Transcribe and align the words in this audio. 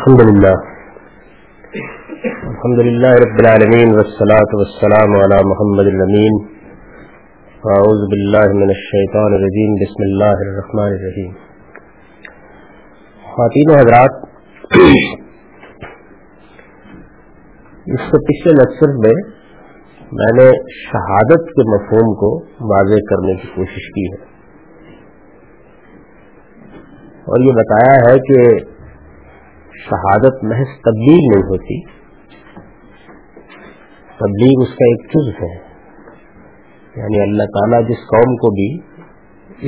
الحمد 0.00 0.20
لله 0.26 0.54
الحمد 2.50 2.78
لله 2.84 3.10
رب 3.22 3.40
العالمين 3.40 3.90
والصلاة 3.96 4.54
والسلام 4.60 5.16
على 5.16 5.40
محمد 5.48 5.90
الأمين 5.90 6.38
أعوذ 7.72 8.04
بالله 8.12 8.46
من 8.60 8.72
الشيطان 8.76 9.36
الرجيم 9.38 9.74
بسم 9.82 10.06
الله 10.06 10.46
الرحمن 10.46 10.94
الرحيم 10.94 11.34
خواتین 13.34 13.74
و 13.74 13.76
حضرات، 13.80 14.16
اس 17.92 18.08
سے 18.08 18.22
پچھلے 18.30 18.56
لیکچر 18.60 18.96
میں 19.04 19.14
میں 20.22 20.32
نے 20.40 20.50
شہادت 20.80 21.54
کے 21.60 21.70
مفہوم 21.74 22.16
کو 22.24 22.34
واضح 22.72 23.06
کرنے 23.14 23.38
کی 23.44 23.54
کوشش 23.54 23.92
کی 23.98 24.08
ہے۔ 24.10 24.24
اور 27.28 27.48
یہ 27.50 27.62
بتایا 27.62 27.96
ہے 28.08 28.18
کہ 28.30 28.42
شہادت 29.84 30.44
محض 30.44 30.80
تبلیغ 30.84 31.16
نہیں 31.16 31.42
ہوتی۔ 31.42 31.84
تبلیغ 34.18 34.62
اس 34.62 34.68
کا 34.68 34.84
ایک 34.84 35.04
جز 35.08 35.42
ہے۔ 35.42 35.70
یعنی 36.96 37.22
اللہ 37.22 37.42
تعالیٰ 37.42 37.88
جس 37.88 37.96
قوم 37.96 38.36
کو 38.36 38.50
بھی 38.50 38.90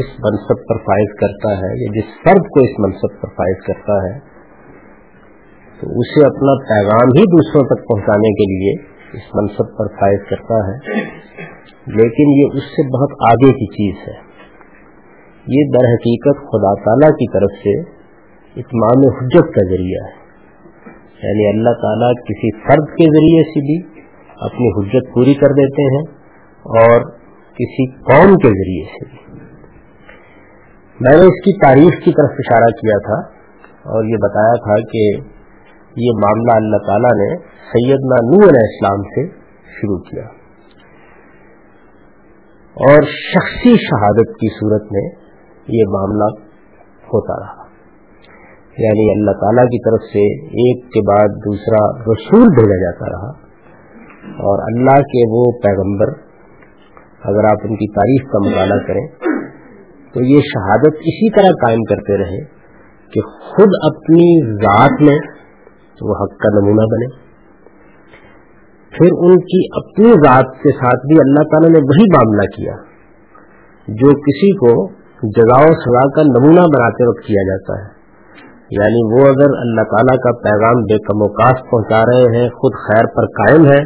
اس 0.01 0.07
منصب 0.07 0.57
پر 0.69 0.77
فائز 0.77 1.09
کرتا 1.21 1.51
ہے 1.53 1.83
یا 1.83 2.01
جس 2.01 2.25
فرد 2.25 2.43
کو 2.43 2.61
اس 2.61 2.79
منصب 2.79 3.21
پر 3.21 3.29
فائز 3.29 3.57
کرتا 3.67 3.93
ہے، 3.93 4.19
تو 5.81 6.01
اسے 6.01 6.27
اپنا 6.27 6.55
پیغام 6.55 7.09
ہی 7.09 7.23
دوسروں 7.23 7.63
تک 7.67 7.89
پہنچانے 7.89 8.33
کے 8.33 8.53
لیے 8.53 8.93
اس 9.13 9.35
منصب 9.35 9.79
پر 9.79 9.87
فائز 10.01 10.21
کرتا 10.31 10.69
ہے۔ 10.69 11.01
لیکن 11.87 12.31
یہ 12.31 12.57
اس 12.57 12.63
سے 12.63 12.99
بہت 12.99 13.33
آگے 13.33 13.53
کی 13.53 13.67
چیز 13.67 14.09
ہے۔ 14.09 14.33
یہ 15.47 15.71
در 15.73 15.85
حقیقت 15.85 16.37
خدا 16.37 16.85
تعالیٰ 16.85 17.11
کی 17.11 17.33
طرف 17.33 17.51
سے 17.59 18.02
اتمام 18.57 19.17
حجت 19.17 19.55
کا 19.55 19.69
ذریعہ 19.69 20.07
ہے۔ 20.07 20.23
یعنی 21.23 21.59
اللہ 21.59 21.81
تعالیٰ 21.83 22.11
کسی 22.11 22.59
فرد 22.59 22.89
کے 22.89 23.05
ذریعے 23.05 23.43
سے 23.45 23.61
بھی 23.61 24.03
اپنی 24.41 24.69
حجت 24.69 25.15
پوری 25.15 25.35
کر 25.35 25.47
دیتے 25.47 25.83
ہیں 25.83 26.19
اور 26.63 27.11
کسی 27.53 27.87
قوم 27.93 28.35
کے 28.35 28.49
ذریعے 28.49 28.85
سے 28.85 29.05
بھی۔ 29.11 29.41
میں 31.01 31.17
نے 31.17 31.25
اس 31.25 31.45
کی 31.45 31.59
تاریخ 31.59 32.05
کی 32.05 32.11
طرف 32.11 32.31
اشارہ 32.39 32.65
کیا 32.65 32.99
تھا 32.99 33.29
اور 33.83 34.05
یہ 34.05 34.17
بتایا 34.23 34.55
تھا 34.55 34.77
کہ 34.93 35.33
یہ 35.97 36.11
معاملہ 36.23 36.57
اللہ 36.57 36.77
تعالیٰ 36.77 37.11
نے 37.11 37.37
سیدنا 37.47 38.17
نور 38.25 38.49
علیہ 38.49 38.69
السلام 38.69 39.03
سے 39.03 39.27
شروع 39.65 39.99
کیا۔ 39.99 40.25
اور 42.75 43.03
شخصی 43.03 43.77
شہادت 43.77 44.35
کی 44.35 44.49
صورت 44.49 44.83
میں 44.83 45.11
یہ 45.69 45.85
معاملہ 45.89 46.43
ہوتا 47.05 47.47
رہا۔ 47.47 47.62
یعنی 48.79 49.21
اللہ 49.21 49.31
تعالیٰ 49.31 49.65
کی 49.65 49.79
طرف 49.79 50.03
سے 50.03 50.45
ایک 50.45 50.85
کے 50.85 51.01
بعد 51.09 51.29
دوسرا 51.29 52.03
رسول 52.13 52.41
بھیجا 52.41 52.85
جاتا 52.85 53.07
رہا 53.07 53.31
اور 54.33 54.59
اللہ 54.59 55.01
کے 55.03 55.25
وہ 55.31 55.53
پیغمبر 55.63 56.07
اگر 57.25 57.45
آپ 57.45 57.59
ان 57.65 57.77
کی 57.77 57.93
تاریخ 57.93 58.33
کا 58.33 58.39
مطالعہ 58.39 58.87
کریں 58.87 59.07
تو 60.15 60.21
یہ 60.21 60.41
شہادت 60.41 60.95
اسی 60.95 61.31
طرح 61.31 61.49
قائم 61.49 61.81
کرتے 61.83 62.17
رہے 62.17 62.45
کہ 63.13 63.21
خود 63.21 63.69
اپنی 63.83 64.55
ذات 64.55 65.03
میں 65.03 65.19
وہ 66.03 66.15
حق 66.23 66.39
کا 66.39 66.61
نمونہ 66.61 66.87
بنے۔ 66.87 67.07
پھر 68.93 69.07
ان 69.13 69.41
کی 69.41 69.67
اپنی 69.77 70.13
ذات 70.13 70.63
کے 70.63 70.71
ساتھ 70.71 71.07
بھی 71.07 71.17
اللہ 71.21 71.43
تعالیٰ 71.43 71.71
نے 71.71 71.79
وہی 71.79 72.05
معاملہ 72.13 72.47
کیا 72.57 72.73
جو 73.89 74.19
کسی 74.21 74.57
کو 74.57 74.89
جگہ 75.23 75.73
سزا 75.73 76.09
کا 76.11 76.23
نمونہ 76.23 76.61
بناتے 76.61 77.09
وقت 77.09 77.27
کیا 77.27 77.43
جاتا 77.43 77.85
ہے۔ 77.85 78.02
یعنی 78.73 79.15
وہ 79.15 79.29
اگر 79.29 79.59
اللہ 79.61 79.83
تعالیٰ 79.83 80.19
کا 80.19 80.33
پیغام 80.33 80.83
بے 80.83 80.99
کم 80.99 81.23
وکاس 81.23 81.71
پہنچا 81.71 82.01
رہے 82.01 82.39
ہیں، 82.39 82.49
خود 82.49 82.73
خیر 82.73 83.05
پر 83.17 83.27
قائم 83.27 83.65
ہے 83.65 83.85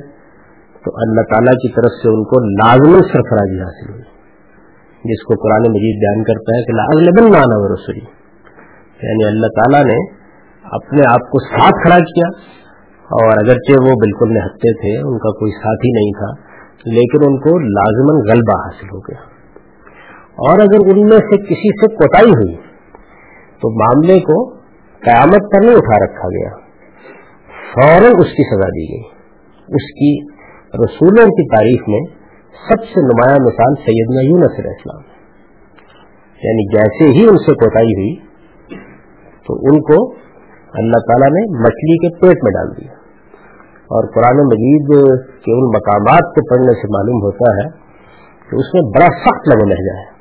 تو 0.85 0.91
اللہ 0.95 1.21
تعالیٰ 1.21 1.53
کی 1.53 1.73
طرف 1.73 1.91
سے 2.03 2.09
ان 2.09 2.25
کو 2.25 2.41
لازمی 2.41 3.01
سرفرازی 3.13 3.61
حاصل 3.61 3.93
ہوئی۔ 3.93 4.03
جس 5.05 5.23
کو 5.23 5.35
قرآن 5.35 5.61
مجید 5.61 5.99
بیان 6.01 6.25
کرتا 6.25 6.57
ہے 6.57 6.63
کہ 6.63 6.73
لازم 6.73 7.33
نانا 7.33 7.57
و 7.57 7.75
رسوئی 7.75 8.17
یعنی 9.03 9.27
اللہ 9.27 9.47
تعالیٰ 9.47 9.95
نے 9.95 10.27
اپنے 10.65 11.01
آپ 11.11 11.31
کو 11.31 11.39
ساتھ 11.39 11.73
کھڑا 11.73 11.99
کیا 11.99 12.29
اور 13.07 13.29
اگرچہ 13.29 13.81
وہ 13.81 13.95
بالکل 13.95 14.35
نہتے 14.35 14.73
تھے، 14.73 14.99
ان 14.99 15.19
کا 15.19 15.39
کوئی 15.39 15.53
ساتھی 15.53 15.91
نہیں 15.93 16.11
تھا، 16.11 16.43
لیکن 16.87 17.19
ان 17.27 17.39
کو 17.39 17.59
لازمن 17.59 18.31
غلبہ 18.31 18.61
حاصل 18.61 18.87
ہو 18.87 18.99
گیا۔ 18.99 19.21
اور 20.21 20.59
اگر 20.59 20.97
ان 20.97 21.03
میں 21.03 21.19
سے 21.19 21.37
کسی 21.37 21.69
سے 21.69 21.95
کوتاہی 21.95 22.31
ہوئی، 22.31 22.57
تو 23.61 23.85
معاملے 23.85 24.21
کو 24.21 24.56
قیامت 25.05 25.53
پر 25.53 25.65
نہیں 25.65 25.77
اٹھا 25.77 26.05
رکھا 26.05 26.29
گیا۔ 26.29 26.67
فوراً 27.73 28.13
اس 28.19 28.27
کی 28.27 28.57
سزا 28.57 28.69
دی 28.69 28.93
گئی۔ 28.93 29.03
اس 29.69 29.93
کی 29.93 30.37
رسولوں 30.85 31.27
کی 31.27 31.57
تاریخ 31.57 31.89
میں 31.89 32.01
سب 32.69 32.85
سے 32.85 33.01
نمایاں 33.01 33.47
مثال 33.47 33.75
سیدنا 33.75 34.21
یونس 34.21 34.59
علیہ 34.59 34.71
السلام۔ 34.71 35.17
یعنی 36.43 36.77
جیسے 36.77 37.19
ہی 37.19 37.29
ان 37.29 37.37
سے 37.37 37.53
کوتاہی 37.53 37.87
ہوئی، 37.87 38.15
تو 39.47 39.55
ان 39.55 39.81
کو 39.83 40.13
اللہ 40.75 40.99
تعالیٰ 40.99 41.29
نے 41.29 41.59
مچھلی 41.61 41.97
کے 41.97 42.15
پیٹ 42.15 42.45
میں 42.45 42.53
ڈال 42.53 42.77
دیا۔ 42.77 42.93
اور 43.67 44.09
قرآن 44.15 44.37
مجید 44.37 44.87
کے 45.17 45.53
ان 45.53 45.69
مقامات 45.69 46.35
کو 46.35 46.55
پڑھنے 46.55 46.73
سے 46.73 46.89
معلوم 46.89 47.23
ہوتا 47.23 47.55
ہے 47.57 47.87
کہ 48.51 48.57
اس 48.57 48.75
میں 48.75 48.83
بڑا 48.83 49.07
سخت 49.07 49.49
لگے 49.49 49.69
لہجہ 49.69 49.99
ہے۔ 49.99 50.16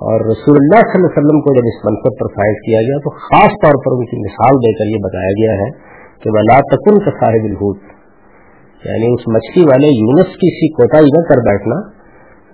اور 0.00 0.22
رسول 0.26 0.56
اللہ 0.58 0.80
صلی 0.84 0.98
اللہ 0.98 1.10
علیہ 1.10 1.18
وسلم 1.18 1.40
کو 1.40 1.52
جب 1.56 1.66
اس 1.70 1.76
منصب 1.84 2.14
پر 2.20 2.30
فائز 2.36 2.56
کیا 2.62 2.78
گیا 2.86 2.96
تو 3.02 3.10
خاص 3.18 3.52
طور 3.64 3.76
پر 3.84 3.94
ان 3.96 4.06
کی 4.06 4.16
مثال 4.22 4.56
دے 4.64 4.72
کر 4.78 4.88
یہ 4.92 5.02
بتایا 5.04 5.34
گیا 5.36 5.52
ہے 5.58 5.68
کہ 6.18 6.32
ولا 6.36 6.56
تکن 6.72 6.98
کا 7.04 7.12
صاحب 7.20 7.46
الحوت 7.50 7.92
یعنی 8.82 9.10
اس 9.12 9.28
مچھلی 9.28 9.64
والے 9.68 9.92
یونس 9.92 10.34
کی 10.36 10.50
سی 10.56 10.68
کوتا 10.72 11.00
نہ 11.00 11.22
کر 11.28 11.42
بیٹھنا، 11.44 11.76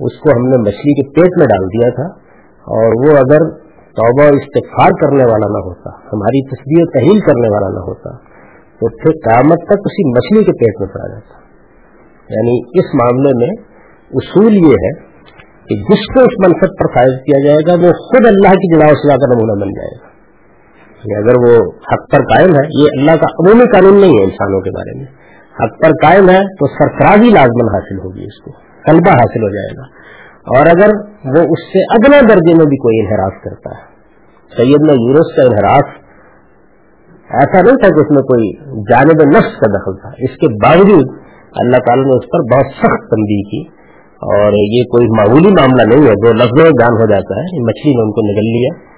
اس 0.00 0.18
کو 0.18 0.36
ہم 0.36 0.46
نے 0.48 0.60
مچھلی 0.66 0.94
کے 0.94 1.08
پیٹ 1.10 1.38
میں 1.38 1.46
ڈال 1.46 1.66
دیا 1.68 1.90
تھا 1.90 2.06
اور 2.66 2.98
وہ 3.00 3.16
اگر 3.18 3.48
توبہ 3.96 4.26
استفار 4.34 4.96
کرنے 5.00 5.24
والا 5.30 5.48
نہ 5.48 5.62
ہوتا، 5.64 5.90
ہماری 6.12 6.42
تصویر 6.46 6.84
تحیل 6.92 7.20
کرنے 7.20 7.48
والا 7.48 7.68
نہ 7.68 7.84
ہوتا، 7.84 8.12
تو 8.80 8.90
پھر 8.96 9.16
قیامت 9.24 9.66
تک 9.66 9.88
اسی 9.90 10.08
مچھلی 10.10 10.44
کے 10.44 10.52
پیٹ 10.52 10.80
میں 10.80 10.88
پڑا 10.94 11.08
جاتا۔ 11.08 11.40
یعنی 12.28 12.58
اس 12.80 12.94
معاملے 12.94 13.32
میں 13.38 13.50
اصول 14.10 14.54
یہ 14.54 14.84
ہے 14.86 15.09
کہ 15.70 15.76
جس 15.76 16.14
کو 16.14 16.20
اس 16.20 16.34
منصب 16.38 16.70
پر 16.78 16.86
فائز 16.94 17.20
کیا 17.26 17.46
جائے 17.46 17.58
گا، 17.68 17.72
وہ 17.72 17.92
خود 17.92 18.26
اللہ 18.26 18.48
کی 18.48 18.74
جلا 18.74 18.88
سزا 18.88 19.16
کا 19.16 19.34
نمونہ 19.34 19.52
بن 19.52 19.68
جائے 19.68 19.98
گا۔ 20.00 20.10
یعنی 21.04 21.14
اگر 21.16 21.34
وہ 21.38 21.72
حق 21.92 22.10
پر 22.10 22.18
قائم 22.18 22.48
ہے، 22.48 22.82
یہ 22.82 22.88
اللہ 22.98 23.10
کا 23.10 23.26
عمومی 23.26 23.64
قانون 23.64 24.00
نہیں 24.00 24.10
ہے 24.10 24.24
انسانوں 24.24 24.60
کے 24.60 24.70
بارے 24.70 24.98
میں۔ 24.98 25.06
حق 25.60 25.82
پر 25.82 25.88
قائم 25.88 26.30
ہے 26.30 26.40
تو 26.40 26.66
سرفرازی 26.66 27.30
لازمن 27.30 27.74
حاصل 27.74 27.98
ہوگی 27.98 28.24
اس 28.24 28.42
کو 28.44 28.50
طلبہ 28.86 29.10
حاصل 29.10 29.42
ہو 29.42 29.48
جائے 29.48 29.78
گا۔ 29.78 29.82
اور 30.58 30.66
اگر 30.66 30.94
وہ 31.24 31.52
اس 31.52 31.72
سے 31.72 31.78
ادنا 31.78 32.20
درجے 32.20 32.54
میں 32.54 32.66
بھی 32.66 32.76
کوئی 32.76 33.00
انحراف 33.00 33.44
کرتا 33.44 33.70
ہے، 33.70 33.90
سیدنا 34.56 34.92
یورس 34.92 35.36
کا 35.36 35.42
انحراف 35.42 35.88
ایسا 37.30 37.62
نہیں 37.62 37.76
تھا 37.76 37.88
کہ 37.88 38.00
اس 38.00 38.10
میں 38.10 38.22
کوئی 38.22 38.56
جانب 38.82 39.36
نفس 39.36 39.56
کا 39.58 39.70
دخل 39.70 40.00
تھا۔ 40.00 40.08
اس 40.18 40.30
کے 40.30 40.48
باوجود 40.48 41.18
اللہ 41.56 41.76
تعالیٰ 41.76 42.04
نے 42.04 42.10
اس 42.10 42.24
پر 42.24 42.56
بہت 42.56 42.72
سخت 42.72 43.10
تنبیہ 43.10 43.42
کی۔ 43.42 43.79
اور 44.20 44.52
یہ 44.52 44.82
کوئی 44.82 45.06
معمولی 45.06 45.48
معاملہ 45.48 45.94
نہیں 45.94 46.08
ہے، 46.08 46.12
جو 46.12 46.32
لفظوں 46.32 46.62
میں 46.62 46.70
بیان 46.70 46.92
ہو 46.92 47.06
جاتا 47.10 47.38
ہے 47.38 47.60
مچھلی 47.60 47.92
نے 47.94 48.02
ان 48.02 48.12
کو 48.12 48.26
نگل 48.30 48.48
لیا۔ 48.56 48.90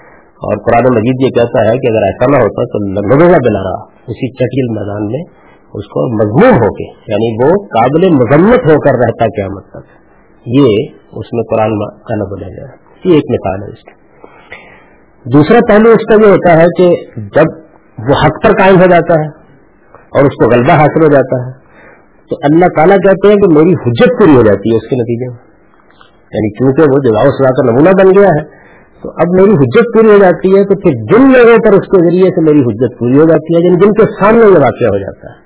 اور 0.42 0.56
قرآن 0.56 0.94
مجید 0.94 1.24
یہ 1.24 1.28
کہتا 1.28 1.60
ہے 1.60 1.78
کہ 1.78 1.90
اگر 1.90 2.02
ایسا 2.02 2.30
نہ 2.30 2.36
ہوتا 2.36 2.64
تو 2.64 2.78
لگوں 2.94 3.32
کا 3.32 3.38
بلا 3.48 3.62
رہا، 3.62 3.84
اسی 4.06 4.32
چٹیل 4.32 4.78
میدان 4.78 5.06
میں 5.06 5.42
اس 5.74 5.86
کو 5.86 6.14
مضمون 6.16 6.54
ہو 6.54 6.74
کے 6.74 7.12
یعنی 7.12 7.44
وہ 7.44 7.66
قابل 7.66 8.08
مذمت 8.14 8.70
ہو 8.70 8.80
کر 8.80 8.94
رہتا 8.94 9.24
قیامت 9.24 9.64
تک۔ 9.70 10.02
یہ 10.46 10.68
اس 11.12 11.32
میں 11.32 11.42
قرآن 11.42 11.96
کا 12.00 12.14
نہ 12.14 12.22
بولا 12.22 12.48
جائے 12.48 12.68
یہ 13.04 13.14
ایک 13.14 13.24
مثال 13.30 13.62
ہے 13.62 13.68
اس 13.68 13.82
کی۔ 13.82 14.02
دوسرا 15.32 15.58
پہلو 15.68 15.90
اس 15.90 16.04
کا 16.06 16.26
یہ 16.26 16.30
ہوتا 16.30 16.52
ہے 16.52 16.66
کہ 16.78 16.94
جب 17.16 17.44
وہ 17.98 18.14
حق 18.24 18.44
پر 18.44 18.50
قائم 18.50 18.74
ہو 18.74 18.86
جاتا 18.86 19.20
ہے 19.20 19.28
اور 19.96 20.24
اس 20.24 20.44
کو 20.44 20.50
غلبہ 20.50 20.72
حاصل 20.72 21.02
ہو 21.02 21.12
جاتا 21.12 21.46
ہے 21.46 21.61
تو 22.30 22.36
اللہ 22.42 22.66
تعالیٰ 22.76 22.96
کہتے 22.96 23.28
ہیں 23.28 23.36
کہ 23.36 23.54
میری 23.54 23.72
حجت 23.72 24.20
پوری 24.20 24.36
ہو 24.36 24.42
جاتی 24.42 24.70
ہے 24.70 24.76
اس 24.76 24.88
کے 24.88 24.96
نتیجے 24.96 25.30
میں۔ 25.30 25.36
یعنی 26.16 26.50
کیونکہ 26.50 26.82
وہ 26.82 27.02
جگہ 27.04 27.30
سزا 27.30 27.50
کا 27.52 27.70
نمونہ 27.70 27.88
بن 27.88 28.20
گیا 28.20 28.28
ہے، 28.28 28.44
تو 29.02 29.10
اب 29.10 29.40
میری 29.40 29.50
حجت 29.50 29.84
پوری 29.94 30.10
ہو 30.10 30.18
جاتی 30.18 30.58
ہے 30.58 30.64
تو 30.64 30.80
پھر 30.80 30.90
جن 30.90 31.22
لوگوں 31.32 31.56
پر 31.58 31.72
اس 31.72 31.86
کے 31.86 32.06
ذریعے 32.06 32.30
سے 32.30 32.40
میری 32.40 32.60
حجت 32.60 32.98
پوری 32.98 33.18
ہو 33.18 33.24
جاتی 33.24 33.54
ہے 33.54 33.66
یعنی 33.66 33.84
جن 33.84 33.92
کے 33.92 34.02
سامنے 34.02 34.44
یہ 34.44 34.60
واقعہ 34.60 34.88
ہو 34.88 34.98
جاتا 34.98 35.30
ہے، 35.30 35.36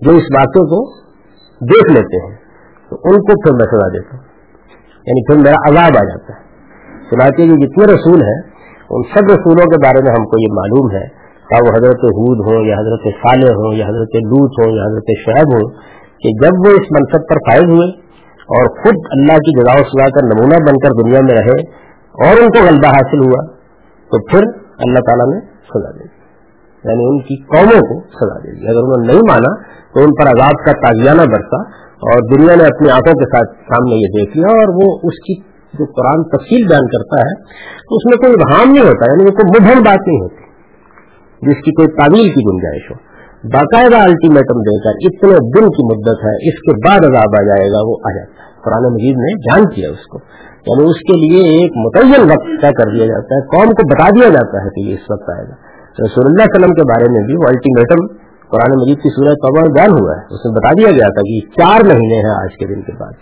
جو 0.00 0.10
اس 0.10 0.26
واقعے 0.34 0.62
کو 0.62 0.98
دیکھ 1.60 1.92
لیتے 1.92 2.26
ہیں، 2.26 2.36
تو 2.90 2.96
ان 3.04 3.16
کو 3.16 3.32
پھر 3.42 3.52
میں 3.52 3.66
سزا 3.66 3.88
دیتا 3.88 4.16
ہوں۔ 4.16 4.24
یعنی 4.94 5.26
پھر 5.26 5.42
میرا 5.42 5.70
عذاب 5.70 5.96
آ 5.98 6.04
جاتا 6.04 6.32
ہے۔ 6.32 6.48
چنانچہ 7.10 7.40
یہ 7.40 7.66
جتنے 7.66 7.84
رسول 7.84 8.22
ہیں، 8.22 8.40
ان 8.90 9.02
سب 9.02 9.24
رسولوں 9.24 9.64
کے 9.64 9.86
بارے 9.86 10.02
میں 10.02 10.12
ہم 10.18 10.24
کو 10.24 10.42
یہ 10.42 10.52
معلوم 10.52 10.90
ہے 10.90 11.17
چاہے 11.50 11.66
وہ 11.66 11.76
حضرت 11.76 12.04
حود 12.18 12.40
ہوں 12.48 12.66
یا 12.66 12.78
حضرت 12.78 13.06
صالح 13.22 13.60
ہوں 13.60 13.74
یا 13.74 13.86
حضرت 13.88 14.16
لوت 14.24 14.60
ہوں 14.62 14.76
یا 14.76 14.82
حضرت 14.82 15.12
شعیب 15.20 15.54
ہوں 15.56 15.70
کہ 16.24 16.32
جب 16.42 16.66
وہ 16.66 16.72
اس 16.80 16.90
منصب 16.90 17.26
پر 17.28 17.40
فائز 17.48 17.68
ہوئے 17.68 17.88
اور 18.48 18.68
خود 18.80 18.98
اللہ 19.10 19.38
کی 19.38 19.54
جگہ 19.56 19.72
سلا 19.88 20.08
کر 20.08 20.26
نمونہ 20.28 20.58
بن 20.68 20.78
کر 20.78 20.94
دنیا 21.02 21.20
میں 21.20 21.34
رہے 21.34 21.56
اور 22.18 22.42
ان 22.42 22.48
کو 22.48 22.62
غلبہ 22.66 22.92
حاصل 22.92 23.24
ہوا، 23.24 23.40
تو 24.10 24.20
پھر 24.26 24.46
اللہ 24.86 25.04
تعالیٰ 25.08 25.26
نے 25.32 25.40
سزا 25.72 25.90
دے 25.90 26.06
یعنی 26.84 27.04
ان 27.08 27.18
کی 27.18 27.36
قوموں 27.42 27.80
کو 27.88 27.98
سزا 28.16 28.38
دے 28.38 28.54
دی۔ 28.54 28.68
اگر 28.68 28.80
انہوں 28.82 29.02
نے 29.02 29.12
نہیں 29.12 29.20
مانا، 29.28 29.52
تو 29.94 30.04
ان 30.04 30.14
پر 30.14 30.30
عذاب 30.30 30.64
کا 30.66 30.72
تازیانہ 30.72 31.26
برسا 31.34 31.60
اور 32.08 32.26
دنیا 32.32 32.54
نے 32.54 32.64
اپنی 32.64 32.90
آنکھوں 32.90 33.14
کے 33.18 33.30
ساتھ 33.34 33.54
سامنے 33.70 33.94
یہ 33.94 34.12
دیکھ 34.16 34.36
لیا 34.36 34.56
اور 34.56 34.74
وہ 34.80 34.90
اس 35.02 35.22
کی 35.22 35.38
جو 35.74 35.86
قرآن 35.92 36.26
تفصیل 36.28 36.66
بیان 36.68 36.86
کرتا 36.86 37.22
ہے، 37.22 37.32
تو 37.88 37.96
اس 37.96 38.06
میں 38.10 38.18
کوئی 38.18 38.38
ابہام 38.38 38.72
نہیں 38.72 38.86
ہوتا 38.88 39.10
یعنی 39.12 39.34
کوئی 39.40 39.50
مبہم 39.50 39.82
بات 39.82 40.06
نہیں 40.06 40.20
ہوتی۔ 40.20 40.47
جس 41.42 41.64
کی 41.64 41.70
کوئی 41.70 41.88
تعمیل 41.88 42.28
کی 42.28 42.50
گنجائش 42.50 42.90
ہو۔ 42.90 42.96
باقاعدہ 43.44 43.96
الٹیمیٹم 43.96 44.60
دے 44.60 44.78
کر 44.78 44.90
اتنے 44.90 45.30
دن 45.30 45.66
کی 45.66 45.96
مدت 45.96 46.24
ہے، 46.24 46.48
اس 46.48 46.60
کے 46.60 46.88
بعد 46.88 46.98
عذاب 47.04 47.40
آ 47.40 47.42
جائے 47.42 47.70
گا، 47.70 47.88
وہ 47.88 47.96
آ 48.04 48.18
جاتا 48.18 48.42
ہے۔ 48.42 48.48
قرآن 48.64 48.92
مجید 48.92 49.16
نے 49.16 49.40
جان 49.40 49.74
کیا 49.74 49.90
اس 49.90 50.06
کو۔ 50.06 50.18
یعنی 50.66 50.90
اس 50.90 50.96
کے 50.96 51.20
لیے 51.20 51.42
ایک 51.42 51.72
متعین 51.76 52.30
وقت 52.30 52.62
طے 52.62 52.72
کر 52.72 52.90
دیا 52.90 53.06
جاتا 53.06 53.34
ہے، 53.34 53.40
قوم 53.40 53.70
کو 53.70 53.94
بتا 53.94 54.10
دیا 54.10 54.28
جاتا 54.28 54.64
ہے 54.64 54.68
کہ 54.68 54.88
یہ 54.88 54.94
اس 54.94 55.10
وقت 55.10 55.30
آئے 55.36 55.44
گا۔ 55.48 55.54
رسول 56.04 56.24
اللہ 56.26 56.42
وسلم 56.42 56.74
کے 56.74 56.82
بارے 56.82 57.12
میں 57.12 57.26
بھی 57.26 57.34
وہ 57.36 57.48
الٹیمیٹم 57.48 58.06
قرآن 58.50 58.80
مجید 58.80 58.96
کی 58.96 59.08
صورت 59.08 59.36
توبہ 59.36 59.72
بیان 59.72 59.90
ہوا 59.90 60.16
ہے۔ 60.16 60.34
اس 60.34 60.44
میں 60.44 60.54
بتا 60.54 60.68
دیا 60.80 60.90
گیا 60.90 61.06
تھا 61.06 61.20
کہ 61.20 61.40
چار 61.40 61.86
مہینے 61.86 62.16
ہیں 62.16 62.42
آج 62.42 62.56
کے 62.56 62.66
دن 62.66 62.82
کے 62.82 62.92
بعد۔ 63.00 63.12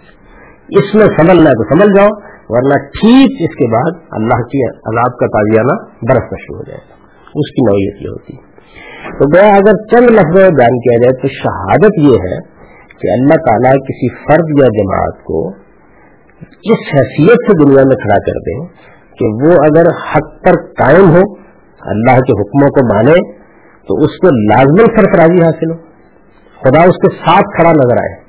اس 0.68 0.94
میں 0.94 1.06
سمجھنا 1.06 1.50
ہے 1.50 1.54
تو 1.54 1.74
سمجھ 1.74 1.96
جاؤ، 1.96 2.08
ورنہ 2.48 2.84
ٹھیک 2.86 3.50
اس 3.50 3.56
کے 3.56 3.72
بعد 3.72 4.00
اللہ 4.10 4.42
کی 4.42 4.68
عذاب 4.68 5.18
کا 5.18 5.26
تازیانہ 5.26 5.84
برف 5.84 6.40
شروع 6.40 6.56
ہو 6.56 6.62
جائے 6.62 6.80
گا۔ 6.90 6.95
اس 7.36 7.50
کی 7.50 7.70
نوعیت 7.70 8.02
یہ 8.02 8.08
ہوتی 8.08 8.36
ہے۔ 8.36 8.56
تو 9.18 9.24
گیا 9.34 9.54
اگر 9.54 9.86
چند 9.86 10.10
لفظ 10.10 10.34
بیان 10.34 10.78
کیا 10.78 10.98
جائے 10.98 11.12
تو 11.12 11.28
شہادت 11.28 11.98
یہ 11.98 12.16
ہے 12.30 12.56
کہ 13.00 13.12
اللہ 13.12 13.34
تعالیٰ 13.34 13.72
کسی 13.72 14.14
فرد 14.14 14.60
یا 14.60 14.66
جماعت 14.66 15.24
کو 15.24 15.48
اس 16.46 16.94
حیثیت 16.94 17.50
سے 17.50 17.64
دنیا 17.64 17.82
میں 17.86 17.96
کھڑا 17.96 18.18
کر 18.18 18.40
دیں 18.40 18.66
کہ 19.18 19.24
وہ 19.24 19.52
اگر 19.52 19.86
حق 19.86 20.44
پر 20.44 20.52
قائم 20.72 21.10
ہو، 21.10 21.34
اللہ 21.80 22.18
کے 22.20 22.40
حکموں 22.40 22.68
کو 22.68 22.94
مانے، 22.94 23.32
تو 23.88 23.94
اس 23.94 24.18
کو 24.18 24.54
لازمن 24.54 24.96
سرفرازی 24.96 25.44
حاصل 25.44 25.70
ہو۔ 25.70 25.76
خدا 26.64 26.80
اس 26.80 26.96
کے 26.96 27.16
ساتھ 27.16 27.56
کھڑا 27.56 27.70
نظر 27.70 27.96
آئے۔ 27.96 28.26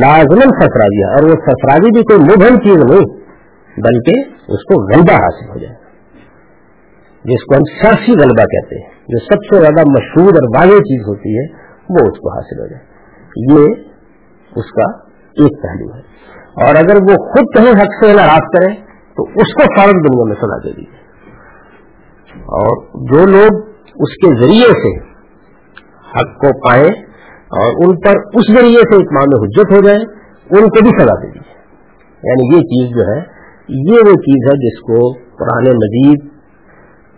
لازمن 0.00 0.40
سرفرازی 0.40 1.04
اور 1.04 1.22
وہ 1.22 1.28
سرفرازی 1.28 1.90
بھی 1.90 2.02
کوئی 2.02 2.18
مبہم 2.18 2.56
چیز 2.56 2.76
نہیں، 2.76 3.24
بلکہ 3.76 4.20
اس 4.30 4.64
کو 4.64 4.82
غلبہ 4.86 5.14
حاصل 5.14 5.50
ہو 5.50 5.58
جائے۔ 5.58 5.83
جس 7.24 7.44
کو 7.44 7.54
ہم 7.56 7.62
سرسی 7.82 8.12
غلبہ 8.12 8.44
کہتے 8.44 8.82
ہیں، 8.82 8.90
جو 9.08 9.18
سب 9.18 9.34
سے 9.34 9.60
زیادہ 9.60 9.88
مشہور 9.90 10.26
اور 10.26 10.56
واضح 10.56 10.76
چیز 10.76 11.08
ہوتی 11.08 11.38
ہے، 11.38 11.52
وہ 11.90 12.06
اس 12.06 12.18
کو 12.18 12.32
حاصل 12.32 12.60
ہو 12.60 12.66
جائے۔ 12.66 12.94
یہ 13.52 13.74
اس 14.56 14.70
کا 14.70 14.90
ایک 15.42 15.62
پہلو 15.62 15.94
ہے۔ 15.94 16.00
اور 16.64 16.74
اگر 16.74 16.96
وہ 17.02 17.16
خود 17.16 17.56
کہیں 17.56 17.72
حق 17.72 18.04
سے 18.04 18.12
ناراض 18.12 18.48
کرے، 18.56 18.74
تو 19.16 19.22
اس 19.22 19.54
کو 19.54 19.62
فوراً 19.62 19.90
دنیا 19.90 20.24
میں 20.24 20.36
سزا 20.36 20.58
دے 20.58 20.72
دیجیے 20.72 21.04
اور 22.40 22.86
جو 23.10 23.26
لوگ 23.26 23.68
اس 23.94 24.14
کے 24.14 24.40
ذریعے 24.40 24.68
سے 24.68 24.98
حق 26.10 26.36
کو 26.38 26.68
پائیں 26.68 27.04
اور 27.32 27.88
ان 27.88 27.96
پر 28.00 28.18
اس 28.34 28.58
ذریعے 28.58 28.80
سے 28.80 28.96
اتمام 28.96 29.42
حجت 29.42 29.72
ہو 29.72 29.86
جائے، 29.86 29.98
ان 30.50 30.68
کو 30.68 30.84
بھی 30.84 30.98
سزا 30.98 31.14
دے 31.14 31.26
دیجیے 31.26 31.54
یعنی 32.22 32.56
یہ 32.56 32.60
چیز 32.60 32.96
جو 32.96 33.12
ہے، 33.12 33.18
یہ 33.68 33.92
وہ 33.92 34.12
چیز 34.12 34.46
ہے 34.46 34.68
جس 34.68 34.80
کو 34.80 35.12
قرآن 35.12 35.76
مجید 35.76 36.33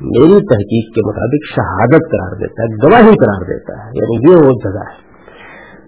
میری 0.00 0.38
تحقیق 0.46 0.94
کے 0.94 1.02
مطابق 1.06 1.44
شہادت 1.54 2.08
قرار 2.10 2.34
دیتا 2.40 2.62
ہے، 2.62 2.69
گواہی 2.84 3.14
قرار 3.16 3.44
دیتا 3.44 3.84
ہے 3.84 3.90
یعنی 3.94 4.31
یہ 4.31 4.46
وہ 4.46 4.52
جگہ 4.64 4.82
ہے۔ 4.88 5.04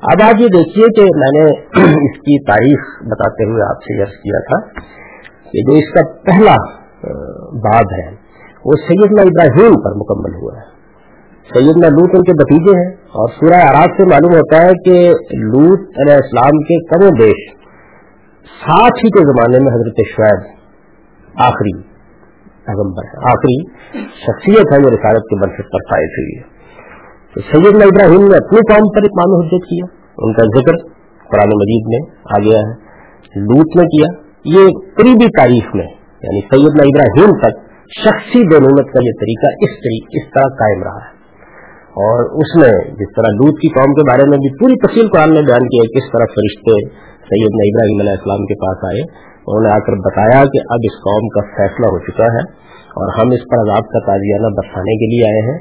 اب 0.02 0.22
آپ 0.22 0.40
یہ 0.40 0.46
دیکھیے 0.46 0.86
کہ 0.92 1.04
میں 1.16 1.32
نے 1.38 1.44
اس 2.08 2.18
کی 2.18 2.44
تاریخ 2.44 3.02
بتاتے 3.04 3.44
ہوئے 3.44 3.62
آپ 3.62 3.76
سے 3.76 4.02
یس 4.02 4.16
کیا 4.22 4.40
تھا 4.40 4.60
کہ 5.50 5.62
جو 5.62 5.76
اس 5.76 5.92
کا 5.92 6.06
پہلا 6.22 6.56
باب 7.52 7.92
ہے، 7.98 8.14
وہ 8.64 8.72
سیدنا 8.88 9.22
ابراہیم 9.22 9.72
پر 9.72 9.94
مکمل 9.96 10.34
ہوا 10.34 10.56
ہے۔ 10.56 10.66
سیدنا 11.50 11.88
لوت 11.88 12.10
ان 12.14 12.22
کے 12.22 12.32
بتیجے 12.32 12.78
ہیں 12.78 12.88
اور 12.90 13.28
سورہ 13.28 13.60
آرات 13.60 13.90
سے 13.96 14.04
معلوم 14.04 14.32
ہوتا 14.32 14.62
ہے 14.62 14.72
کہ 14.84 14.96
لوت 15.32 15.80
علیہ 15.80 16.14
السلام 16.14 16.58
کے 16.58 16.80
کم 16.84 17.08
دیش 17.18 17.46
ساتھ 18.60 19.04
ہی 19.04 19.10
کے 19.10 19.24
زمانے 19.24 19.58
میں 19.58 19.72
حضرت 19.72 20.02
شعیب 20.16 20.42
آخری 21.34 21.87
پیغمبر 22.68 23.04
ہے 23.04 23.30
آخری 23.32 23.56
شخصیت 24.04 24.72
ہے 24.72 24.82
جو 24.82 24.88
رسالت 24.88 25.22
کے 25.22 25.36
منصب 25.36 25.72
پر 25.72 25.78
فائز 25.90 26.10
ہوئی 26.18 26.38
ہے۔ 26.38 26.58
تو 27.34 27.40
سیدنا 27.40 27.84
ابراہیم 27.84 28.28
نے 28.28 28.36
اپنی 28.36 28.58
قوم 28.58 28.88
پر 28.94 29.02
اقمام 29.02 29.40
حجت 29.40 29.64
کیا۔ 29.64 29.86
ان 30.18 30.32
کا 30.32 30.44
ذکر 30.44 30.76
قرآن 31.30 31.48
مجید 31.48 31.84
میں 31.86 32.00
آ 32.24 32.38
گیا 32.42 32.58
ہے۔ 32.58 32.88
لوٹ 33.40 33.76
نے 33.76 33.84
کیا۔ 33.84 34.28
یہ 34.44 34.66
قریبی 34.96 35.26
تاریخ 35.26 35.74
میں 35.74 35.86
یعنی 36.22 36.40
سیدنا 36.40 36.82
ابراہیم 36.82 37.32
تک 37.38 37.68
شخصی 37.98 38.42
دونت 38.42 38.92
کا 38.92 38.98
یہ 39.04 39.12
طریقہ 39.20 39.46
اس 39.46 39.70
طریقے 39.70 40.18
اس 40.18 40.32
طرح 40.34 40.42
قائم 40.42 40.82
رہا 40.82 40.96
ہے۔ 40.96 41.18
اور 41.88 42.40
اس 42.40 42.56
میں 42.56 42.90
جس 42.90 43.14
طرح 43.16 43.30
لوت 43.32 43.60
کی 43.60 43.68
قوم 43.68 43.94
کے 43.94 44.10
بارے 44.10 44.30
میں 44.30 44.38
بھی 44.38 44.58
پوری 44.58 44.74
تفصیل 44.86 45.08
قرآن 45.08 45.28
نے 45.28 45.40
بیان 45.40 45.68
کیا 45.68 45.82
کس 45.82 46.12
طرح 46.12 46.24
فرشتے 46.24 46.88
سیدنا 47.30 47.62
ابراہیم 47.68 48.00
علیہ 48.00 48.10
السلام 48.10 48.44
کے 48.44 48.54
پاس 48.54 48.84
آئے۔ 48.84 49.27
انہوں 49.48 49.68
نے 49.68 49.74
آ 49.74 49.78
کر 49.78 49.92
بتایا 49.92 50.40
کہ 50.44 50.58
اب 50.68 50.80
اس 50.82 50.96
قوم 51.00 51.28
کا 51.28 51.40
فیصلہ 51.56 51.86
ہو 51.86 51.98
چکا 51.98 52.24
ہے 52.24 52.44
اور 52.88 53.08
ہم 53.18 53.28
اس 53.30 53.40
پر 53.40 53.56
عذاب 53.60 53.84
کا 53.88 53.98
تازیانہ 53.98 54.46
برسانے 54.56 54.94
کے 54.96 55.06
لیے 55.06 55.24
آئے 55.32 55.52
ہیں۔ 55.52 55.58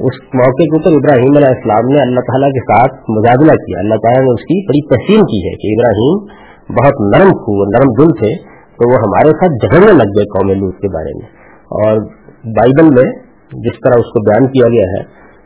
اس 0.00 0.16
موقع 0.34 0.62
کے 0.62 0.76
اوپر 0.76 0.90
ابراہیم 0.90 1.36
علیہ 1.36 1.48
السلام 1.48 1.86
نے 1.88 2.02
اللہ 2.02 2.20
تعالیٰ 2.20 2.48
کے 2.48 2.60
ساتھ 2.60 2.92
مجادلہ 3.08 3.52
کیا۔ 3.52 3.78
اللہ 3.78 3.94
تعالیٰ 3.94 4.22
نے 4.22 4.32
اس 4.32 4.40
کی 4.40 4.66
بڑی 4.66 4.86
تحسین 4.86 5.20
کی 5.20 5.40
ہے 5.48 5.54
کہ 5.56 5.66
ابراہیم 5.74 6.16
بہت 6.70 7.16
نرم 7.16 7.30
خو 7.30 7.64
نرم 7.64 7.90
دل 7.98 8.18
تھے، 8.18 8.50
تو 8.76 8.90
وہ 8.90 8.96
ہمارے 8.96 9.28
ساتھ 9.28 9.52
جھگڑنے 9.64 9.92
لگ 9.92 10.10
گئے 10.16 10.24
قوم 10.24 10.64
لوت 10.64 10.74
کے 10.74 10.88
بارے 10.88 11.12
میں۔ 11.18 11.40
اور 11.80 11.98
بائبل 12.44 12.84
میں 12.84 13.12
جس 13.52 13.76
طرح 13.84 13.98
اس 13.98 14.06
کو 14.06 14.20
بیان 14.20 14.46
کیا 14.46 14.68
گیا 14.68 14.86
ہے 14.90 15.02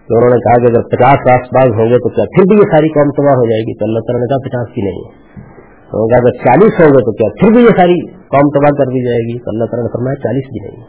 تو 0.06 0.16
انہوں 0.16 0.30
نے 0.30 0.40
کہا 0.40 0.54
کہ 0.54 0.72
اگر 0.72 0.82
پچاس 0.82 1.32
آس 1.32 1.46
باز 1.54 1.80
ہوں 1.80 1.86
گے 1.86 1.98
تو 1.98 2.08
کیا 2.08 2.24
پھر 2.24 2.42
بھی 2.48 2.56
یہ 2.56 2.62
ساری 2.62 2.88
قوم 2.88 3.10
تباہ 3.10 3.34
ہو 3.34 3.50
جائے 3.50 3.62
گی؟ 3.62 3.78
تو 3.78 3.84
اللہ 3.84 3.98
تعالیٰ 3.98 4.20
نے 4.20 4.26
کہا 4.26 4.48
پچاس 4.48 4.74
کی 4.74 4.82
نہیں۔ 4.82 5.04
تو 5.34 5.53
اگر 6.02 6.30
چالیس 6.30 6.74
ہوں 6.80 6.88
گے 6.88 7.04
تو 7.04 7.12
کیا؟ 7.12 7.28
پھر 7.40 7.52
بھی 7.52 7.62
یہ 7.62 7.74
ساری 7.78 7.96
قوم 8.10 8.46
تباہ 8.48 8.72
کر 8.78 8.84
دی 8.84 9.00
جائے 9.06 9.22
گی۔ 9.28 9.38
تو 9.38 9.50
اللہ 9.50 9.64
تعالیٰ 9.64 9.84
نے 9.84 9.92
فرمایا 9.92 10.14
چالیس 10.14 10.46
بھی 10.48 10.68
نہیں۔ 10.68 10.86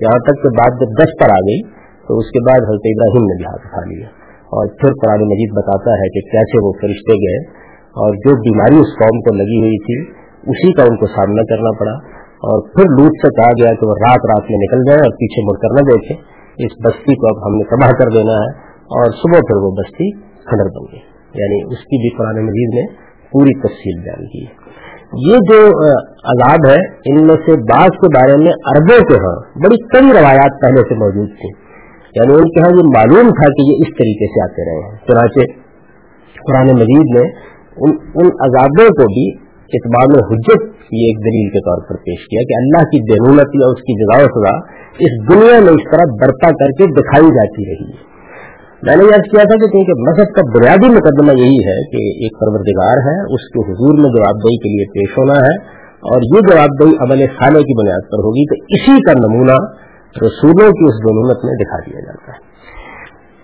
یہاں 0.00 0.18
تک 0.18 0.36
کہ 0.42 0.48
بات 0.48 0.72
جب 0.80 0.90
دس 1.02 1.10
پر 1.20 1.30
آ 1.30 1.38
گئی، 1.38 1.62
تو 2.06 2.18
اس 2.18 2.26
کے 2.26 2.40
بعد 2.44 2.60
حضرت 2.68 2.84
ابراہیم 2.84 3.22
نے 3.22 3.36
بھی 3.36 3.44
ہاتھ 3.44 3.66
اٹھا 3.66 3.84
لیا۔ 3.84 4.06
اور 4.48 4.66
پھر 4.66 4.90
قرآن 4.92 5.20
مجید 5.20 5.50
بتاتا 5.56 5.90
ہے 5.90 6.08
کہ 6.08 6.20
کیسے 6.20 6.66
وہ 6.66 6.72
فرشتے 6.80 7.14
گئے 7.14 7.38
اور 7.88 8.14
جو 8.14 8.30
بیماری 8.40 8.80
اس 8.80 8.90
قوم 8.98 9.20
کو 9.20 9.34
لگی 9.34 9.60
ہوئی 9.60 9.78
تھی، 9.78 10.12
اسی 10.50 10.72
کا 10.72 10.82
ان 10.82 10.96
کو 10.96 11.06
سامنا 11.06 11.42
کرنا 11.42 11.70
پڑا۔ 11.78 12.18
اور 12.38 12.62
پھر 12.62 12.84
لوٹ 12.84 13.10
سے 13.10 13.34
کہا 13.34 13.50
گیا 13.50 13.74
کہ 13.80 13.86
وہ 13.86 13.94
رات 14.00 14.26
رات 14.26 14.50
میں 14.50 14.58
نکل 14.58 14.78
جائے 14.88 15.00
اور 15.00 15.10
پیچھے 15.10 15.42
مڑ 15.44 15.56
کر 15.58 15.68
نہ 15.68 15.90
دیکھے 15.90 16.14
اس 16.64 16.72
بستی 16.84 17.14
کو 17.14 17.26
اب 17.26 17.46
ہم 17.46 17.56
نے 17.56 17.64
تباہ 17.64 17.90
کر 17.90 18.08
دینا 18.10 18.32
ہے۔ 18.32 18.68
اور 18.78 19.04
صبح 19.04 19.38
پھر 19.38 19.56
وہ 19.56 19.70
بستی 19.70 20.12
کھڑر 20.20 20.64
بن 20.64 20.84
گئی۔ 20.92 21.00
یعنی 21.34 21.72
اس 21.72 21.78
کی 21.78 22.00
بھی 22.00 22.16
قرآن 22.16 22.46
مجید 22.46 22.74
نے 22.74 23.07
پوری 23.32 23.60
تفصیل 23.60 24.02
بیان 24.02 24.26
کی 24.26 24.44
ہے۔ 24.44 24.68
یہ 25.26 25.36
جو 25.36 25.66
عذاب 26.04 26.66
ہے، 26.68 27.10
ان 27.10 27.26
میں 27.26 27.34
سے 27.34 27.52
بعض 27.52 27.88
کے 27.88 28.06
بارے 28.06 28.36
میں 28.36 28.52
عربوں 28.52 29.04
کے 29.08 29.14
ہاں 29.14 29.36
بڑی 29.56 29.76
کئی 29.86 30.20
روایات 30.20 30.62
پہلے 30.62 30.88
سے 30.88 30.94
موجود 30.94 31.28
تھیں۔ 31.28 31.68
یعنی 32.14 32.32
ان 32.32 32.48
کے 32.48 32.60
ہاں 32.60 32.70
یہ 32.70 32.82
معلوم 32.96 33.30
تھا 33.30 33.46
کہ 33.46 33.72
یہ 33.72 33.76
اس 33.78 33.88
طریقے 33.88 34.26
سے 34.26 34.44
آتے 34.44 34.64
رہے 34.64 34.88
ہیں۔ 34.88 34.96
چنانچہ 35.06 35.40
قرآن 36.46 36.66
مجید 36.76 37.20
نے 37.20 37.30
ان 37.76 37.90
ان 38.14 38.26
عذابوں 38.26 38.88
کو 38.88 39.04
بھی 39.04 39.48
اتبام 39.72 40.24
حجت 40.30 40.62
کی 40.62 41.06
ایک 41.06 41.18
دلیل 41.18 41.50
کے 41.50 41.58
طور 41.58 41.88
پر 41.88 41.96
پیش 41.96 42.26
کیا 42.26 42.40
کہ 42.48 42.62
اللہ 42.62 42.78
کی 42.78 43.00
دینولت 43.12 43.48
یا 43.54 43.66
اس 43.66 43.80
کی 43.80 43.94
جگہ 44.02 44.26
سزا 44.26 44.56
اس 44.98 45.30
دنیا 45.30 45.60
میں 45.60 45.72
اس 45.72 45.90
طرح 45.90 46.16
برپا 46.20 46.48
کر 46.50 46.66
کے 46.66 47.00
دکھائی 47.00 47.26
جاتی 47.26 47.70
رہی 47.70 47.92
ہے۔ 47.92 48.07
میں 48.86 48.96
نے 48.96 49.04
یاد 49.04 49.24
کیا 49.30 49.42
تھا 49.42 49.56
کہ 49.56 49.66
کیونکہ 49.66 49.92
مذہب 50.08 50.34
کا 50.34 50.42
بنیادی 50.50 50.88
مقدمہ 50.88 51.32
یہی 51.38 51.56
ہے 51.68 51.78
کہ 51.92 52.02
ایک 52.24 52.40
پروردگار 52.40 53.00
ہے، 53.06 53.34
اس 53.34 53.46
کے 53.48 53.70
حضور 53.70 53.94
میں 53.98 54.10
جواب 54.10 54.36
دہی 54.44 54.56
کے 54.56 54.68
لیے 54.74 54.84
پیش 54.90 55.18
ہونا 55.18 55.34
ہے 55.34 55.54
اور 56.10 56.22
یہ 56.22 56.46
جواب 56.50 56.76
دہی 56.80 56.92
عمل 57.00 57.26
خانے 57.38 57.62
کی 57.62 57.76
بنیاد 57.80 58.06
پر 58.10 58.22
ہوگی 58.26 58.44
تو 58.46 58.58
اسی 58.68 59.02
کا 59.02 59.12
نمونہ 59.12 59.56
رسولوں 60.24 60.70
کی 60.72 60.84
اس 60.88 61.00
ضرورت 61.06 61.44
میں 61.44 61.54
دکھا 61.54 61.78
دیا 61.78 62.00
جاتا 62.00 62.32
ہے۔ 62.32 62.38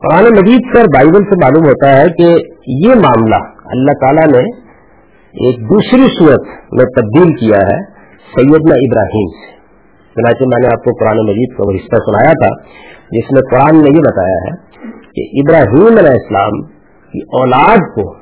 قرآن 0.02 0.24
مجید 0.24 0.60
پر 0.74 0.80
بائبل 0.80 1.24
سے 1.24 1.36
معلوم 1.36 1.66
ہوتا 1.66 1.96
ہے 1.96 2.08
کہ 2.08 2.28
یہ 2.66 2.94
معاملہ 2.94 3.40
اللہ 3.66 3.92
تعالیٰ 4.00 4.26
نے 4.26 4.44
ایک 5.34 5.60
دوسری 5.60 6.02
صورت 6.18 6.42
میں 6.72 6.84
تبدیل 6.84 7.36
کیا 7.36 7.58
ہے، 7.58 7.82
سیدنا 8.34 8.74
ابراہیم 8.74 9.28
سے۔ 9.28 9.63
چنانچہ 10.14 10.44
میں 10.44 10.62
نے 10.62 10.66
آپ 10.66 10.84
کو 10.84 10.90
قرآن 10.90 11.16
مجید 11.16 11.56
کا 11.56 11.62
وہ 11.66 11.72
حصہ 11.74 11.96
سنایا 11.96 12.32
تھا، 12.32 12.62
جس 13.10 13.32
میں 13.32 13.42
قرآن 13.50 13.82
نے 13.82 13.96
یہ 13.96 14.00
بتایا 14.00 14.36
ہے 14.36 14.74
کہ 14.88 15.40
ابراہیم 15.40 15.98
علیہ 15.98 16.10
السلام 16.10 16.62
کی 17.12 17.18
اولاد 17.18 17.76
کو، 17.76 18.14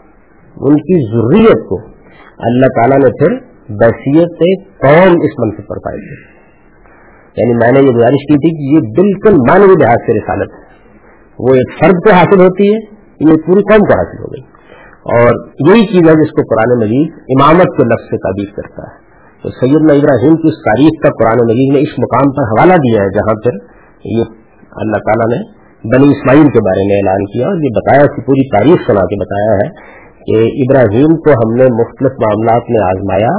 ان 0.68 0.76
کی 0.76 1.10
ضروریت 1.10 1.68
کو 1.68 1.80
اللہ 2.38 2.66
تعالیٰ 2.66 2.98
نے 2.98 3.10
پھر 3.10 3.52
بحثیت 3.68 4.38
قوم 4.80 5.20
اس 5.22 5.38
منصب 5.38 5.68
پر 5.68 5.76
پائی 5.76 6.00
تھی۔ 6.00 6.32
یعنی 7.36 7.54
میں 7.54 7.72
نے 7.72 7.80
یہ 7.80 7.96
گزارش 7.96 8.26
کی 8.28 8.34
تھی 8.34 8.50
کہ 8.50 8.76
یہ 8.76 8.92
بالکل 8.92 9.36
مانوی 9.50 9.82
لحاظ 9.82 9.96
سے 10.06 10.18
رسالت 10.18 10.52
ہے۔ 10.52 10.62
وہ 11.38 11.54
ایک 11.54 11.84
فرد 11.84 12.04
کو 12.04 12.12
حاصل 12.12 12.40
ہوتی 12.40 12.74
ہے، 12.74 12.78
یہ 13.20 13.34
پوری 13.46 13.62
قوم 13.62 13.78
کو 13.78 13.98
حاصل 13.98 14.18
ہو 14.20 14.26
گئی۔ 14.26 14.52
اور 15.02 15.48
یہی 15.68 15.86
چیز 15.86 16.08
ہے 16.08 16.24
جس 16.24 16.30
کو 16.30 16.54
قرآن 16.54 16.78
مجید 16.78 17.12
امامت 17.12 17.76
کے 17.76 17.84
لفظ 17.84 18.04
سے 18.04 18.16
تعبیر 18.16 18.60
کرتا 18.60 18.82
ہے۔ 18.82 19.01
تو 19.42 19.50
سید 19.50 19.90
ابراہیم 19.90 20.36
کی 20.36 20.48
اس 20.48 20.58
تاریخ 20.64 21.02
کا 21.02 21.08
قرآن 21.08 21.40
مجید 21.46 21.74
نے 21.74 21.80
اس 21.80 21.98
مقام 21.98 22.30
پر 22.30 22.42
حوالہ 22.42 22.74
دیا 22.74 23.02
ہے، 23.02 23.08
جہاں 23.08 23.34
پھر 23.34 23.58
یہ 24.04 24.22
اللہ 24.76 25.02
تعالیٰ 25.08 25.26
نے 25.32 25.62
بنی 25.94 26.10
اسماعیل 26.10 26.48
کے 26.48 26.60
بارے 26.60 26.84
میں 26.88 26.96
اعلان 26.96 27.24
کیا 27.24 27.46
اور 27.46 27.54
یہ 27.54 27.74
بتایا 27.74 28.06
کہ 28.06 28.22
پوری 28.26 28.48
تاریخ 28.48 28.86
سنا 28.86 29.04
کے 29.04 29.20
بتایا 29.20 29.54
ہے 29.54 29.68
کہ 30.26 30.44
ابراہیم 30.64 31.16
کو 31.16 31.30
ہم 31.30 31.54
نے 31.54 31.64
مختلف 31.82 32.12
معاملات 32.12 32.70
میں 32.70 32.82
آزمایا 32.84 33.32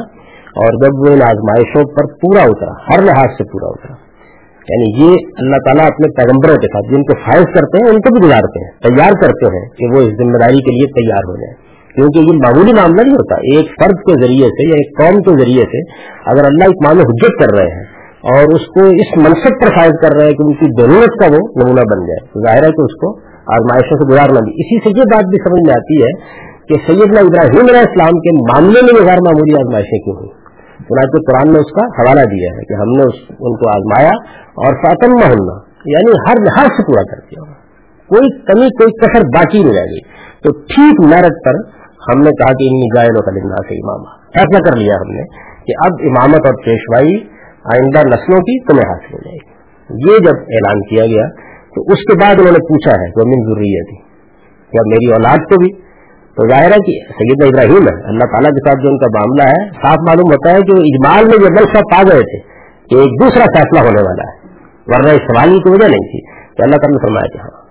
اور 0.64 0.72
جب 0.86 1.00
وہ 1.00 1.14
ان 1.14 1.22
آزمائشوں 1.22 1.84
پر 1.96 2.06
پورا 2.14 2.42
اترا، 2.42 2.72
ہر 2.72 3.04
لحاظ 3.04 3.38
سے 3.38 3.44
پورا 3.44 3.70
اترا۔ 3.70 3.96
یعنی 4.70 5.06
یہ 5.06 5.16
اللہ 5.38 5.56
تعالیٰ 5.66 5.86
اپنے 5.86 6.08
پیغمبروں 6.12 6.56
کے 6.56 6.68
ساتھ، 6.68 6.96
جن 6.96 7.04
کو 7.04 7.20
فائز 7.26 7.46
کرتے 7.54 7.78
ہیں، 7.78 7.90
ان 7.90 8.02
کو 8.02 8.14
بھی 8.14 8.28
گزارتے 8.28 8.66
ہیں، 8.66 8.72
تیار 8.80 9.12
کرتے 9.12 9.46
ہیں 9.46 9.70
کہ 9.70 9.86
وہ 9.96 10.02
اس 10.02 10.14
ذمہ 10.24 10.38
داری 10.38 10.58
کے 10.58 10.72
لیے 10.72 10.88
تیار 10.88 11.30
ہو 11.30 11.36
جائیں۔ 11.36 11.73
کیونکہ 11.96 12.20
یہ 12.20 12.38
معمولی 12.38 12.74
معاملہ 12.74 13.02
نہیں 13.02 13.14
ہوتا، 13.14 13.36
ایک 13.36 13.66
فرد 13.82 13.98
کے 14.00 14.26
ذریعے 14.26 14.48
سے 14.48 14.70
یا 14.70 14.76
ایک 14.76 14.90
قوم 14.98 15.22
کے 15.22 15.44
ذریعے 15.44 15.66
سے 15.74 15.82
اگر 16.32 16.46
اللہ 16.46 16.64
ایک 16.64 16.80
معاملہ 16.86 17.02
حجت 17.02 17.44
کر 17.44 17.58
رہے 17.58 17.68
ہیں 17.68 17.84
اور 18.32 18.54
اس 18.54 18.66
کو 18.68 18.86
اس 18.86 19.18
منصب 19.18 19.54
پر 19.62 19.70
فائز 19.78 19.92
کر 20.02 20.18
رہے 20.18 20.26
ہیں 20.26 20.34
کہ 20.34 20.44
ان 20.46 20.54
کی 20.54 20.82
ضرورت 20.82 21.20
کا 21.20 21.26
وہ 21.26 21.42
نمونہ 21.64 21.86
بن 21.92 22.06
جائے، 22.06 22.26
تو 22.26 22.48
ظاہر 22.48 22.64
ہے 22.64 22.70
کہ 22.70 22.84
اس 22.84 22.96
کو 22.96 23.20
آزمائشوں 23.54 23.98
سے 23.98 24.14
گزارنا 24.14 24.40
بھی۔ 24.40 24.52
اسی 24.52 24.80
سے 24.80 24.90
یہ 24.90 25.04
بات 25.04 25.24
بھی 25.24 25.38
سمجھ 25.38 25.62
میں 25.68 25.74
آتی 25.76 26.02
ہے 26.04 26.12
کہ 26.70 26.76
سیدنا 26.88 27.20
ابراہیم 27.20 27.66
علیہ 27.70 27.80
السلام 27.80 28.20
کے 28.20 28.32
معاملے 28.42 28.82
میں 28.82 28.94
غیر 28.94 29.22
معمولی 29.22 29.56
آزمائشیں 29.56 30.00
کیوں 30.00 30.16
ہوئی؟ 30.16 30.30
چنانچہ 30.78 31.32
قرآن 31.32 31.54
نے 31.54 31.60
اس 31.60 31.72
کا 31.72 31.86
حوالہ 31.86 32.26
دیا 32.36 32.58
ہے 32.58 32.64
کہ 32.64 32.74
ہم 32.74 32.92
نے 32.98 33.04
ان 33.30 33.56
کو 33.56 33.70
آزمایا 33.70 34.14
اور 34.64 34.74
فاطم 34.74 35.12
محلہ 35.12 35.60
یعنی 35.86 36.12
ہر 36.28 36.42
لحاظ 36.42 36.68
سے 36.68 36.84
پورا 36.84 37.02
کر 37.02 37.20
دیا۔ 37.20 37.54
کوئی 38.10 38.42
کمی، 38.42 38.68
کوئی 38.68 38.92
کثر 38.92 39.26
باقی 39.36 39.64
نہیں 39.64 39.74
رہ 39.74 39.86
گئی۔ 39.86 40.00
تو 40.44 40.52
ٹھیک 40.52 41.02
میرٹ 41.08 41.46
پر 41.46 41.83
ہم 42.10 42.22
نے 42.22 42.30
کہا 42.30 42.54
کہ 42.54 42.68
ان 42.70 42.80
گائے 42.96 43.08
کا 43.08 43.32
سے 43.62 43.76
امامہ۔ 43.76 44.10
فیصلہ 44.26 44.70
کر 44.70 44.76
لیا 44.78 44.94
ہم 44.96 45.12
نے 45.12 45.24
کہ 45.68 45.74
اب 45.86 45.92
امامت 46.02 46.46
اور 46.46 46.54
پیشوائی 46.66 47.16
آئندہ 47.74 48.00
نسلوں 48.08 48.40
کی 48.40 48.60
تمہیں 48.64 48.90
حاصل 48.90 49.14
ہو 49.14 49.20
جائے 49.26 49.38
گی۔ 49.38 49.54
یہ 49.90 50.18
جب 50.18 50.36
اعلان 50.40 50.82
کیا 50.82 51.06
گیا 51.06 51.28
تو 51.76 51.82
اس 51.82 52.00
کے 52.00 52.18
بعد 52.18 52.34
انہوں 52.34 52.52
نے 52.52 52.60
پوچھا 52.60 52.92
ہے 53.02 53.10
وہ 53.10 53.26
من 53.26 53.46
ضروری 53.46 53.86
تھی 53.86 53.98
کیا 54.72 54.82
میری 54.88 55.12
اولاد 55.12 55.38
کو 55.38 55.60
بھی۔ 55.60 55.84
تو 56.38 56.50
ظاہر 56.50 56.64
ہے 56.64 56.78
کہ 56.78 57.14
سید 57.14 57.44
ابراہیم 57.44 57.84
ہے، 57.84 58.08
اللہ 58.08 58.24
تعالیٰ 58.24 58.52
کے 58.52 58.70
ساتھ 58.70 58.84
جو 58.84 58.90
ان 58.90 58.98
کا 58.98 59.08
معاملہ 59.08 59.44
ہے، 59.44 59.70
صاف 59.70 59.98
معلوم 60.08 60.32
ہوتا 60.32 60.52
ہے 60.52 60.62
کہ 60.62 60.72
وہ 60.72 60.84
اجمال 60.84 61.26
میں 61.26 61.38
یہ 61.44 61.50
بل 61.50 61.66
پا 61.74 62.04
گئے 62.04 62.22
تھے 62.22 62.40
کہ 62.90 62.96
ایک 62.96 63.22
دوسرا 63.24 63.44
فیصلہ 63.44 63.80
ہونے 63.80 64.02
والا 64.02 64.32
ہے۔ 64.32 64.44
ورنہ 64.88 65.10
اس 65.10 65.22
سوال 65.22 65.58
کی 65.58 65.70
وجہ 65.70 65.88
نہیں 65.88 66.08
تھی 66.12 66.22
کہ 66.56 66.62
اللہ 66.62 66.76
تعالیٰ 66.76 66.98
نے 66.98 67.08
فرمایا 67.08 67.28
کہ 67.34 67.38
ہاں 67.38 67.64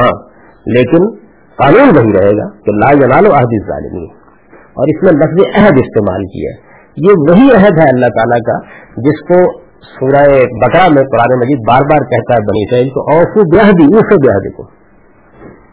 ہاں 0.00 0.32
لیکن 0.66 1.21
قانون 1.56 1.96
وہی 1.96 2.12
رہے 2.12 2.30
گا 2.30 2.50
کہ 2.50 2.72
لا 2.72 2.94
جلال 2.94 3.26
و 3.26 3.34
عہد 3.34 3.68
ظالمی 3.68 4.04
اور 4.52 4.88
اس 4.88 5.02
میں 5.02 5.12
لفظ 5.12 5.62
عہد 5.62 5.72
استعمال 5.72 6.24
کیا 6.24 6.50
ہے۔ 6.50 6.72
یہ 6.96 7.10
وہی 7.30 7.56
عہد 7.56 7.84
ہے 7.84 7.88
اللہ 7.88 8.06
تعالیٰ 8.06 8.38
کا 8.38 8.58
جس 8.96 9.20
کو 9.20 9.62
سورہ 9.82 10.24
بکرا 10.34 10.88
میں 10.88 11.02
قرآن 11.02 11.38
مجید 11.38 11.58
بار 11.68 11.80
بار 11.80 11.98
کہتا 11.98 12.34
ہے 12.34 12.40
بنی 12.40 12.62
اسرائیل 12.62 12.88
کو، 12.88 13.00
اوفو 13.00 13.56
بیاہدی 13.56 13.84
اوفو 13.84 14.16
بیاہدی 14.16 14.50
کو 14.50 14.66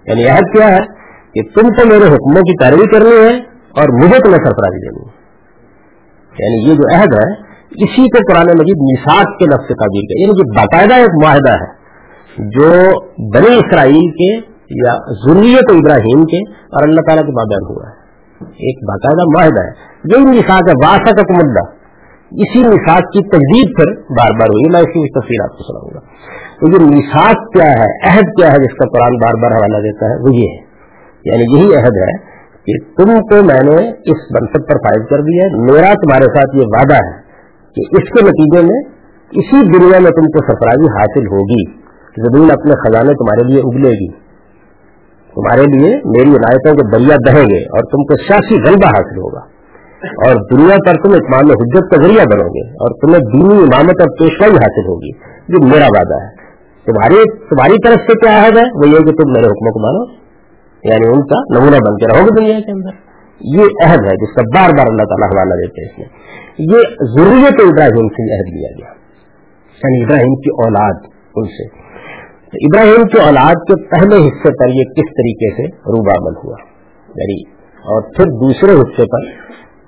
یعنی 0.06 0.28
عہد 0.28 0.56
کیا 0.56 0.68
ہے 0.68 1.00
کہ 1.34 1.42
تم 1.42 1.68
کو 1.68 1.88
میرے 1.88 2.04
حکموں 2.04 2.42
کی 2.42 2.58
پیروی 2.64 2.94
کرنی 2.94 3.28
ہے 3.28 3.38
اور 3.54 3.94
مجھے 3.94 4.20
تمہیں 4.20 4.46
سرفرازی 4.46 4.90
دینی 4.90 5.10
ہے۔ 5.10 5.20
یعنی 6.40 6.70
یہ 6.70 6.76
جو 6.76 6.96
عہد 6.96 7.14
ہے، 7.14 7.34
اسی 7.70 8.02
کو 8.02 8.34
قرآن 8.34 8.48
مجید 8.48 8.78
نصاب 8.82 9.40
کے 9.40 9.46
لفظ 9.46 9.68
سے 9.68 9.74
تعبیر 9.74 10.02
کیا۔ 10.02 10.26
یعنی 10.26 10.40
یہ 10.40 10.58
باقاعدہ 10.58 10.94
ایک 10.94 11.26
معاہدہ 11.26 11.52
ہے 11.52 11.80
جو 12.38 12.72
بنی 13.36 13.56
اسرائیل 13.56 14.12
کے 14.12 14.59
یا 14.70 14.94
ضروریت 15.26 15.72
ابراہیم 15.74 16.24
کے 16.24 16.52
اور 16.52 16.88
اللہ 16.88 17.02
تعالیٰ 17.02 17.26
کے 17.26 17.32
بابین 17.32 17.68
ہوا 17.70 17.90
ہے۔ 17.90 18.00
ایک 18.46 18.78
باقاعدہ 18.88 19.24
معاہدہ 19.36 19.62
ہے۔ 19.62 19.90
یہی 20.06 20.40
نصاب 20.40 20.70
ہے 20.70 20.88
واسع 20.88 21.16
کا 21.16 21.34
مدعا 21.34 21.80
اسی 22.32 22.60
مثاق 22.60 23.00
کی 23.00 23.24
تجدید 23.24 23.78
پھر 23.78 24.02
بار 24.02 24.32
بار 24.32 24.48
ہوئی۔ 24.48 24.72
میں 24.72 24.80
اس 24.80 24.86
کی 24.86 25.20
تفصیل 25.20 25.44
آپ 25.44 25.58
کو 25.58 25.64
سناؤں 25.64 25.92
گا۔ 25.94 26.00
تو 26.60 26.68
جو 26.72 26.98
مثاق 26.98 27.36
کیا 27.54 27.72
ہے، 27.72 28.10
عہد 28.10 28.22
کیا 28.22 28.48
ہے، 28.48 28.64
جس 28.64 28.78
کا 28.78 28.86
قرآن 28.90 29.12
بار 29.12 29.34
بار 29.42 29.52
حوالہ 29.52 29.78
دیتا 29.78 30.06
ہے، 30.06 30.16
وہ 30.22 30.36
یہ 30.36 30.48
ہے۔ 30.50 30.70
یعنی 31.26 31.58
یہی 31.58 31.76
عہد 31.76 31.98
ہے 31.98 32.18
کہ 32.54 32.86
تم 32.98 33.22
کو 33.22 33.36
میں 33.36 33.64
نے 33.64 33.90
اس 33.90 34.18
منصب 34.32 34.68
پر 34.68 34.76
فائز 34.76 35.10
کر 35.10 35.22
دیا 35.22 35.46
ہے۔ 35.46 35.62
میرا 35.62 35.94
تمہارے 35.94 36.26
ساتھ 36.26 36.56
یہ 36.56 36.64
وعدہ 36.68 36.96
ہے 36.96 37.22
کہ 37.76 37.82
اس 37.92 38.10
کے 38.10 38.26
نتیجے 38.26 38.62
میں 38.62 38.82
اسی 39.32 39.78
دنیا 39.78 40.00
میں 40.00 40.12
تم 40.12 40.26
کو 40.26 40.48
سرفرازی 40.48 40.92
حاصل 40.92 41.28
ہوگی۔ 41.28 41.72
زمین 42.18 42.52
اپنے 42.52 42.72
خزانے 42.72 43.14
تمہارے 43.14 43.48
لیے 43.48 43.60
اگلے 43.60 43.90
گی۔ 43.90 44.29
تمہارے 45.36 45.62
لیے 45.62 45.90
میری 45.90 46.30
عنایتوں 46.30 46.74
کے 46.74 46.98
دریا 46.98 47.16
بہیں 47.28 47.46
گے 47.46 47.64
اور 47.64 47.80
تم 47.80 48.04
کو 48.04 48.16
سیاسی 48.16 48.56
غلبہ 48.56 48.88
حاصل 48.88 49.18
ہوگا۔ 49.18 49.60
اور 50.00 50.58
دنیا 50.58 50.76
پر 50.88 51.04
تم 51.04 51.12
اطمان 51.12 51.46
حجت 51.46 51.96
کا 51.96 52.08
ذریعہ 52.08 52.24
بنو 52.34 52.48
گے 52.48 52.70
اور 52.70 52.92
تمہیں 53.02 53.20
دینی 53.20 53.64
امامت 53.64 54.02
اور 54.02 54.08
پیشوائی 54.20 54.52
حاصل 54.52 54.88
ہوگی۔ 54.88 55.10
یہ 55.50 55.74
میرا 55.74 55.86
وعدہ 55.86 56.24
ہے۔ 56.24 56.40
تمہاری 56.86 57.30
تمہاری 57.40 57.88
طرف 57.88 58.00
سے 58.00 58.14
کیا 58.20 58.46
عہد 58.46 58.58
ہے؟ 58.58 58.64
وہ 58.64 58.88
یہ 58.88 58.98
کہ 58.98 59.12
تم 59.12 59.32
میرے 59.32 59.46
حکموں 59.46 59.72
کو 59.72 59.80
مانو۔ 59.80 60.20
یعنی 60.84 61.08
ان 61.08 61.28
کا 61.28 61.60
نمونہ 61.60 61.76
بن 61.76 61.98
کے 61.98 62.18
رہو 62.18 62.26
گے 62.26 62.42
دنیا 62.42 62.60
کے 62.60 62.72
اندر۔ 62.72 63.10
یہ 63.42 63.62
عہد 63.62 64.02
ہے 64.04 64.16
جس 64.16 64.36
کا 64.36 64.42
بار 64.56 64.70
بار 64.78 64.88
اللہ 64.88 65.04
تعالیٰ 65.04 65.30
حوالہ 65.30 65.54
دیتے 65.54 65.82
ہیں 65.82 65.90
اس 65.90 66.00
میں۔ 66.00 66.08
یہ 66.60 66.78
ضروریت 67.18 67.72
ابراہیم 67.72 68.08
سے 68.08 68.40
عہد 68.40 68.54
لیا 68.54 68.70
گیا۔ 68.78 68.94
یعنی 69.84 70.04
ابراہیم 70.04 70.36
کی 70.36 70.50
اولاد 70.50 70.94
ان 71.36 71.44
سے۔ 71.44 71.79
ابراہیم 72.54 73.08
کی 73.08 73.18
اولاد 73.26 73.54
کے 73.54 73.90
پہلے 73.90 74.16
حصے 74.16 74.54
پر 74.60 74.68
یہ 74.68 74.84
کس 74.84 75.10
طریقے 75.10 75.50
سے 75.54 75.76
روبامل 75.76 76.38
ہوا؟ 76.44 76.56
یعنی 77.08 77.42
اور 77.80 78.02
پھر 78.02 78.26
دوسرے 78.26 78.72
حصے 78.72 79.04
پر 79.06 79.22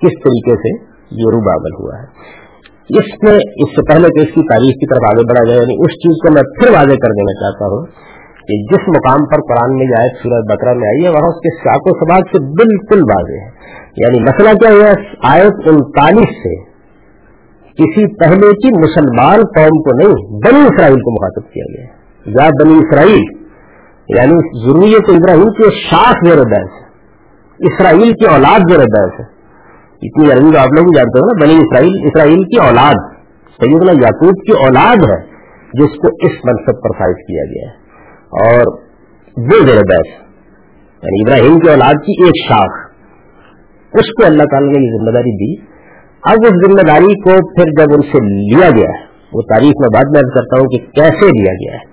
کس 0.02 0.14
طریقے 0.24 0.56
سے 0.56 0.84
یہ 1.12 1.26
روبابل 1.32 1.74
ہوا 1.80 2.00
ہے؟ 2.00 2.06
اس 2.98 3.24
میں 3.24 3.34
اس 3.34 3.70
سے 3.70 3.94
پہلے 3.94 4.08
کہ 4.08 4.28
اس 4.28 4.34
کی 4.34 4.42
تاریخ 4.42 4.74
کی 4.74 4.88
طرف 4.88 5.14
آگے 5.14 5.24
بڑھا 5.30 5.44
جائے 5.46 5.60
یعنی 5.60 5.74
اس 5.74 5.92
چیز 5.92 6.16
کو 6.18 6.34
میں 6.34 6.42
پھر 6.42 6.70
واضح 6.74 6.96
کر 6.96 7.12
دینا 7.12 7.34
چاہتا 7.34 7.66
ہوں 7.66 7.86
کہ 8.48 8.64
جس 8.64 8.88
مقام 8.88 9.26
پر 9.26 9.42
قرآن 9.42 9.78
میں 9.78 9.86
آئے 10.00 10.10
سورج 10.10 10.56
بکرا 10.56 10.74
میں 10.74 10.88
آئی 10.88 11.04
ہے، 11.04 11.10
وہاں 11.10 11.28
اس 11.28 11.40
کے 11.40 11.58
ساک 11.58 11.82
و 11.86 11.90
سباق 11.90 12.28
سے 12.36 12.40
بالکل 12.40 13.02
واضح 13.02 13.46
ہے۔ 13.46 13.50
یعنی 13.98 14.20
مسئلہ 14.20 14.50
کیا 14.50 14.70
ہوا؟ 14.70 14.94
آیت 15.34 15.68
انتالیس 15.68 16.30
سے 16.30 16.56
کسی 17.72 18.16
پہلے 18.16 18.54
کی 18.54 18.80
مسلمان 18.80 19.40
قوم 19.40 19.82
کو 19.82 19.98
نہیں، 19.98 20.40
بنی 20.40 20.62
اسرائیل 20.62 21.00
کو 21.00 21.12
مخاطب 21.12 21.54
کیا 21.54 21.64
گیا۔ 21.78 21.86
ہے 21.86 22.01
یا 22.26 22.48
بنی 22.60 22.78
اسرائیل. 22.78 23.24
یعنی 24.10 24.38
ضروری 24.64 24.96
ابراہیم 24.96 25.52
کی 25.58 25.70
شاخ 25.76 26.24
زیر 26.26 26.42
بحث 26.52 27.70
اسرائیل 27.70 28.12
کی 28.14 28.28
اولاد 28.28 28.72
زیر 28.72 28.84
بحث 28.94 29.20
ہے. 29.20 29.26
اتنی 30.02 30.32
عربی 30.32 30.58
آپ 30.58 30.74
لوگ 30.78 30.92
جانتے 30.96 31.20
ہو 31.20 31.26
نا، 31.26 31.34
بنی 31.42 31.58
اسرائیل 31.58 31.98
اسرائیل 32.04 32.44
کی 32.44 32.60
اولاد. 32.60 33.02
سیدنا 33.60 33.94
یعقوب 33.98 34.40
کی 34.46 34.56
اولاد 34.58 35.04
ہے، 35.10 35.18
جس 35.74 35.98
کو 35.98 36.12
اس 36.26 36.40
منصب 36.46 36.80
پر 36.84 36.96
فائز 37.00 37.20
کیا 37.28 37.44
گیا 37.52 37.68
ہے. 37.68 37.76
اور 38.42 38.72
وہ 39.38 39.60
زیر 39.68 39.82
بیس 39.92 40.10
یعنی 41.04 41.22
ابراہیم 41.22 41.60
کی 41.60 41.70
اولاد 41.70 42.02
کی 42.06 42.16
ایک 42.24 42.40
شاخ. 42.48 42.80
اس 43.94 44.10
کو 44.18 44.26
اللہ 44.26 44.50
تعالیٰ 44.52 44.74
نے 44.74 44.82
یہ 44.82 44.98
ذمہ 44.98 45.12
داری 45.12 45.36
دی. 45.38 45.54
اب 46.24 46.50
اس 46.50 46.60
ذمہ 46.66 46.84
داری 46.88 47.16
کو 47.22 47.38
پھر 47.56 47.72
جب 47.80 47.94
ان 47.94 48.04
سے 48.10 48.26
لیا 48.26 48.70
گیا 48.76 48.90
ہے، 48.90 49.00
وہ 49.34 49.42
تاریخ 49.54 49.80
میں 49.82 49.90
بعد 49.94 50.12
میں 50.16 50.22
کرتا 50.36 50.60
ہوں 50.60 50.68
کہ 50.68 50.80
کیسے 51.00 51.32
لیا 51.40 51.54
گیا 51.54 51.80
ہے؟ 51.80 51.90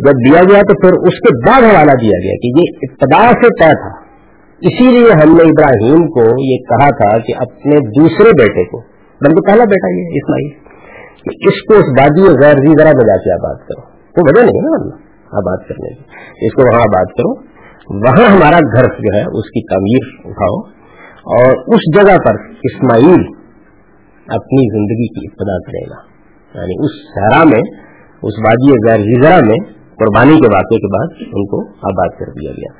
جب 0.00 0.12
دیا 0.12 0.42
گیا 0.42 0.60
تو 0.60 0.80
پھر 0.80 1.08
اس 1.08 1.20
کے 1.20 1.50
بعد 1.50 1.62
حوالہ 1.62 1.92
دیا 2.00 2.18
گیا 2.24 2.34
کہ 2.42 2.46
یہ 2.46 2.64
ابتدا 2.82 3.30
سے 3.30 3.48
طے 3.48 3.70
تھا۔ 3.70 4.04
اسی 4.60 4.90
لیے 4.90 5.12
ہم 5.12 5.36
نے 5.36 5.42
ابراہیم 5.42 6.06
کو 6.06 6.50
یہ 6.50 6.56
کہا 6.56 6.88
تھا 6.88 7.18
کہ 7.18 7.32
اپنے 7.36 7.76
دوسرے 7.76 8.30
بیٹے 8.38 8.64
کو، 8.64 8.80
بلکہ 9.20 9.50
پہلا 9.50 9.64
بیٹا 9.64 9.90
یہ 9.90 10.06
اسماعیل 10.14 10.64
اس 11.24 11.62
کو 11.62 11.74
اس 11.74 11.84
وادی 12.00 12.22
غیر 12.22 12.52
زی 12.52 12.82
ذرا 12.82 12.90
بجا 12.90 13.16
کے 13.16 13.32
آباد 13.32 13.54
کرو۔ 13.54 13.80
وہ 13.90 14.22
وجہ 14.26 14.46
نہیں 14.46 14.56
ہے 14.56 14.62
نا 14.62 14.96
آباد 15.32 15.68
کرنے 15.68 15.94
کی۔ 15.94 16.02
اس 16.46 16.52
کو 16.52 16.62
وہاں 16.62 16.80
آباد 16.80 17.04
کرو۔ 17.04 17.40
وہاں 17.98 18.36
ہمارا 18.36 18.58
گھر 18.58 18.84
جو 18.84 19.18
ہے، 19.18 19.22
اس 19.22 19.50
کی 19.50 19.66
تعمیر 19.68 20.30
اٹھاؤ۔ 20.30 20.70
اور 21.38 21.74
اس 21.74 21.96
جگہ 21.96 22.16
پر 22.26 22.34
اسماعیل 22.62 23.20
اپنی 24.28 24.72
زندگی 24.72 25.08
کی 25.08 25.26
ابتدا 25.26 25.58
کرے 25.58 25.90
گا۔ 25.90 26.14
یعنی 26.58 26.84
اس 26.84 26.90
سہرا 27.14 27.44
میں، 27.44 27.62
اس 28.22 28.32
وادی 28.46 28.70
غیر 28.70 28.98
زیزرا 28.98 29.38
میں 29.46 29.83
قربانی 29.98 30.36
کے 30.38 30.50
واقعے 30.52 30.78
کے 30.78 30.90
بعد 30.94 31.22
ان 31.28 31.44
کو 31.52 31.60
آباد 31.90 32.14
کر 32.18 32.32
دیا 32.36 32.54
گیا۔ 32.54 32.70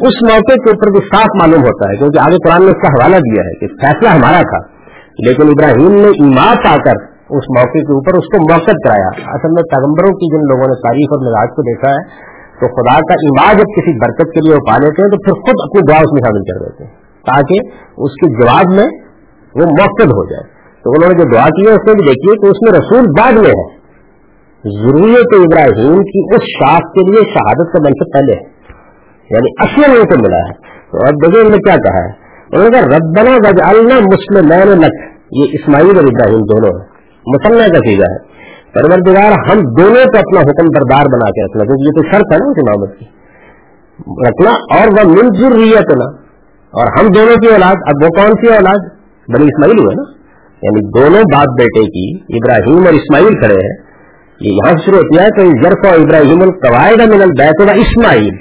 اس 0.00 0.16
موقع 0.28 0.54
کے 0.64 0.70
اوپر 0.70 0.90
بھی 0.90 1.00
صاف 1.08 1.34
معلوم 1.40 1.64
ہوتا 1.64 1.88
ہے، 1.90 1.96
کیونکہ 1.96 2.22
آگے 2.22 2.38
قرآن 2.44 2.64
نے 2.64 2.70
اس 2.70 2.80
کا 2.84 2.92
حوالہ 2.94 3.18
دیا 3.26 3.44
ہے 3.48 3.56
کہ 3.58 3.70
فیصلہ 3.82 4.14
ہمارا 4.14 4.44
تھا، 4.48 4.60
لیکن 5.26 5.50
ابراہیم 5.50 5.98
نے 5.98 6.12
ایمات 6.22 6.68
آ 6.70 6.76
کر 6.86 7.02
اس 7.38 7.46
موقع 7.56 7.82
کے 7.88 7.96
اوپر 7.96 8.18
اس 8.20 8.30
کو 8.32 8.40
موقع 8.42 8.76
کرایا۔ 8.84 9.10
اصل 9.34 9.52
میں 9.58 9.66
پیغمبروں 9.74 10.14
کی 10.22 10.30
جن 10.32 10.48
لوگوں 10.52 10.70
نے 10.72 10.78
تاریخ 10.80 11.14
اور 11.16 11.22
مزاج 11.26 11.54
کو 11.58 11.66
دیکھا 11.68 11.92
ہے، 11.94 12.32
تو 12.58 12.70
خدا 12.74 12.96
کا 13.06 13.20
ایمان 13.28 13.60
جب 13.60 13.70
کسی 13.76 13.94
برکت 14.00 14.34
کے 14.34 14.42
لیے 14.44 14.54
وہ 14.54 14.64
پا 14.66 14.76
لیتے 14.78 15.04
ہیں، 15.04 15.10
تو 15.10 15.22
پھر 15.24 15.38
خود 15.38 15.62
اپنی 15.64 15.84
دعا 15.92 16.02
اس 16.06 16.12
میں 16.12 16.24
شامل 16.26 16.44
کر 16.50 16.58
دیتے 16.64 16.84
ہیں، 16.84 16.92
تاکہ 17.30 18.02
اس 18.06 18.18
کے 18.20 18.32
جواب 18.34 18.74
میں 18.76 18.88
وہ 19.54 19.70
موقع 19.70 20.10
ہو 20.12 20.26
جائے۔ 20.30 20.44
تو 20.84 20.90
انہوں 20.90 21.12
نے 21.12 21.16
جو 21.18 21.26
دعا 21.30 21.46
کی 21.56 21.66
ہے، 21.66 21.74
اس 21.74 21.86
میں 21.86 21.94
بھی 21.94 22.06
دیکھیے 22.06 22.36
کہ 22.42 22.50
اس 22.50 22.62
میں 22.62 22.72
رسول 22.78 23.10
بعد 23.18 23.40
میں 23.42 23.52
ہے۔ 23.54 23.83
ضروریت 24.64 25.38
ابراہیم 25.38 26.02
کی 26.02 26.36
اس 26.36 26.42
شاخ 26.42 26.78
کے 26.78 27.10
لیے 27.10 27.20
شہادت 27.20 27.72
کا 27.72 27.82
منصب 27.82 28.12
پہلے 28.14 28.32
ہے۔ 28.32 28.54
یعنی 29.30 29.50
اصل 29.58 30.00
ان 30.00 30.06
کو 30.06 30.28
ملا 30.28 30.38
ہے۔ 30.38 30.52
تو 30.90 30.98
اب 30.98 31.26
دیکھیں 31.26 31.50
نے 31.50 31.56
کیا 31.56 31.74
کہا 31.74 32.04
ہے؟ 32.04 32.24
انہوں 32.52 32.70
نے 32.70 32.78
کہا، 32.78 32.86
ربنا 32.86 33.48
وجعلنا 33.48 33.94
مسلم 33.94 34.70
لک۔ 34.80 34.94
یہ 35.32 35.44
اسماعیل 35.52 35.96
اور 35.96 36.04
ابراہیم 36.04 36.38
دونوں 36.38 36.80
ہیں۔ 36.80 36.88
مسلح 37.26 37.66
کا 37.66 37.78
چیزہ 37.78 38.02
ہے۔ 38.02 38.34
پروردگار 38.74 39.32
ہم 39.32 39.58
دونوں 39.58 40.04
کو 40.04 40.18
اپنا 40.18 40.40
حکم 40.40 40.66
بردار 40.74 41.04
بنا 41.06 41.30
کے 41.30 41.44
رکھنا، 41.44 41.64
کیونکہ 41.64 41.82
یہ 41.82 42.02
تو 42.02 42.02
شرط 42.02 42.32
ہے 42.32 42.38
نا 42.38 42.50
اس 42.50 42.58
امامت 42.58 42.98
کی۔ 42.98 43.04
رکھنا 44.28 44.50
اور 44.50 44.88
وہ 44.88 45.10
مل 45.10 45.40
ضروریت 45.40 45.96
نا 45.96 46.04
اور 46.70 46.86
ہم 46.86 47.12
دونوں 47.12 47.36
کی 47.36 47.48
اولاد، 47.48 47.74
اب 47.86 48.04
وہ 48.04 48.08
کون 48.08 48.30
سی 48.32 48.48
اولاد؟ 48.48 48.78
بنی 49.28 49.44
اسماعیل 49.44 49.78
ہوئے 49.78 49.94
نا۔ 49.94 50.12
یعنی 50.62 51.00
دونوں 51.00 51.22
باپ 51.34 51.46
بیٹے 51.58 51.84
کی 51.84 52.18
ابراہیم 52.20 52.78
اور 52.78 52.92
اسماعیل 52.92 53.28
کھڑے 53.28 53.54
ہیں۔ 53.54 53.83
یہ 54.40 54.52
یہاں 54.52 54.72
شروع 54.84 54.98
ہوتی 54.98 55.22
ہے 55.22 55.28
تو 55.28 55.62
ضرف 55.62 56.00
ابراہیم 56.00 56.42
القواعد 56.42 57.14
من 57.14 57.22
البیت 57.22 57.60
اسماعیل. 57.60 58.36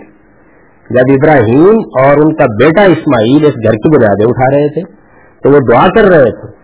جب 0.89 1.13
ابراہیم 1.13 1.69
اور 1.69 2.17
ان 2.17 2.35
کا 2.35 2.45
بیٹا 2.45 2.81
اسماعیل 2.81 3.45
اس 3.45 3.53
گھر 3.53 3.71
کی 3.71 3.97
بنیادیں 3.97 4.25
اٹھا 4.25 4.57
رہے 4.57 4.73
تھے، 4.73 4.91
تو 5.43 5.49
وہ 5.49 5.59
دعا 5.71 5.87
کر 5.87 6.17
رہے 6.17 6.31
تھے۔ 6.31 6.63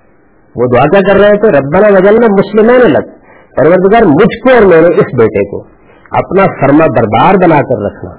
وہ 0.55 0.65
دعا 0.75 0.83
کیا 0.83 1.13
کر 1.13 1.19
رہے 1.19 1.37
تھے؟ 1.37 1.59
ربنا 1.59 1.87
وجل 1.87 2.17
میں 2.19 2.27
مسلمان 2.31 2.91
لگ 2.91 3.09
پروردگار، 3.57 4.05
مجھ 4.05 4.39
کو 4.39 4.49
اور 4.53 4.65
میرے 4.65 4.93
اس 4.93 5.19
بیٹے 5.19 5.49
کو 5.51 5.63
اپنا 6.11 6.43
فرما 6.43 6.85
بردار 6.85 7.33
بنا 7.33 7.55
کر 7.55 7.85
رکھنا۔ 7.85 8.11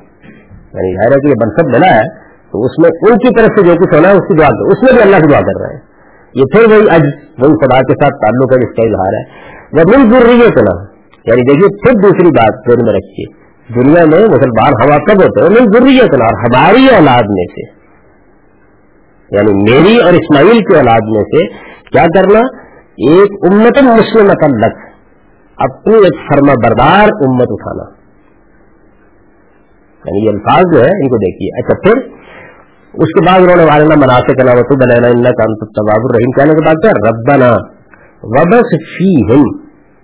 یعنی 0.56 0.94
ظاہر 0.94 1.12
ہے 1.12 1.20
کہ 1.20 1.28
یہ 1.28 1.34
منصب 1.44 1.66
ملا 1.66 1.96
ہے، 1.96 2.08
تو 2.52 2.60
اس 2.60 2.78
میں 2.78 3.12
ان 3.12 3.18
کی 3.18 3.34
طرف 3.38 3.46
سے 3.46 3.66
جو 3.66 3.74
کچھ 3.74 3.96
ہونا 3.96 4.08
ہے، 4.08 4.12
اس 4.12 4.28
کی 4.28 4.34
دعا 4.34 4.48
کر۔ 4.48 4.70
اس 4.70 4.82
میں 4.82 4.92
بھی 4.92 5.02
اللہ 5.02 5.16
کی 5.16 5.32
دعا 5.32 5.40
کر 5.40 5.60
رہے 5.60 5.74
ہیں۔ 5.74 5.80
یہ 6.34 6.42
پھر 6.52 6.70
وہی 6.70 6.80
اج 6.80 7.02
وہی 7.38 7.66
خدا 7.66 7.78
کے 7.78 7.92
ساتھ 7.92 8.14
تعلق 8.14 8.52
ہے 8.52 8.60
جس 8.60 8.76
کا 8.76 8.82
اظہار 8.82 9.12
ہے۔ 9.12 9.50
وہ 9.72 9.98
مل 9.98 10.12
ضروری 10.12 10.40
ہے 10.40 10.89
یعنی 11.26 11.42
دیکھیے 11.42 11.76
پھر 11.76 11.92
دوسری 12.02 12.28
بات 12.28 12.64
پھر 12.64 12.84
میں 12.84 12.92
رکھیے۔ 12.92 13.50
دنیا 13.74 14.04
میں 14.04 14.28
مسلمان 14.28 14.72
ہوا 14.72 14.96
کب 14.96 15.22
ہوتے 15.22 15.40
ہیں؟ 15.40 15.66
ضروری 15.74 16.00
ہے 16.00 16.24
ہماری 16.24 16.86
اولاد 16.96 17.22
میں 17.28 17.44
سے۔ 17.44 17.80
یعنی 19.36 19.72
میری 19.72 20.00
اور 20.00 20.12
اسماعیل 20.12 20.58
کی 20.58 20.76
اولاد 20.76 20.98
میں 21.02 21.20
سے 21.20 21.46
کیا 21.92 22.04
کرنا؟ 22.04 22.38
ایک 22.96 23.52
امت 23.52 23.82
مسلم 23.82 24.26
لک 24.26 24.74
اپنی 25.56 25.94
ایک 25.94 26.20
فرما 26.28 26.52
بردار 26.68 27.08
امت 27.28 27.46
اٹھانا۔ 27.50 28.00
یعنی 30.04 30.24
یہ 30.24 30.30
الفاظ 30.30 30.62
جو 30.74 30.80
ہے 30.80 31.02
ان 31.02 31.08
کو 31.08 31.16
دیکھیے۔ 31.16 31.64
اچھا 31.64 31.74
پھر 31.74 32.20
اس 32.94 33.08
کے 33.08 33.26
بعد 33.26 33.40
انہوں 33.40 33.56
نے 33.56 33.64
والنا 33.64 33.94
مناسب 33.94 34.38
کرنا 34.38 34.52
وہ 34.52 34.76
بنانا 34.76 35.08
ان 35.08 35.22
کا 35.22 35.42
الرحیم 35.42 36.30
کہنے 36.30 36.54
کے 36.54 36.66
بعد 36.66 36.74
کیا؟ 36.74 37.10
ربنا 37.10 37.56
وبس 38.22 38.68
فی 38.70 39.40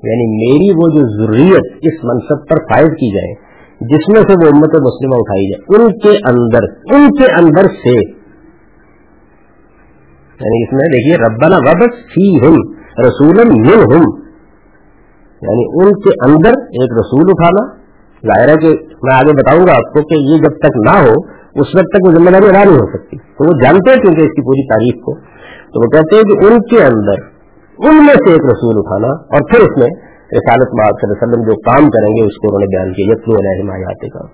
یعنی 0.03 0.37
میری 0.37 0.75
وہ 0.77 1.01
جو 1.01 1.25
ضروریت 1.25 1.79
اس 1.83 2.05
منصب 2.05 2.49
پر 2.49 2.57
فائد 2.57 2.89
کی 2.89 3.15
جائے، 3.15 3.35
جس 3.81 4.09
میں 4.09 4.21
سے 4.21 4.45
وہ 4.45 4.51
امت 4.55 4.81
مسلمہ 4.81 5.15
اٹھائی 5.15 5.51
جائے، 5.51 5.77
ان 5.77 5.99
کے 5.99 6.09
اندر، 6.09 6.95
ان 6.95 7.11
کے 7.11 7.33
اندر 7.33 7.63
سے۔ 7.63 8.11
یعنی 10.41 10.63
اس 10.63 10.73
میں 10.73 10.89
دیکھیے، 10.93 11.17
ربنا 11.17 11.57
وبس 11.57 11.95
فی 11.95 12.37
ہم 12.37 12.55
رسول 13.07 13.41
ہم 13.41 14.03
یعنی 15.43 15.65
ان 15.65 15.93
کے 15.93 16.31
اندر 16.31 16.51
ایک 16.51 16.93
رسول 16.93 17.25
اٹھانا۔ 17.29 17.87
ظاہر 18.27 18.49
ہے 18.49 18.55
کہ 18.55 18.69
میں 19.03 19.15
آگے 19.15 19.33
بتاؤں 19.33 19.67
گا 19.67 19.73
آپ 19.73 19.95
کو 19.95 20.03
کہ 20.03 20.15
یہ 20.15 20.37
جب 20.37 20.59
تک 20.59 20.77
نہ 20.77 21.09
ہو، 21.09 21.13
اس 21.61 21.67
وقت 21.75 21.87
تک 21.87 22.07
وہ 22.07 22.15
ذمہ 22.15 22.31
داری 22.31 22.47
ادا 22.47 22.65
نہیں 22.65 22.75
ہو 22.75 22.97
سکتی۔ 22.97 23.17
تو 23.17 23.47
وہ 23.47 23.63
جانتے 23.63 23.91
ہیں 23.91 23.97
کیونکہ 23.97 24.21
اس 24.21 24.29
کی 24.29 24.43
پوری 24.43 24.67
تاریخ 24.67 25.05
کو۔ 25.05 25.15
تو 25.67 25.85
وہ 25.85 25.91
کہتے 25.91 26.17
ہیں 26.17 26.23
کہ 26.23 26.47
ان 26.47 26.61
کے 26.61 26.85
اندر 26.85 27.36
ان 27.79 27.97
میں 27.97 28.15
سے 28.15 28.31
ایک 28.31 28.45
رسول 28.45 28.75
اٹھانا 28.79 29.09
اور 29.09 29.53
پھر 29.53 29.61
اس 29.61 29.79
میں 29.79 29.89
رسالت 30.27 30.69
صلی 30.69 30.83
اللہ 30.83 30.93
علیہ 30.93 31.17
وسلم 31.17 31.43
جو 31.43 31.57
کام 31.61 31.89
کریں 31.89 32.13
گے، 32.17 32.27
اس 32.27 32.37
کو 32.37 32.49
انہوں 32.49 32.61
نے 32.61 32.77
بیان 32.77 32.93
کیا، 32.93 33.13
یتلو 33.13 33.35
علیہ 33.39 33.63
حمایات 33.63 34.13
کا 34.13 34.25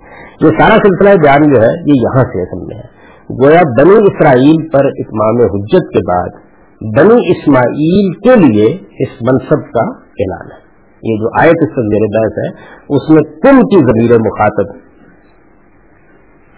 یہ 0.47 0.59
سارا 0.61 0.77
سلسلہ 0.77 1.23
بیان 1.23 1.55
جو 1.55 1.63
ہے، 1.63 1.73
یہ 1.87 1.93
یہاں 1.97 2.23
سے 2.23 2.43
اصل 2.43 2.67
میں 2.67 2.77
ہے۔ 2.77 3.03
گویا 3.45 3.83
بنی 3.83 3.93
اسرائیل 3.93 4.69
پر 4.69 4.87
اتمام 4.87 5.37
حجت 5.55 5.91
کے 5.91 6.01
بعد 6.11 6.29
بنی 6.99 7.31
اسماعیل 7.31 8.13
کے 8.13 8.35
لیے 8.41 8.67
اس 8.99 9.23
منصب 9.23 9.73
کا 9.73 9.85
اعلان 9.95 10.47
ہے۔ 10.53 10.63
یہ 11.03 11.17
جو 11.21 11.29
آیت 11.41 11.63
اس 11.63 11.71
میرے 11.77 12.19
بحث 12.19 12.39
ہے، 12.39 12.49
اس 12.89 13.11
میں 13.11 13.23
کم 13.23 13.61
کی 13.61 13.77
ضمیر 13.77 14.19
مخاطب؟ 14.19 14.77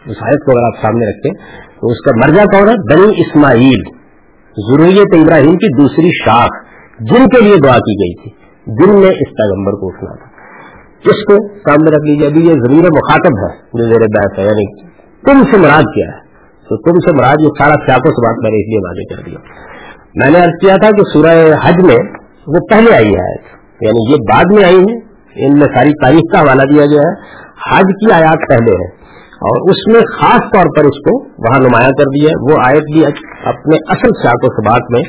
اس 0.06 0.16
آیت 0.22 0.44
کو 0.44 0.50
اگر 0.50 0.62
آپ 0.62 0.82
سامنے 0.82 1.06
رکھیں 1.06 1.32
تو 1.80 1.86
اس 1.86 2.00
کا 2.00 2.28
مرجع 2.28 2.44
کون 2.44 2.68
ہے؟ 2.68 2.74
بنی 2.94 3.20
اسماعیل 3.20 3.82
ضروریت 4.56 5.16
ابراہیم 5.18 5.56
کی 5.56 5.82
دوسری 5.82 6.08
شاخ۔ 6.24 6.73
جن 7.00 7.26
کے 7.26 7.40
لیے 7.40 7.56
دعا 7.56 7.76
کی 7.76 7.92
گئی 7.92 8.22
تھی، 8.22 8.30
جن 8.66 8.94
نے 9.00 9.06
اس 9.06 9.30
پیغمبر 9.36 9.72
کو 9.72 9.88
اٹھنا 9.88 10.14
تھا۔ 10.14 10.34
اس 11.04 11.24
کو 11.24 11.58
سامنے 11.58 11.90
رکھ 11.90 12.10
لیجیے 12.10 12.26
ابھی 12.26 12.40
یہ 12.40 12.52
ضمیر 12.52 12.84
مخاطب 12.84 13.32
ہے، 13.42 13.56
جو 13.56 13.86
میرے 13.86 14.04
بحث 14.18 14.38
ہے 14.38 14.44
یعنی 14.44 14.88
تم 15.24 15.42
سے 15.50 15.58
مراد 15.58 15.82
کیا 15.82 16.06
ہے؟ 16.06 16.24
تو 16.68 16.76
تم 16.76 16.98
سے 16.98 17.16
مراد 17.16 17.34
یہ 17.40 17.48
سارا 17.58 17.74
سیاقوں 17.74 18.10
سے 18.10 18.26
بات 18.26 18.42
میں 18.42 18.50
نے 18.50 18.56
اس 18.56 18.68
لیے 18.68 18.78
واضح 18.78 19.14
کر 19.14 19.30
دیا۔ 19.30 19.38
میں 20.14 20.30
نے 20.30 20.38
ارد 20.38 20.60
کیا 20.60 20.76
تھا 20.76 20.90
کہ 20.90 21.02
سورہ 21.12 21.68
حج 21.68 21.84
میں 21.84 22.12
وہ 22.46 22.66
پہلے 22.70 22.96
آئی 22.96 23.14
ہے 23.14 23.34
یعنی 23.80 24.12
یہ 24.12 24.16
بعد 24.16 24.44
میں 24.54 24.64
آئی 24.64 24.76
ہے 24.76 25.14
ان 25.46 25.52
میں 25.52 25.76
ساری 25.76 25.90
تاریخ 25.90 26.32
کا 26.32 26.40
حوالہ 26.40 26.62
دیا 26.62 26.86
گیا 26.86 27.10
ہے۔ 27.10 27.44
حج 27.70 27.84
کی 27.84 28.12
آیات 28.12 28.48
پہلے 28.48 28.70
ہے 28.70 29.04
اور 29.34 29.70
اس 29.70 29.92
میں 29.92 30.00
خاص 30.00 30.40
طور 30.40 30.64
پر 30.76 30.84
اس 30.84 30.98
کو 30.98 31.24
وہاں 31.24 31.58
نمایاں 31.62 31.90
کر 31.90 32.04
دیا 32.04 32.30
وہ 32.50 32.56
آیت 32.66 32.82
بھی 32.92 33.06
اپنے 33.44 33.76
اصل 33.76 34.08
سیاق 34.22 34.44
و 34.44 34.62
سبات 34.62 34.80
میں 34.90 35.02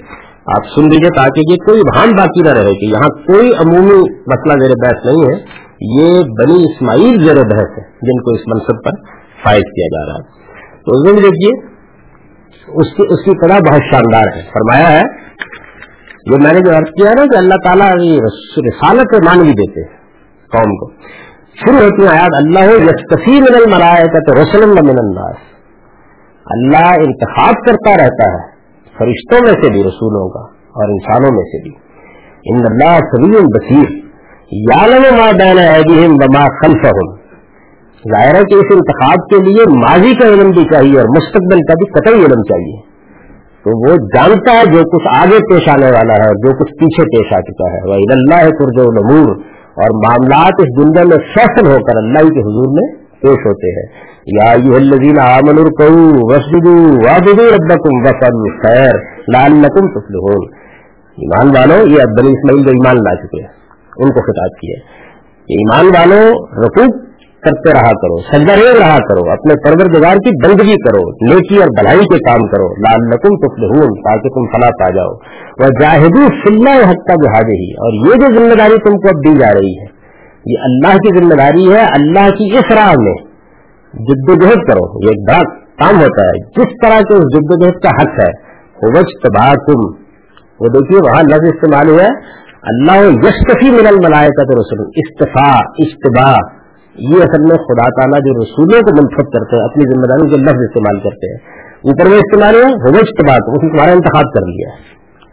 آپ 0.46 0.64
سن 0.76 0.84
لیجیے 0.84 1.10
تاکہ 1.16 1.52
یہ 1.52 1.56
کوئی 1.56 1.82
بھان 1.82 2.12
باقی 2.18 2.42
نہ 2.42 2.50
رہے 2.50 2.76
کہ 2.76 2.86
یہاں 2.86 3.10
کوئی 3.10 3.52
عمومی 3.66 4.10
مسئلہ 4.12 4.66
زیر 4.66 4.76
بحث 4.84 5.06
نہیں 5.06 5.26
ہے، 5.26 5.66
یہ 5.82 6.24
بنی 6.24 6.64
اسماعیل 6.64 7.28
زیر 7.28 7.36
بحث 7.36 7.78
ہے، 7.78 7.84
جن 7.84 8.24
کو 8.24 8.32
اس 8.32 8.42
منصب 8.48 8.86
پر 8.86 8.92
فائد 9.44 9.64
کیا 9.64 9.88
جا 9.88 10.06
رہا 10.06 10.14
ہے۔ 10.14 10.46
تو 10.80 10.92
اس 10.92 11.18
دیکھیے، 11.18 11.66
اس 12.82 12.94
کی 12.94 13.04
اس 13.10 13.26
کی 13.26 13.48
طرح 13.48 13.60
بہت 13.60 13.82
شاندار 13.92 14.38
ہے۔ 14.38 14.42
فرمایا 14.42 15.00
ہے، 15.00 15.04
جو 16.26 16.38
میں 16.44 16.54
نے 16.54 16.60
جو 16.60 16.78
عرض 16.78 16.90
کیا 16.90 17.12
نا 17.18 17.26
کہ 17.26 17.38
اللہ 17.38 17.56
تعالیٰ 17.64 17.90
رسالت 18.68 19.16
مان 19.26 19.40
بھی 19.40 19.52
دیتے 19.52 19.84
قوم 20.58 20.76
کو۔ 20.76 20.92
شروع 21.56 21.80
ہوتی 21.80 22.04
ہیں 22.04 22.10
آیات، 22.10 22.30
اللہ 22.34 22.84
یسکفی 22.84 23.32
من 23.32 23.56
الملائکت 23.56 24.40
رسول 24.40 24.70
من 24.70 24.90
الناس۔ 24.90 25.38
اللہ 26.46 27.00
انتخاب 27.00 27.54
کرتا 27.68 27.92
رہتا 27.92 28.34
ہے۔ 28.34 28.55
فرشتوں 28.98 29.40
میں 29.42 29.64
سے 29.64 29.72
بھی، 29.72 29.80
رسولوں 29.80 30.30
کا، 30.30 30.40
اور 30.60 30.90
انسانوں 30.90 31.36
میں 31.36 31.44
سے 31.44 31.62
بھی۔ 31.64 31.72
ان 32.46 32.66
اللہ 32.66 32.98
سبیل 32.98 33.44
بصیر۔ 33.44 34.06
یعلم 34.52 35.18
ما 35.18 35.32
بین 35.32 35.58
ایدیہم 35.58 36.14
وما 36.14 36.46
خلفہم۔ 36.46 37.26
ظاہر 38.12 38.36
ہے 38.36 38.42
کہ 38.42 38.56
اس 38.56 38.66
انتخاب 38.72 39.16
کے 39.16 39.44
لیے 39.44 39.64
ماضی 39.70 40.16
کا 40.16 40.28
علم 40.28 40.52
بھی 40.52 40.64
چاہیے 40.64 41.00
اور 41.00 41.06
مستقبل 41.06 41.58
کا 41.58 41.74
بھی 41.74 41.86
قطعی 41.86 42.26
علم 42.26 42.44
چاہیے۔ 42.44 42.96
تو 43.64 43.90
وہ 43.90 43.96
جانتا 43.96 44.52
ہے 44.52 44.66
جو 44.66 44.98
کچھ 44.98 45.08
آگے 45.18 45.38
پیش 45.38 45.70
آنے 45.70 45.86
والا 45.86 46.14
ہے 46.14 46.28
اور 46.28 46.36
جو 46.36 46.64
کچھ 46.64 46.74
پیچھے 46.74 47.04
پیش 47.04 47.34
آ 47.34 47.42
چکا 47.42 47.74
ہے۔ 47.74 47.90
وہ 47.90 47.94
اللہ 47.94 48.50
قرض 48.50 48.88
العمور 48.88 49.36
اور 49.56 50.10
معاملات 50.10 50.54
اس 50.60 50.84
دنیا 50.84 51.04
میں 51.04 51.18
فیصل 51.18 51.68
ہو 51.68 51.78
کر 51.78 51.98
اللہ 51.98 52.20
کے 52.20 52.40
حضور 52.40 52.68
میں 52.68 53.06
پیش 53.22 53.46
ہوتے 53.46 53.80
ہیں۔ 53.80 54.15
یا 54.28 54.52
الذین 54.52 55.20
آمنوا 55.20 55.64
رکعوا 55.64 56.34
واسجدوا 56.34 56.92
وعبدوا 56.92 57.46
ربکم 57.46 57.98
وفعلوا 57.98 58.44
الخير 58.44 58.96
لعلکم 59.34 60.00
تفلحون۔ 60.00 60.48
ایمان 61.18 61.48
والو، 61.48 61.88
یہ 61.88 62.04
بنی 62.04 62.30
اسماعیل 62.30 62.64
جو 62.64 62.70
ایمان 62.70 62.96
لا 62.96 63.16
چکے 63.16 63.42
ہیں، 63.42 63.50
ان 63.98 64.10
کو 64.10 64.22
خطاب 64.22 64.60
کیا 64.60 64.80
ایمان 65.48 65.86
والوں 65.86 66.30
رکوع 66.66 67.06
کرتے 67.44 67.74
رہا 67.74 67.92
کرو، 67.92 68.22
سجدہ 68.22 68.52
ریز 68.52 68.82
رہا 68.82 68.98
کرو، 68.98 69.32
اپنے 69.32 69.54
پروردگار 69.64 70.16
کی 70.16 70.48
بندگی 70.48 70.76
کرو، 70.76 71.32
نیکی 71.32 71.58
اور 71.58 71.68
بھلائی 71.68 72.00
کے 72.00 72.18
کام 72.18 72.48
کرو۔ 72.48 72.70
لال 72.70 73.08
نقم 73.08 73.36
تفلحون، 73.38 74.02
تاکہ 74.02 74.30
تم 74.30 74.46
فلاں 74.46 74.72
پا 74.72 74.90
جاؤ۔ 74.90 75.14
وہ 75.60 75.68
جاہدو 75.82 76.28
فلّہ 76.28 76.90
حق 76.90 77.08
کا 77.08 77.40
ہی۔ 77.40 77.72
اور 77.72 78.08
یہ 78.08 78.14
جو 78.14 78.40
ذمہ 78.40 78.56
داری 78.56 78.78
تم 78.78 78.98
کو 78.98 79.08
اب 79.08 79.16
دی 79.16 79.40
جا 79.40 79.54
رہی 79.54 79.80
ہے، 79.80 79.86
یہ 80.46 80.64
اللہ 80.64 80.98
کی 80.98 81.20
ذمہ 81.20 81.34
داری 81.34 81.74
ہے، 81.74 81.82
اللہ 81.82 82.30
کی 82.30 82.58
اس 82.58 82.78
راہ 82.78 82.94
میں 82.98 83.14
جد 83.96 84.30
و 84.30 84.34
جہد 84.34 84.70
کرو، 84.70 85.04
یہ 85.04 85.10
ایک 85.10 85.30
بڑا 85.30 85.42
کام 85.54 86.02
ہوتا 86.02 86.22
ہے۔ 86.22 86.40
جس 86.40 86.68
طرح 86.84 87.00
کے 87.00 87.14
اس 87.14 87.38
جد 87.38 87.54
و 87.54 87.66
جہد 87.66 87.84
کا 87.84 87.90
حق 87.90 88.20
ہے 88.20 88.56
وہ 88.88 89.02
تباہ 89.24 89.54
تم 89.54 90.06
وہ 90.60 90.68
دیکھیے، 90.68 91.00
وہاں 91.10 91.24
لفظ 91.24 91.50
استعمال 91.54 91.90
ہوا 91.90 92.04
ہے۔ 92.04 92.46
اللہ 92.64 93.28
یشکفی 93.28 93.72
من 93.72 93.88
الملائے 93.88 94.28
کا 94.28 94.44
تو 94.44 94.60
رسول 94.60 94.88
استفا 94.96 95.58
اشتباہ 95.58 96.36
یہ 96.96 97.16
اصل 97.16 97.42
میں 97.42 97.58
خدا 97.58 97.90
تعالیٰ 97.90 98.20
جو 98.20 98.44
رسولوں 98.44 98.82
کو 98.82 99.04
منفرد 99.04 99.34
کرتے 99.34 99.58
ہیں، 99.58 99.64
اپنی 99.64 99.84
ذمہ 99.84 100.06
داری 100.06 100.30
کے 100.30 100.38
لفظ 100.38 100.56
استعمال 100.56 101.00
کرتے 101.00 101.32
ہیں۔ 101.32 101.66
اوپر 101.76 102.10
میں 102.10 102.18
استعمال 102.18 102.56
ہوا 102.56 102.72
ہوش 102.72 103.10
کے 103.10 103.28
بعد 103.28 103.40
اس 103.48 103.64
نے 103.64 103.70
تمہارا 103.70 103.92
انتخاب 103.92 104.34
کر 104.34 104.42
لیا۔ 104.42 104.70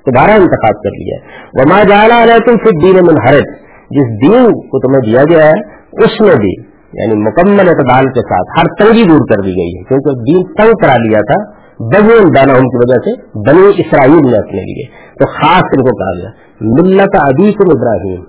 تمہارا 0.05 0.33
انتخاب 0.33 0.83
کر 0.83 0.91
لیا۔ 0.91 1.19
وما 1.53 1.83
جانا 1.83 2.27
رہے 2.27 2.39
تم 2.39 2.57
پھر 2.57 2.71
دین 2.83 3.07
منحرت 3.07 3.63
جس 3.91 4.29
دین 4.29 4.45
کو 4.53 4.79
تمہیں 4.79 5.13
دیا 5.13 5.25
گیا 5.31 5.47
ہے، 5.47 5.83
اس 6.05 6.21
میں 6.21 6.37
بھی 6.37 6.62
یعنی 6.93 7.15
مکمل 7.15 7.69
اعتدال 7.69 8.05
کے 8.05 8.21
ساتھ 8.21 8.61
ہر 8.61 8.85
تنگی 8.85 9.09
دور 9.09 9.19
کر 9.19 9.43
دی 9.43 9.51
گئی 9.51 9.79
ہے، 9.79 9.83
کیونکہ 9.83 10.11
دین 10.11 10.55
تنگ 10.55 10.73
کرا 10.83 10.97
لیا 10.97 11.19
تھا 11.19 11.63
بغیر 11.81 12.23
دانا 12.37 12.53
ان 12.53 12.69
کی 12.69 12.77
وجہ 12.77 12.99
سے 13.05 13.21
بنی 13.51 13.67
اسرائیل 13.69 14.31
نے 14.31 14.39
اپنے 14.39 14.61
لیے، 14.61 14.87
تو 15.19 15.27
خاص 15.27 15.63
ان 15.63 15.85
کو 15.85 15.97
کہا 15.97 16.23
گیا، 16.23 16.31
ملت 16.61 17.17
ابھی 17.21 17.49
ابراہیم، 17.49 18.25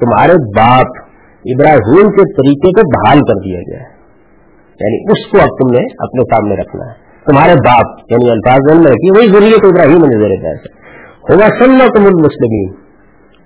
تمہارے 0.00 0.32
باپ 0.32 0.86
ابراہیم 1.44 2.10
کے 2.10 2.32
طریقے 2.32 2.70
کو 2.70 2.90
بحال 2.90 3.18
کر 3.18 3.34
دیا 3.44 3.60
گیا 3.60 3.78
ہے۔ 3.78 3.98
یعنی 4.80 5.12
اس 5.12 5.30
کو 5.30 5.38
اب 5.38 5.48
تم 5.48 5.78
نے 5.78 5.84
اپنے 5.98 6.22
سامنے 6.22 6.54
رکھنا 6.54 6.86
ہے۔ 6.86 7.08
تمہارے 7.26 7.52
باپ 7.52 8.12
یعنی 8.12 8.30
الفاظ 8.30 8.76
میں 8.76 8.90
رکھی، 8.90 9.10
وہی 9.10 9.26
ضروری 9.26 9.68
ابراہیم 9.68 9.98
نے 9.98 10.20
زیر 10.22 10.54
ہوا 11.30 11.46
سن 11.46 11.78
تم 11.78 12.04
المسلمین، 12.04 12.68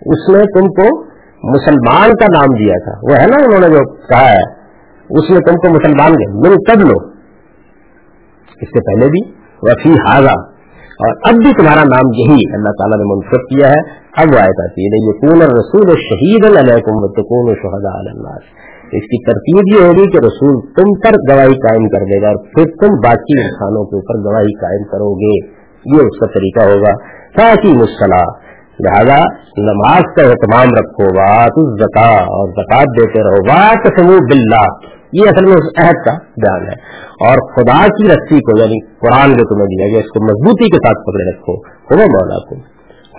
اس 0.07 0.37
نے 0.37 0.61
تم 0.61 0.66
کو 0.66 1.12
مسلمان 1.44 2.11
کا 2.11 2.26
نام 2.35 2.55
دیا 2.59 2.74
تھا۔ 2.85 2.98
وہ 3.02 3.22
ہے 3.22 3.26
نا 3.26 3.44
انہوں 3.44 3.61
نے 3.61 3.66
جو 3.66 3.94
کہا 3.94 4.31
ہے، 4.31 4.62
اس 5.11 5.31
نے 5.31 5.37
تم 5.37 5.55
کو 5.55 5.74
مسلمان 5.74 6.12
گئے 6.12 6.35
من 6.35 6.57
تب 6.57 6.88
لو 6.88 7.09
اس 8.61 8.68
سے 8.68 8.81
پہلے 8.81 9.07
بھی۔ 9.07 9.42
وفی 9.62 9.90
حاضہ 9.90 10.40
اور 10.92 11.16
اب 11.24 11.35
بھی 11.35 11.52
تمہارا 11.52 11.83
نام 11.83 12.07
یہی 12.14 12.55
اللہ 12.55 12.70
تعالیٰ 12.70 12.98
نے 12.98 13.14
منتخب 13.14 13.40
کیا 13.48 13.68
ہے۔ 13.68 14.02
اب 14.16 14.35
وہ 14.35 14.38
آئے 14.38 14.64
آتی 14.64 14.87
ہے۔ 14.87 15.07
یہ 15.07 15.20
کون 15.20 15.42
رسول 15.42 15.88
شہید 15.88 16.44
علیکم 16.44 17.22
شہدا 17.55 18.11
اللہ 18.11 18.37
اس 18.92 19.05
کی 19.05 19.24
ترتیب 19.24 19.81
یہ 19.81 19.87
ہوگی 19.87 20.11
کہ 20.11 20.18
رسول 20.18 20.61
تم 20.61 21.00
پر 21.00 21.35
گواہی 21.35 21.55
قائم 21.55 21.88
کر 21.88 22.05
دے 22.05 22.22
گا 22.22 22.26
اور 22.26 22.37
پھر 22.37 22.64
تم 22.64 22.94
باقی 23.05 23.42
انسانوں 23.42 23.85
کے 23.85 23.96
اوپر 23.96 24.31
گواہی 24.31 24.55
قائم 24.55 24.83
کرو 24.85 25.14
گے۔ 25.14 25.46
یہ 25.87 26.07
اس 26.07 26.18
کا 26.18 26.26
طریقہ 26.26 26.61
ہوگا۔ 26.61 26.96
تاکہ 27.38 27.68
مسلح 27.68 28.52
لہذا 28.81 29.23
نماز 29.59 30.03
کا 30.03 30.27
اہتمام 30.27 30.67
رکھو 30.81 31.15
بات 31.15 31.81
زکا 31.81 32.11
اور 32.11 32.49
زکات 32.49 32.87
دیتے 33.01 33.21
رہو۔ 33.21 33.43
بات 33.49 34.01
بلّہ 34.33 34.67
یہ 35.13 35.23
اصل 35.23 35.45
میں 35.45 35.53
اس 35.53 35.85
عہد 35.85 36.05
کا 36.05 36.13
بیان 36.15 36.63
ہے۔ 36.63 37.03
اور 37.29 37.39
خدا 37.55 37.87
کی 37.87 38.05
رسی 38.09 38.41
کو 38.41 38.59
یعنی 38.61 38.85
قرآن 38.97 39.31
جو 39.31 39.55
تمہیں 39.55 39.67
دیا 39.67 39.87
گیا، 39.87 39.99
اس 39.99 40.11
کو 40.11 40.25
مضبوطی 40.25 40.71
کے 40.71 40.77
ساتھ 40.77 41.03
پکڑے 41.03 41.31
رکھو۔ 41.31 41.63
خدا 41.63 42.05
مولا 42.05 42.39
کو 42.39 42.55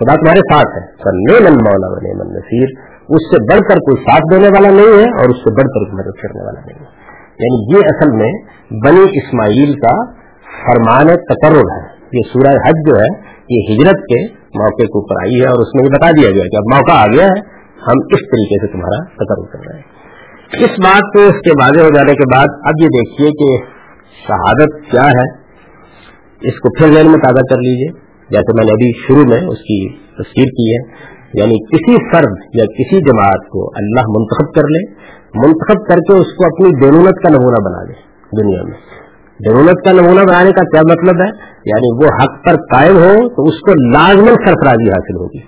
خدا 0.00 0.14
تمہارے 0.14 0.40
ساتھ 0.52 0.78
ہے۔ 0.78 0.86
سر 1.04 1.42
من 1.50 1.56
مولا 1.56 1.94
بنے 1.94 2.24
من 2.24 2.32
نصیر 2.36 2.68
اس 3.08 3.30
سے 3.30 3.52
بڑھ 3.52 3.68
کر 3.68 3.76
کوئی 3.76 4.04
ساتھ 4.04 4.34
دینے 4.34 4.48
والا 4.48 4.68
نہیں 4.68 4.98
ہے، 4.98 5.10
اور 5.10 5.30
اس 5.30 5.36
سے 5.36 5.50
بڑھ 5.50 5.68
کر 5.74 5.94
مدد 5.94 6.22
کرنے 6.22 6.44
والا 6.44 6.60
نہیں 6.66 6.78
ہے۔ 6.80 7.04
یعنی 7.38 7.76
یہ 7.76 7.82
اصل 7.84 8.10
میں 8.16 8.32
بنی 8.86 9.18
اسماعیل 9.18 9.78
کا 9.78 10.04
فرمان 10.66 11.06
تقرر 11.06 11.72
ہے۔ 11.72 11.94
یہ 12.12 12.20
سورہ 12.32 12.54
حج 12.66 12.90
جو 12.90 13.00
ہے، 13.00 13.34
یہ 13.50 13.74
ہجرت 13.74 14.00
کے 14.00 14.43
موقع 14.56 14.76
کے 14.76 14.84
اوپر 14.84 15.14
آئی 15.22 15.40
ہے 15.40 15.46
اور 15.46 15.62
اس 15.62 15.74
میں 15.74 15.84
یہ 15.84 15.90
بتا 15.90 16.10
دیا 16.10 16.30
گیا 16.30 16.42
کہ 16.42 16.56
اب 16.56 16.76
موقع 16.76 16.92
آ 16.92 17.06
گیا 17.06 17.24
ہے، 17.24 17.54
ہم 17.86 17.96
اس 18.12 18.20
طریقے 18.20 18.66
سے 18.66 18.72
تمہارا 18.72 19.04
تقرر 19.04 19.46
کر 19.52 19.70
رہے 19.70 19.78
ہیں۔ 19.78 19.94
اس 20.64 20.78
بات 20.78 21.12
کو 21.12 21.20
اس 21.20 21.40
کے 21.40 21.50
واضح 21.50 21.80
ہو 21.80 21.88
جانے 21.88 22.12
کے 22.12 22.36
بعد 22.36 22.46
اب 22.62 22.82
یہ 22.82 22.88
دیکھیے 22.88 23.30
کہ 23.30 23.64
شہادت 24.28 24.90
کیا 24.90 25.06
ہے۔ 25.06 25.44
اس 26.48 26.60
کو 26.60 26.68
پھر 26.78 26.94
ذہن 26.94 27.06
میں 27.06 27.18
تازہ 27.18 27.54
کر 27.54 27.56
لیجیے۔ 27.56 28.00
جیسے 28.30 28.56
میں 28.56 28.64
نے 28.64 28.72
ابھی 28.72 28.92
شروع 29.06 29.22
میں 29.22 29.48
اس 29.48 29.58
کی 29.58 29.88
تصویر 29.98 30.44
کی 30.44 30.76
ہے 30.76 31.14
یعنی 31.34 31.54
کسی 31.54 31.92
فرد 31.92 32.32
یا 32.54 32.64
کسی 32.64 33.00
جماعت 33.00 33.48
کو 33.48 33.66
اللہ 33.76 34.02
منتخب 34.08 34.54
کر 34.54 34.62
لے، 34.62 34.92
منتخب 35.34 35.88
کر 35.88 35.96
کے 35.96 36.18
اس 36.20 36.36
کو 36.36 36.44
اپنی 36.44 36.80
دینونت 36.80 37.22
کا 37.22 37.28
نمونہ 37.28 37.64
بنا 37.64 37.84
دے 37.84 37.92
دنیا 38.42 38.62
میں۔ 38.62 39.03
ضرورت 39.46 39.84
کا 39.84 39.92
نمونہ 39.92 40.20
بنانے 40.20 40.50
کا 40.50 40.64
کیا 40.64 40.80
مطلب 40.80 41.20
ہے؟ 41.20 41.28
یعنی 41.66 42.04
وہ 42.04 42.08
حق 42.22 42.44
پر 42.44 42.56
قائم 42.56 42.96
ہو 42.96 43.28
تو 43.28 43.42
اس 43.42 43.60
کو 43.60 43.92
لازمن 43.92 44.34
سرفرازی 44.34 44.88
حاصل 44.88 45.16
ہوگی۔ 45.16 45.38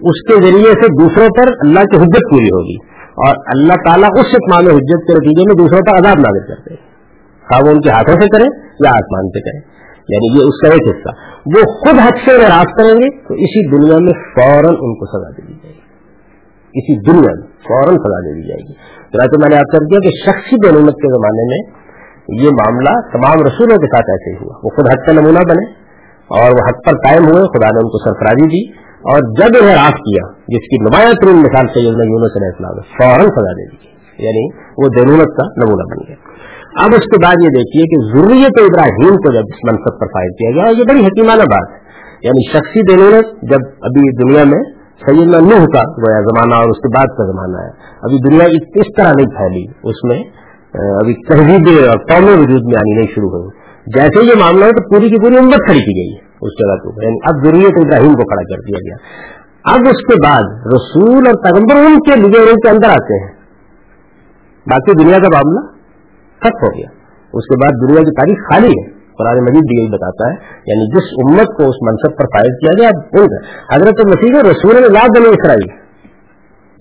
اس 0.00 0.22
کے 0.28 0.34
ذریعے 0.42 0.70
سے 0.70 1.02
دوسروں 1.02 1.28
پر 1.38 1.52
اللہ 1.64 1.80
کی 1.80 1.96
حجت 1.96 2.30
پوری 2.30 2.46
ہوگی۔ 2.46 2.96
اور 3.16 3.34
اللہ 3.54 3.72
تعالیٰ 3.72 4.08
اس 4.18 4.26
اتمام 4.26 4.66
حجت 4.66 5.06
کے 5.06 5.14
نتیجے 5.14 5.42
میں 5.48 5.64
دوسروں 5.64 5.80
پر 5.80 5.98
عذاب 5.98 6.18
نازل 6.18 6.46
کرتے 6.46 6.74
ہیں۔ 6.74 6.96
وہ 7.64 7.70
ان 7.70 7.80
کے 7.80 7.90
ہاتھوں 7.90 8.20
سے 8.20 8.28
کریں 8.28 8.60
یا 8.84 8.90
آسمان 8.90 9.28
سے 9.28 9.40
کریں۔ 9.40 9.60
یعنی 10.08 10.38
یہ 10.38 10.48
اس 10.48 10.60
کا 10.60 10.68
ایک 10.68 10.96
حصہ۔ 10.96 11.08
وہ 11.46 11.62
خود 11.72 11.98
حق 11.98 12.30
سے 12.30 12.38
ناراض 12.38 12.64
کریں 12.64 12.94
گے 12.94 13.18
تو 13.28 13.34
اسی 13.34 13.76
دنیا 13.76 13.98
میں 13.98 14.12
فوراً 14.12 14.74
ان 14.80 14.94
کو 14.94 15.06
سزا 15.06 15.30
دے 15.30 15.46
دی 15.46 15.52
جائے 15.52 15.74
گی۔ 15.74 15.80
اسی 16.74 17.10
دنیا 17.10 17.40
میں 17.40 17.46
فوراً 17.46 17.94
سزا 17.94 18.20
دے 18.20 18.34
دی 18.34 18.48
جائے 18.48 18.60
گی۔ 18.68 18.72
تو 19.12 19.40
میں 19.40 19.48
نے 19.48 19.56
آپ 19.56 19.72
کر 19.72 19.78
دیا 19.78 19.98
کہ 20.00 20.08
شخصی 20.26 20.56
بنومت 20.68 20.94
کے 20.94 21.08
زمانے 21.08 21.42
میں 21.42 21.75
یہ 22.28 22.48
معاملہ 22.48 22.94
تمام 23.12 23.46
رسولوں 23.46 23.76
کے 23.76 23.86
ساتھ 23.86 24.10
ایسے 24.10 24.30
ہی 24.30 24.36
ہوا۔ 24.36 24.54
وہ 24.64 24.68
خود 24.68 24.86
حق 24.88 25.06
کا 25.06 25.12
نمونہ 25.12 25.38
بنے 25.38 25.72
اور 26.30 26.50
وہ 26.50 26.64
حق 26.68 26.86
پر 26.86 26.92
قائم 26.92 27.22
ہوئے، 27.22 27.42
خدا 27.42 27.66
نے 27.66 27.78
ان 27.78 27.88
کو 27.88 28.04
سرفرازی 28.04 28.46
دی 28.46 28.70
اور 28.96 29.18
جب 29.40 29.62
انہیں 29.62 29.76
راف 29.76 29.92
کیا، 29.92 30.32
جس 30.32 30.68
کی 30.68 30.84
نمایاں 30.84 31.12
ترین 31.22 31.36
مثال 31.36 31.66
سے 31.66 31.80
یونس 31.80 32.36
علیہ 32.36 32.48
السلام 32.48 32.74
فوراً 32.74 33.26
سزا 33.26 33.52
دے 33.52 33.70
دی 33.70 33.96
یعنی 34.24 34.44
وہ 34.54 34.88
دینونت 34.88 35.36
کا 35.36 35.64
نمونہ 35.64 35.82
بن 35.82 36.04
گیا۔ 36.08 36.16
اب 36.84 36.90
اس 36.92 37.04
کے 37.04 37.24
بعد 37.24 37.34
یہ 37.42 37.48
دیکھیے 37.48 37.84
کہ 37.86 38.18
ضروریت 38.18 38.60
ابراہیم 38.60 39.16
کو 39.16 39.32
جب 39.32 39.40
اس 39.40 39.72
منصب 39.72 40.00
پر 40.00 40.06
فائد 40.06 40.30
کیا 40.30 40.50
گیا 40.50 40.78
یہ 40.78 40.84
بڑی 40.84 41.04
حکیمانہ 41.04 41.42
بات 41.42 41.70
ہے۔ 41.70 41.86
یعنی 42.22 42.50
شخصی 42.52 42.82
دینونت 42.82 43.42
جب 43.42 43.66
ابھی 43.82 44.22
دنیا 44.22 44.44
میں 44.44 44.62
سیدنا 45.06 45.38
نوح 45.38 45.64
کا 45.64 45.82
گویا 45.82 46.20
زمانہ 46.20 46.54
اور 46.54 46.68
اس 46.68 46.78
کے 46.78 46.88
بعد 46.88 47.16
کا 47.16 47.26
زمانہ 47.26 47.64
ہے، 47.64 47.70
ابھی 48.02 48.30
دنیا 48.30 48.46
اس 48.74 48.86
طرح 48.96 49.12
نہیں 49.16 49.26
پھیلی، 49.26 49.64
اس 49.84 50.04
میں 50.04 50.45
ابھی 50.74 51.14
تہذیب 51.14 51.88
اور 51.88 51.98
قومی 51.98 52.32
وجود 52.32 52.62
میں 52.64 52.78
آنی 52.78 52.96
نہیں 52.96 53.06
شروع 53.06 53.30
ہوئی 53.30 53.66
جیسے 53.86 54.24
یہ 54.24 54.32
معاملہ 54.40 54.64
ہے 54.64 54.70
تو 54.70 54.94
پوری 54.94 55.08
کی 55.08 55.16
پوری 55.24 55.36
امت 55.36 55.54
کھڑی 55.54 55.78
کی 55.78 56.00
گئی 56.00 56.16
ہے 56.16 56.26
اس 56.42 56.52
جگہ 56.58 56.76
کو 56.76 57.02
یعنی 57.02 57.16
اب 57.24 57.44
ضروریت 57.44 57.84
ابراہیم 57.84 58.12
کو 58.12 58.24
کھڑا 58.24 58.42
کر 58.42 58.62
دیا 58.62 58.78
گیا۔ 58.78 58.96
اب 59.74 59.80
اس 59.80 60.06
کے 60.06 60.26
بعد 60.26 60.66
رسول 60.74 61.24
اور 61.26 61.34
پیغمبر 61.44 61.86
ان 61.86 62.00
کے 62.00 62.16
لیے 62.20 62.50
ان 62.50 62.56
کے 62.56 62.68
اندر 62.68 62.88
آتے 62.88 63.24
ہیں۔ 63.24 63.32
باقی 64.66 65.04
دنیا 65.04 65.18
کا 65.18 65.28
معاملہ 65.28 65.60
ختم 66.38 66.66
ہو 66.66 66.78
گیا۔ 66.78 66.88
اس 67.32 67.44
کے 67.44 67.56
بعد 67.56 67.88
دنیا 67.88 68.02
کی 68.02 68.10
تاریخ 68.10 68.38
خالی 68.38 68.66
ہے۔ 68.66 68.90
قرآن 68.90 69.38
مجید 69.40 69.62
بھی 69.62 69.82
یہی 69.82 69.90
بتاتا 69.90 70.28
ہے۔ 70.30 70.34
یعنی 70.66 70.86
جس 70.90 71.04
امت 71.18 71.56
کو 71.56 71.62
اس 71.62 71.76
منصب 71.82 72.18
پر 72.18 72.24
فائز 72.24 72.54
کیا 72.60 72.72
گیا 72.78 72.98
حضرت 73.74 74.06
مسیح 74.06 74.50
رسول 74.50 74.74
نے 74.74 74.80
یاد 74.80 75.08
بنے 75.18 75.28
اسرائیل 75.28 75.68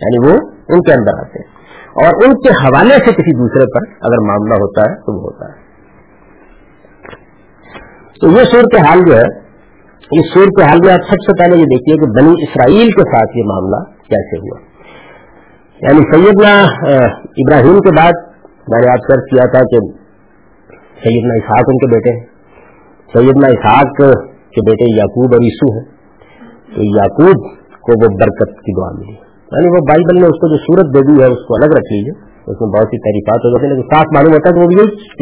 یعنی 0.01 0.27
وہ 0.27 0.39
ان 0.69 0.81
کے 0.81 0.93
اندر 0.93 1.19
آتے 1.19 1.39
ہیں۔ 1.39 1.54
اور 1.95 2.25
ان 2.25 2.33
کے 2.33 2.49
حوالے 2.49 2.93
سے 2.93 3.11
کسی 3.11 3.37
دوسرے 3.37 3.65
پر 3.65 3.91
اگر 4.01 4.27
معاملہ 4.27 4.53
ہوتا 4.53 4.89
ہے 4.89 4.95
تو 4.95 5.17
وہ 5.17 5.21
ہوتا 5.21 5.45
ہے۔ 5.45 5.65
تو 8.21 8.27
یہ 8.27 8.43
صورت 8.51 8.87
حال 8.87 8.99
جو 9.07 9.13
ہے، 9.15 9.37
اس 10.11 10.33
صورت 10.33 10.61
حال 10.61 10.77
میں 10.85 10.93
آپ 10.93 10.99
سب 10.99 11.15
سے 11.25 11.43
پہلے 11.43 11.59
یہ 11.59 11.65
دیکھیے 11.65 11.95
کہ 11.95 12.21
بنی 12.21 12.43
اسرائیل 12.43 12.91
کے 12.91 13.01
ساتھ 13.01 13.37
یہ 13.37 13.43
معاملہ 13.45 13.91
کیسے 13.93 14.37
ہوا۔ 14.37 14.59
یعنی 15.81 15.99
سیدنا 15.99 16.63
ابراہیم 17.21 17.79
کے 17.79 18.01
بعد 18.01 18.11
میں 18.67 18.81
نے 18.81 18.91
آپ 18.91 19.11
سرچ 19.11 19.23
کیا 19.31 19.51
تھا 19.51 19.59
کہ 19.59 19.87
سیدنا 20.75 21.33
اسحاق 21.33 21.63
ان 21.67 21.77
کے 21.77 21.95
بیٹے 21.95 22.19
ہیں۔ 22.19 22.25
سیدنا 23.13 23.47
اسحاق 23.47 23.97
کے 24.27 24.69
بیٹے 24.69 24.95
یعقوب 24.95 25.33
اور 25.33 25.43
یسو 25.43 25.77
ہیں۔ 25.77 25.95
تو 26.75 26.81
یعقوب 26.83 27.57
کو 27.81 28.05
وہ 28.05 28.17
برکت 28.17 28.59
کی 28.59 28.81
دعا 28.81 28.99
ملی۔ 28.99 29.24
یعنی 29.55 29.67
وہ 29.67 29.85
بائبل 29.87 30.15
نے 30.15 30.25
اس 30.25 30.39
کو 30.39 30.47
جو 30.47 30.55
صورت 30.55 30.95
دے 30.95 31.01
دی 31.07 31.21
ہے، 31.21 31.27
اس 31.27 31.45
کو 31.47 31.55
الگ 31.55 31.65
رکھ 31.65 31.93
لیجیے 31.93 32.19
اس 32.19 32.61
میں 32.61 32.69
بہت 32.69 32.87
سی 32.87 32.97
تعریفات 32.97 33.37
ہو 33.37 33.49
جاتی 33.49 33.75
لیکن 33.75 33.95
صاف 33.95 34.05
معلوم 34.15 34.33
ہوتا 34.33 34.49
ہے 34.49 34.53
کہ 34.53 34.59
وہ 34.59 34.67
بھی 34.67 34.75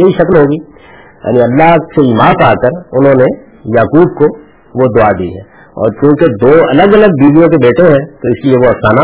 یہی 0.03 0.11
شکل 0.11 0.37
ہوگی۔ 0.37 0.83
یعنی 1.23 1.41
اللہ 1.41 1.75
سے 1.75 2.07
ایمات 2.07 2.43
آ 2.43 2.53
کر 2.53 2.69
انہوں 2.91 3.13
نے 3.13 3.43
یعقوب 3.65 4.19
کو 4.19 4.37
وہ 4.83 4.87
دعا 4.99 5.11
دی 5.11 5.27
ہے۔ 5.27 5.53
اور 5.63 5.91
چونکہ 5.91 6.25
دو 6.25 6.47
الگ 6.47 6.95
الگ 6.95 7.05
بیویوں 7.05 7.47
کے 7.47 7.67
بیٹے 7.67 7.83
ہیں، 7.83 8.05
تو 8.05 8.27
اس 8.27 8.45
لیے 8.45 8.55
وہ 8.57 8.69
افسانہ 8.69 8.99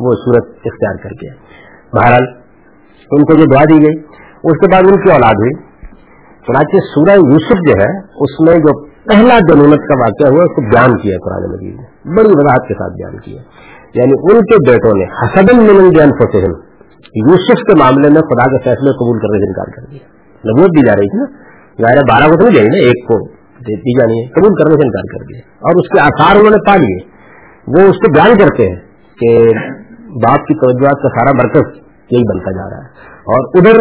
وہ 0.00 0.12
صورت 0.24 0.44
اختیار 0.64 0.94
کر 0.94 1.08
کے 1.08 1.30
بہرحال، 1.96 2.26
ان 3.10 3.24
کو 3.24 3.34
جو 3.34 3.44
دعا 3.54 3.64
دی 3.64 3.86
گئی، 3.86 3.98
اس 4.44 4.58
کے 4.58 4.72
بعد 4.72 4.82
ان 4.82 5.00
کی 5.00 5.10
اولاد 5.10 5.32
ہوئی۔ 5.32 5.54
چنانچہ 6.46 6.76
سورہ 6.94 7.16
یوسف 7.16 7.68
جو 7.68 7.72
ہے، 7.80 7.98
اس 7.98 8.40
میں 8.40 8.54
جو 8.54 8.84
پہلا 8.84 9.38
جنونت 9.38 9.88
کا 9.88 9.94
واقعہ 10.00 10.34
ہوا، 10.34 10.42
اس 10.42 10.56
کو 10.56 10.62
بیان 10.62 10.98
کیا 10.98 11.16
قرآن 11.24 11.52
مجید 11.52 11.74
نے۔ 11.74 12.16
بڑی 12.16 12.28
وضاحت 12.28 12.68
کے 12.68 12.74
ساتھ 12.74 12.92
بیان 12.92 13.18
کیا۔ 13.20 13.42
یعنی 13.96 14.34
ان 14.34 14.40
کے 14.40 14.70
بیٹوں 14.70 14.98
نے 14.98 15.04
حسدن 15.04 15.62
ملن 15.62 15.96
یوسف 17.16 17.62
کے 17.62 17.78
معاملے 17.78 18.08
میں 18.08 18.20
خدا 18.20 18.44
کے 18.44 18.58
فیصلے 18.58 18.90
قبول 18.90 19.18
کرنے 19.18 19.38
سے 19.38 19.46
انکار 19.46 19.70
کر 19.76 19.90
دیا۔ 19.90 20.16
نبوت 20.50 20.68
دی 20.68 20.86
جا 20.86 20.92
رہی 20.92 21.08
تھی 21.08 21.18
نا۔ 21.18 21.46
ظاہر 21.82 21.96
بارہ 21.96 22.28
کو 22.28 22.40
تو 22.40 22.46
نہیں 22.46 22.56
جائے 22.56 22.66
نا، 22.66 22.84
ایک 22.84 23.08
کو 23.08 23.28
دی 23.56 24.00
جانی 24.00 24.20
ہے۔ 24.20 24.26
قبول 24.26 24.62
کرنے 24.62 24.74
سے 24.74 24.86
انکار 24.86 25.18
کر 25.18 25.24
دیا۔ 25.24 25.40
اور 25.40 25.74
اس 25.76 25.88
کے 25.88 26.00
آثار 26.00 26.36
انہوں 26.36 26.50
نے 26.50 26.66
پا 26.66 26.76
لیے 26.76 27.16
وہ 27.66 27.90
اس 27.90 27.96
کو 27.96 28.12
بیان 28.12 28.38
کرتے 28.38 28.68
ہیں 28.68 28.76
کہ 29.20 29.38
باپ 30.08 30.46
کی 30.46 30.54
توجہات 30.54 31.02
کا 31.02 31.08
سارا 31.08 31.46
مرکز 31.46 31.78
یہی 32.10 32.34
بنتا 32.34 32.50
جا 32.50 32.70
رہا 32.70 32.84
ہے۔ 32.84 32.88
اور 33.10 33.58
ادھر 33.58 33.80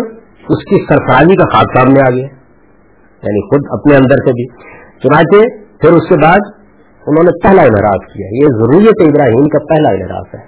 اس 0.50 0.64
کی 0.64 0.76
سرفرازی 0.76 1.36
کا 1.36 1.50
خواب 1.50 1.80
سامنے 1.80 2.00
آ 2.08 2.10
گیا۔ 2.10 2.28
یعنی 3.24 3.42
خود 3.42 3.80
اپنے 3.80 3.96
اندر 3.96 4.16
سے 4.16 4.32
بھی۔ 4.32 4.48
چنانچہ 5.04 5.50
پھر 5.82 5.92
اس 5.92 6.10
کے 6.10 6.16
بعد 6.24 6.65
انہوں 7.08 7.24
نے 7.24 7.48
پہلا 7.48 7.62
انحراف 7.62 8.14
کیا۔ 8.14 8.28
یہ 8.32 8.46
ضروریت 8.46 9.02
ابراہیم 9.02 9.48
کا 9.48 9.60
پہلا 9.60 9.90
انحراف 9.90 10.36
ہے۔ 10.36 10.40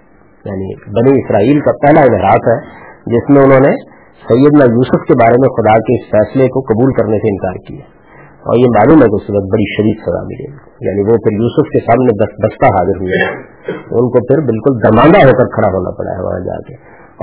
یعنی 0.45 0.75
بنی 0.75 1.19
اسرائیل 1.19 1.59
کا 1.59 1.71
پہلا 1.71 2.01
انحراف 2.01 2.47
ہے، 2.47 2.57
جس 3.05 3.29
میں 3.29 3.43
انہوں 3.43 3.59
نے 3.59 3.97
سیدنا 4.27 4.65
یوسف 4.65 5.07
کے 5.07 5.13
بارے 5.13 5.35
میں 5.39 5.49
خدا 5.49 5.79
کے 5.79 6.01
اس 6.01 6.09
فیصلے 6.11 6.47
کو 6.47 6.59
قبول 6.59 6.93
کرنے 6.93 7.17
سے 7.17 7.27
انکار 7.31 7.53
کیا۔ 7.67 7.97
اور 8.37 8.57
یہ 8.59 8.65
معلوم 8.65 8.97
ہے 8.97 9.05
کہ 9.05 9.15
اس 9.15 9.29
وقت 9.29 9.53
بڑی 9.53 9.65
شدید 9.75 9.97
سزا 10.01 10.23
ملے 10.23 10.51
گی 10.51 10.57
یعنی 10.81 11.01
وہ 11.01 11.17
پھر 11.17 11.31
یوسف 11.31 11.69
کے 11.69 11.79
سامنے 11.79 12.11
دستہ 12.23 12.65
حاضر 12.65 12.97
ہوئے۔ 13.01 13.25
ان 13.71 14.09
کو 14.09 14.27
پھر 14.27 14.45
بالکل 14.45 14.73
درماندہ 14.83 15.17
ہو 15.17 15.31
کر 15.31 15.45
کھڑا 15.45 15.67
ہونا 15.67 15.89
پڑا 15.97 16.11
ہے 16.17 16.23
وہاں 16.23 16.39
جا 16.39 16.57
کے۔ 16.67 16.73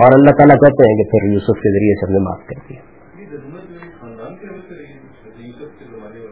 اور 0.02 0.10
اللہ 0.14 0.30
تعالیٰ 0.30 0.56
کہتے 0.56 0.90
ہیں 0.90 0.96
کہ 0.96 1.10
پھر 1.10 1.32
یوسف 1.32 1.60
کے 1.62 1.72
ذریعے 1.72 1.94
سے 1.94 2.06
ہم 2.06 2.12
نے 2.12 2.18
معاف 2.18 2.46
کر 2.46 2.60
دیا۔ 2.68 2.80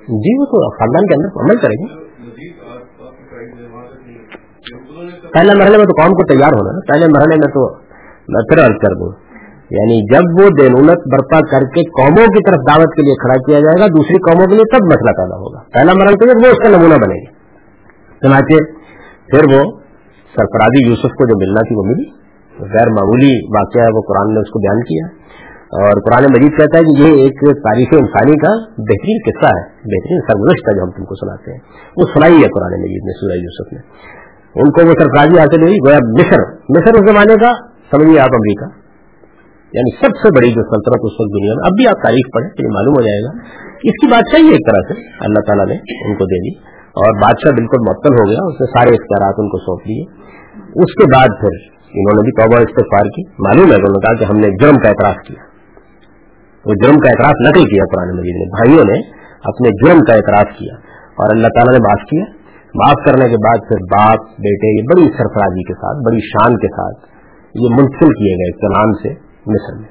جی 0.09 0.41
وہ 0.41 0.45
تو 0.45 0.71
خاندان 0.71 1.07
کے 1.07 1.15
اندر 1.15 1.41
عمل 1.41 1.57
کریں 1.57 1.87
گے 1.87 2.13
پہلے 5.35 5.59
مرحلے 5.59 5.77
میں 5.77 5.85
تو 5.85 6.03
قوم 6.03 6.11
کو 6.11 6.35
تیار 6.35 6.53
ہونا 6.53 6.73
نا 6.73 6.93
پہلے 6.93 7.07
مرحلے 7.07 7.37
میں 7.37 7.49
تو 7.49 7.75
میں 8.29 8.43
پھر 8.43 8.65
عرض 8.65 8.79
کر 8.83 8.95
دوں۔ 8.95 9.13
یعنی 9.71 10.15
جب 10.15 10.43
وہ 10.43 10.49
دینونت 10.61 11.01
برپا 11.13 11.41
کر 11.41 11.61
کے 11.61 11.83
قوموں 11.85 12.27
کی 12.27 12.51
طرف 12.51 12.57
دعوت 12.71 12.95
کے 12.97 13.03
لیے 13.03 13.15
کھڑا 13.15 13.35
کیا 13.35 13.61
جائے 13.61 13.81
گا، 13.81 13.87
دوسری 13.87 14.17
قوموں 14.17 14.47
کے 14.47 14.55
لیے 14.55 14.79
تب 14.79 14.85
مسئلہ 14.85 15.11
پیدا 15.11 15.37
ہوگا۔ 15.37 15.59
پہلا 15.75 15.93
مرحلہ 15.93 16.17
تو 16.17 16.39
وہ 16.39 16.53
اس 16.53 16.59
کا 16.59 16.69
نمونہ 16.69 16.95
بنے 16.95 17.15
گا 17.15 17.31
چنانچہ 18.23 18.65
پھر 19.31 19.55
وہ 19.55 19.71
سرفرازی 20.37 20.89
یوسف 20.89 21.13
کو 21.15 21.27
جو 21.27 21.47
ملنا 21.47 21.61
تھی 21.61 21.77
وہ 21.77 21.83
ملی۔ 21.83 22.23
غیر 22.61 22.89
معمولی 22.89 23.59
واقعہ 23.59 23.83
ہے، 23.83 23.97
وہ 23.97 24.01
قرآن 24.01 24.35
نے 24.35 24.41
اس 24.41 24.51
کو 24.51 24.59
بیان 24.59 24.81
کیا۔ 24.81 25.23
اور 25.73 25.91
قرآن 25.91 26.25
مجید 26.25 26.61
کہتا 26.61 26.79
ہے 26.79 26.83
کہ 26.83 27.03
یہ 27.03 27.23
ایک 27.23 27.41
تاریخ 27.57 27.89
انسانی 27.93 28.33
کا 28.33 28.51
بہترین 28.79 29.19
قصہ 29.27 29.47
ہے، 29.47 29.63
بہترین 29.69 30.21
سرگزشت 30.21 30.69
ہے 30.69 30.77
جو 30.77 30.83
ہم 30.83 30.91
تم 30.91 31.05
کو 31.05 31.15
سناتے 31.15 31.51
ہیں۔ 31.51 31.59
وہ 31.97 32.03
سنائی 32.15 32.43
ہے 32.43 32.49
قرآن 32.49 32.81
مجید 32.81 33.05
نے، 33.05 33.13
سورہ 33.13 33.37
یوسف 33.37 33.73
نے۔ 33.73 33.79
ان 34.55 34.67
کو 34.67 34.87
وہ 34.87 34.93
سرفرازی 34.93 35.39
حاصل 35.39 35.63
ہوئی، 35.63 35.77
گویا 35.87 35.99
مصر 36.21 36.41
مصر 36.69 36.93
اس 36.95 37.11
زمانے 37.11 37.35
کا 37.35 37.53
سمجھیے 37.91 38.21
آپ 38.21 38.33
امریکہ 38.33 38.83
یعنی 39.75 39.97
سب 39.97 40.13
سے 40.17 40.29
بڑی 40.39 40.49
جو 40.49 40.63
سلطنت 40.63 41.01
اس 41.03 41.13
وقت 41.13 41.33
دنیا 41.39 41.55
میں، 41.55 41.63
اب 41.65 41.73
بھی 41.77 41.87
آپ 41.87 42.03
تاریخ 42.05 42.27
پڑھیں 42.35 42.51
تو 42.51 42.67
یہ 42.67 42.73
معلوم 42.73 42.95
ہو 42.95 43.03
جائے 43.03 43.21
گا۔ 43.25 43.31
اس 43.85 43.93
کی 43.93 44.11
بادشاہی 44.11 44.49
ایک 44.49 44.61
طرح 44.71 44.93
سے، 44.93 45.25
اللہ 45.25 45.41
تعالیٰ 45.47 45.67
نے 45.67 45.75
ان 45.75 46.17
کو 46.17 46.25
دے 46.25 46.39
دی۔ 46.39 46.59
اور 46.93 47.23
بادشاہ 47.23 47.53
بالکل 47.53 47.77
معطل 47.87 48.15
ہو 48.15 48.31
گیا، 48.31 48.47
اس 48.47 48.61
نے 48.61 48.67
سارے 48.67 48.95
اختیارات 48.95 49.35
ان 49.39 49.49
کو 49.49 49.59
سونپ 49.59 49.89
دیے۔ 49.89 50.05
اس 50.59 50.93
کے 50.95 51.17
بعد 51.17 51.41
پھر 51.41 51.53
انہوں 51.95 52.17
نے 52.17 52.23
بھی 52.23 52.43
توبہ 52.43 52.63
استفار 52.63 53.07
کی۔ 53.07 53.23
معلوم 53.27 53.71
ہے 53.71 53.77
انہوں 53.77 53.93
نے 53.93 54.07
کہا 54.07 54.15
کہ 54.15 54.25
ہم 54.25 54.37
نے 54.37 54.49
جرم 54.63 54.77
کا 54.77 54.89
اعتراف 54.89 55.17
کیا۔ 55.27 55.43
وہ 56.67 56.75
جرم 56.75 56.97
کا 56.97 57.09
اعتراف 57.09 57.49
نقل 57.49 57.65
کیا 57.65 57.85
قرآن 57.95 58.09
مجید 58.17 58.37
نے 58.37 58.49
بھائیوں 58.49 58.85
نے 58.85 59.11
اپنے 59.45 59.69
جرم 59.69 59.99
کا 59.99 60.15
اعتراف 60.15 60.59
کیا۔ 60.59 60.75
اور 61.17 61.37
اللہ 61.37 61.49
تعالیٰ 61.49 61.79
نے 61.79 61.79
معاف 61.79 62.09
کیا۔ 62.11 62.42
معاف 62.75 63.07
کرنے 63.07 63.29
کے 63.29 63.37
بعد 63.37 63.69
پھر 63.69 63.77
باپ، 63.77 64.19
بیٹے، 64.21 64.79
یہ 64.79 64.83
بڑی 64.83 65.03
سرفرازی 65.03 65.63
کے 65.63 65.75
ساتھ، 65.75 66.11
بڑی 66.11 66.21
شان 66.21 66.57
کے 66.57 66.69
ساتھ 66.69 67.13
یہ 67.55 67.69
منتقل 67.71 68.09
کیے 68.09 68.35
گئے 68.35 68.53
کلام 68.53 68.93
سے 68.93 69.09
مصر 69.47 69.81
میں۔ 69.81 69.89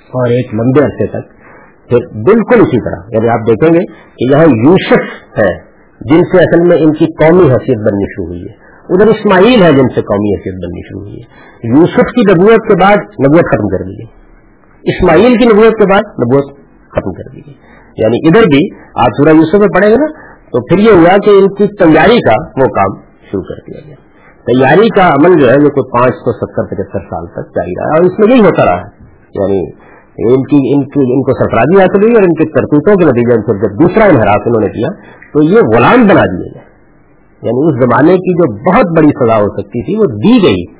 اور 0.00 0.26
ایک 0.26 0.54
لمبے 0.54 0.84
عرصے 0.84 1.06
تک 1.06 1.40
پھر 1.88 2.18
بالکل 2.22 2.60
اسی 2.60 2.80
طرح 2.84 3.08
یعنی 3.12 3.28
آپ 3.28 3.38
دیکھیں 3.48 3.80
گے 3.80 3.86
کہ 3.86 4.34
یہاں 4.34 4.68
یوسف 4.68 5.00
ہے، 5.38 5.70
جن 6.00 6.18
سے 6.18 6.38
اصل 6.38 6.68
میں 6.68 6.76
ان 6.76 6.92
کی 6.92 7.04
قومی 7.04 7.42
حیثیت 7.42 7.78
بننی 7.78 8.04
شروع 8.04 8.26
ہوئی 8.26 8.40
ہے۔ 8.40 8.70
ادھر 8.88 9.06
اسماعیل 9.06 9.62
ہے 9.62 9.68
جن 9.68 9.88
سے 9.88 10.00
قومی 10.00 10.36
حیثیت 10.36 10.54
بننی 10.54 10.88
شروع 10.88 11.00
ہوئی 11.00 11.14
ہے۔ 11.14 11.50
یوسف 11.78 12.12
کی 12.14 12.20
نبوت 12.32 12.68
کے 12.68 12.74
بعد 12.82 12.96
نبوت 12.96 13.50
ختم 13.50 13.68
کر 13.68 13.84
دی 13.84 13.92
گئی۔ 13.92 14.20
اسماعیل 14.82 15.38
کی 15.38 15.44
نبوت 15.44 15.72
کے 15.72 15.92
بعد 15.92 16.02
نبوت 16.02 16.58
ختم 16.88 17.12
کر 17.12 17.30
دی 17.32 17.40
گئی۔ 17.46 17.54
یعنی 17.98 18.28
ادھر 18.28 18.42
بھی، 18.42 18.74
آپ 19.00 19.08
سورہ 19.16 19.36
یوسف 19.36 19.54
میں 19.54 19.68
پڑھیں 19.68 19.90
گے 19.90 19.96
نا 19.96 20.29
تو 20.52 20.60
پھر 20.60 20.78
یہ 20.78 20.90
ہوا 20.90 21.16
کہ 21.24 21.30
ان 21.30 21.54
کی 21.54 21.66
تیاری 21.66 22.18
کا 22.18 22.62
وہ 22.62 22.68
کام 22.68 23.00
شروع 23.00 23.42
کر 23.42 23.54
دیا 23.54 23.80
گیا۔ 23.86 23.96
تیاری 24.46 24.88
کا 24.88 25.08
عمل 25.08 25.40
جو 25.40 25.46
ہے 25.46 25.52
وہ 25.52 25.68
کوئی 25.68 25.98
پانچ 25.98 26.14
سو 26.14 26.32
ستر 26.32 26.64
پچہتر 26.70 26.98
سال 26.98 27.26
تک 27.26 27.56
جاری 27.56 27.70
رہا 27.70 27.88
اور 27.88 28.04
اس 28.04 28.18
میں 28.18 28.36
یہی 28.36 28.40
ہوتا 28.40 28.64
رہا 28.64 28.80
ہے۔ 28.80 29.04
یعنی 29.34 29.90
ان 30.34 30.42
کی 30.42 30.56
ان 30.56 30.82
کی 30.82 31.12
ان 31.12 31.22
کو 31.22 31.44
سرفرازی 31.44 31.80
حاصل 31.80 32.02
ہوئی 32.02 32.14
اور 32.14 32.22
ان 32.22 32.34
کے 32.34 32.44
کرتوتوں 32.48 32.96
کے 32.96 33.04
نتیجے 33.04 33.38
میں 33.38 33.58
جب 33.58 33.82
دوسرا 33.82 34.04
انحراف 34.04 34.42
انہوں 34.46 34.60
نے 34.60 34.68
کیا 34.68 34.88
تو 35.32 35.42
یہ 35.42 35.58
غلام 35.76 36.06
بنا 36.06 36.20
دیے 36.20 36.54
گئے۔ 36.54 36.70
یعنی 37.42 37.66
اس 37.66 37.84
زمانے 37.84 38.16
کی 38.16 38.34
جو 38.34 38.72
بہت 38.72 38.98
بڑی 38.98 39.08
سزا 39.08 39.36
ہو 39.36 39.46
سکتی 39.46 39.84
تھی 39.84 39.96
وہ 39.96 40.04
دی 40.04 40.46
گئی 40.46 40.74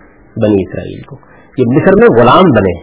بنی 0.44 0.62
اسرائیل 0.68 1.02
کو۔ 1.02 1.16
کہ 1.56 1.62
مصر 1.76 1.92
میں 2.00 2.22
غلام 2.22 2.42
بنے۔ 2.42 2.80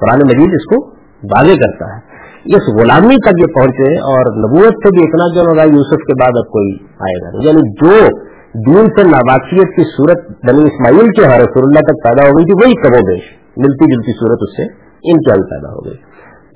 قرآن 0.00 0.18
مجید 0.18 0.52
اس 0.52 0.64
کو 0.64 0.90
واضح 1.24 1.52
کرتا 1.52 1.96
ہے۔ 1.96 2.17
اس 2.44 2.80
غلامی 2.80 3.16
تک 3.16 3.32
یہ 3.40 3.54
پہنچے 3.54 3.98
اور 3.98 4.36
نبوت 4.36 4.72
سے 4.72 4.88
بھی 4.90 5.02
اتنا 5.02 5.34
جو 5.34 5.40
ہوگا 5.40 5.62
یوسف 5.62 5.96
کے 5.96 6.14
بعد 6.20 6.32
اب 6.36 6.48
کوئی 6.48 6.72
آئے 7.00 7.16
گا 7.22 7.48
یعنی 7.48 7.70
جو 7.70 8.18
دین 8.66 8.86
سے 8.86 9.02
ناباقیت 9.02 9.76
کی 9.76 9.82
صورت 9.82 10.18
بنی 10.28 10.62
اسماعیل 10.62 11.06
کے 11.06 11.26
ہر 11.26 11.40
رسول 11.40 11.62
اللہ 11.66 11.80
تک 11.80 12.04
پیدا 12.04 12.28
ہو 12.28 12.38
گئی 12.38 12.44
تھی، 12.44 12.52
وہی 12.52 12.74
کبو 12.74 13.06
بیش 13.06 13.22
ملتی 13.56 13.94
جلتی 13.94 14.12
صورت 14.12 14.38
اس 14.40 14.56
سے 14.56 14.62
ان 15.12 15.18
کی 15.18 15.50
پیدا 15.50 15.68
ہو 15.68 15.84
گئی۔ 15.84 15.94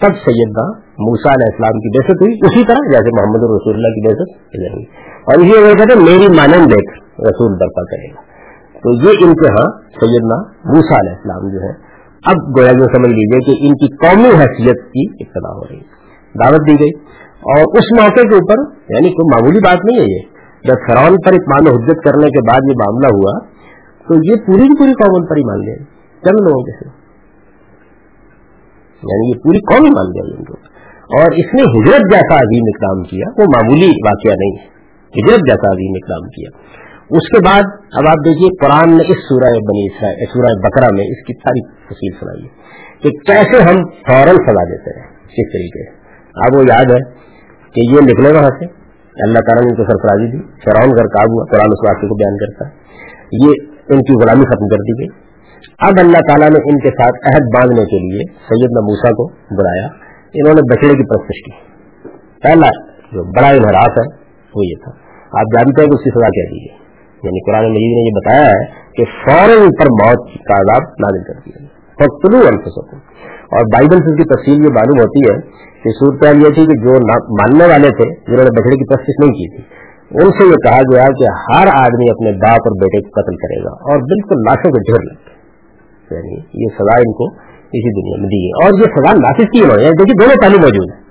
تب 0.01 0.09
سیدنا 0.09 0.79
موسا 0.79 1.29
علیہ 1.29 1.47
السلام 1.53 1.81
کی 1.81 1.99
بحثت 1.99 2.23
ہوئی۔ 2.23 2.35
اسی 2.35 2.66
طرح 2.66 2.92
جیسے 2.92 3.23
محمد 3.23 3.42
رسول 3.42 3.75
اللہ 3.75 3.88
کی 3.88 4.09
بحثت 4.09 4.57
ہوئی۔ 4.57 4.85
اور 5.23 5.35
اسی 5.35 5.64
وجہ 5.64 5.75
کہتے 5.75 5.99
میری 5.99 6.29
مانند 6.37 6.73
دیکھ 6.73 7.03
رسول 7.21 7.53
برپا 7.53 7.83
کرے 7.83 8.14
گا۔ 8.14 8.33
تو 8.83 8.90
یہ 8.90 9.25
ان 9.25 9.35
کے 9.35 9.53
ہاں 9.53 9.81
سیدنا 9.81 10.37
موسا 10.64 11.01
علیہ 11.01 11.11
السلام 11.11 11.53
جو 11.53 11.59
ہے 11.62 11.92
اب 12.27 12.59
گویا 12.59 12.73
جو 12.73 12.85
سمجھ 12.85 13.11
لیجیے 13.11 13.41
کہ 13.41 13.67
ان 13.67 13.75
کی 13.75 13.97
قومی 13.97 14.29
حیثیت 14.29 14.85
کی 14.85 15.25
ابتدا 15.25 15.57
ہو 15.57 15.63
رہی 15.71 15.81
دعوت 16.45 16.69
دی 16.71 16.81
گئی۔ 16.81 16.91
اور 17.43 17.79
اس 17.79 18.01
موقع 18.01 18.21
کے 18.21 18.35
اوپر 18.35 18.75
یعنی 18.95 19.11
کوئی 19.11 19.35
معمولی 19.35 19.59
بات 19.59 19.85
نہیں 19.85 20.01
ہے 20.01 20.13
یہ، 20.13 20.21
جب 20.65 20.75
فرعون 20.89 21.17
پر 21.27 21.33
اطمان 21.33 21.67
حجت 21.77 22.05
کرنے 22.05 22.27
کے 22.27 22.51
بعد 22.51 22.61
یہ 22.69 22.75
معاملہ 22.75 23.07
ہوا، 23.07 23.39
تو 24.09 24.15
یہ 24.15 24.35
پوری 24.47 24.63
کی 24.63 24.79
پوری 24.79 24.93
قوم 24.93 25.27
پر 25.27 25.37
ہی 25.37 25.43
مان 25.43 25.61
لیا 25.61 25.77
چند 26.25 26.41
لوگوں 26.41 26.63
کے 26.63 27.03
یعنی 29.03 29.29
یہ 29.29 29.35
پوری 29.45 29.59
قوم 29.59 29.85
ہی 29.85 29.91
مان 29.91 30.07
لیا 30.07 30.39
ان 30.39 30.45
کو 30.45 30.55
اور 31.13 31.33
اس 31.33 31.55
نے 31.55 31.63
ہجرت 31.63 32.13
جیسا 32.13 32.35
عظیم 32.35 32.63
اقدام 32.67 33.03
کیا، 33.03 33.25
وہ 33.39 33.45
معمولی 33.45 33.87
واقعہ 33.87 34.35
نہیں 34.39 34.51
ہے۔ 34.51 34.67
ہجرت 35.19 35.39
جیسا 35.39 35.73
عظیم 35.73 35.93
اقدام 36.03 36.29
کیا۔ 36.29 36.51
اس 37.12 37.29
کے 37.29 37.44
بعد 37.44 37.62
اب 37.92 38.09
آپ 38.09 38.25
دیکھیے 38.25 38.48
قرآن 38.61 38.96
نے 38.96 39.03
اس 39.03 39.16
سورہ 39.29 39.51
بنی 39.51 39.87
اسرائیل 39.87 40.25
سورہ 40.35 40.68
بکرا 40.68 40.87
میں 40.92 41.05
اس 41.05 41.27
کی 41.27 41.35
ساری 41.35 41.61
تفصیل 41.85 42.12
سنائی 42.20 42.42
ہے 42.42 42.62
کہ 43.03 43.11
کیسے 43.11 43.62
ہم 43.62 43.85
فوراً 43.85 44.35
سزا 44.35 44.64
دیتے 44.64 45.01
ہیں 45.01 45.07
کس 45.09 45.53
طریقے 45.53 45.90
سے؟ 45.90 45.96
اب 46.35 46.59
وہ 46.59 46.64
یاد 46.68 46.85
ہے 46.85 47.11
کہ 47.75 47.81
یہ 47.90 47.98
نکلے 48.03 48.38
وہاں 48.38 48.51
سے۔ 48.59 48.64
اللہ 49.25 49.38
تعالیٰ 49.38 49.62
نے 49.62 49.70
ان 49.70 49.77
کو 49.77 49.83
سرفرازی 49.83 50.27
دی۔ 50.27 50.42
فرعون 50.42 50.90
گھر 50.90 51.05
کاب 51.05 51.31
ہوا۔ 51.31 51.44
قرآن 51.51 51.66
اس 51.66 51.88
واقعے 51.88 52.09
کو 52.09 52.14
بیان 52.14 52.37
کرتا 52.37 52.68
ہے۔ 52.68 52.83
یہ 53.33 53.53
ان 53.88 54.03
کی 54.03 54.25
غلامی 54.25 54.44
ختم 54.44 54.68
کر 54.68 54.77
دی 54.77 55.01
گئی۔ 55.01 55.09
اب 55.79 55.92
اللہ 55.98 56.18
تعالیٰ 56.29 56.48
نے 56.48 56.72
ان 56.72 56.79
کے 56.79 56.88
ساتھ 56.88 57.35
عہد 57.35 57.42
باندھنے 57.55 57.85
کے 57.85 57.98
لیے 57.98 58.35
سید 58.35 58.70
موسا 58.70 59.11
کو 59.11 59.29
بلایا۔ 59.29 59.87
انہوں 60.35 60.55
نے 60.55 60.75
بچڑے 60.75 60.88
کی 60.88 61.09
پرستش 61.09 61.44
کی۔ 61.44 61.72
پہلا 62.42 62.68
جو 63.05 63.25
بڑا 63.25 63.48
انحراف 63.48 63.98
ہے 63.98 64.16
وہ 64.55 64.64
یہ 64.64 64.75
تھا۔ 64.85 64.90
آپ 65.40 65.46
جانتے 65.55 65.83
ہیں 65.83 65.88
کہ 65.88 65.94
اس 65.94 66.05
کی 66.05 66.11
سزا 66.11 66.29
کیا 66.29 66.44
دی 66.44 66.70
گئی۔ 66.70 66.82
یعنی 67.23 67.51
قرآن 67.51 67.65
مجید 67.65 67.93
نے 67.93 68.09
یہ 68.09 68.15
بتایا 68.15 68.47
ہے 68.47 68.83
کہ 68.97 69.05
فوراً 69.05 69.69
پر 69.81 69.87
موت 69.91 70.29
کا 70.49 70.55
عذاب 70.55 70.83
نازل 70.83 71.23
کر 71.23 71.35
دیا 71.47 71.67
فخلو 71.93 72.39
الفسکم 72.39 72.97
اور 73.53 73.65
بائبل 73.65 73.97
سے 73.97 74.13
اس 74.13 74.17
کی 74.17 74.25
تفصیل 74.25 74.55
یہ 74.55 74.69
معلوم 74.69 74.99
ہوتی 74.99 75.33
ہے 75.33 75.41
کہ 75.83 75.91
صورت 75.91 76.25
یہ 76.37 76.55
تھی 76.55 76.67
کہ 76.67 76.83
جو 76.83 76.93
ماننے 77.15 77.65
والے 77.65 77.89
تھے، 77.89 78.15
جنہوں 78.15 78.45
نے 78.45 78.51
بچڑے 78.51 78.77
کی 78.77 78.85
تصویر 78.85 79.25
نہیں 79.25 79.33
کی 79.33 79.57
تھی، 79.57 79.65
ان 80.23 80.31
سے 80.31 80.47
یہ 80.47 80.57
کہا 80.67 80.81
گیا 80.95 81.05
کہ 81.05 81.25
ہر 81.33 81.67
آدمی 81.85 82.11
اپنے 82.11 82.33
باپ 82.33 82.61
اور 82.61 82.81
بیٹے 82.81 83.01
کو 83.01 83.21
قتل 83.21 83.37
کرے 83.37 83.65
گا 83.65 83.71
اور 83.71 83.99
بالکل 83.99 84.35
لاشوں 84.35 84.71
کے 84.71 84.79
ڈھیر 84.79 85.13
لگ 85.13 85.33
یعنی 86.15 86.63
یہ 86.63 86.67
سزا 86.75 86.99
ان 86.99 87.13
کو 87.13 87.27
اسی 87.57 88.03
دنیا 88.03 88.21
میں 88.21 88.29
دی 88.29 88.47
ہے 88.47 88.65
اور 88.65 88.79
یہ 88.79 88.85
سزا 88.85 89.15
نافذ 89.17 89.45
کی 89.53 89.63
انہوں 89.63 89.77
نے۔ 89.77 89.83
یعنی 89.83 89.97
دیکھیے، 89.97 90.27
دونوں 90.27 90.43
پہلو 90.43 90.61
موجود 90.61 90.91
ہیں۔ 90.91 91.03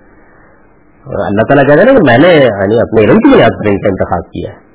اللہ 1.05 1.41
تعالیٰ 1.41 1.67
کہہ 1.67 1.75
رہے 1.75 1.91
ہیں 1.91 1.97
کہ 1.97 2.03
میں 2.03 2.17
نے 2.17 2.33
یعنی 2.33 2.79
اپنے 2.79 3.01
علم 3.01 3.17
کی 3.17 3.33
بنیاد 3.33 3.49
پر 3.49 3.71
ان 3.71 3.77
کا 3.77 3.89
انتخاب 3.89 4.31
کیا 4.31 4.51
ہے۔ 4.51 4.70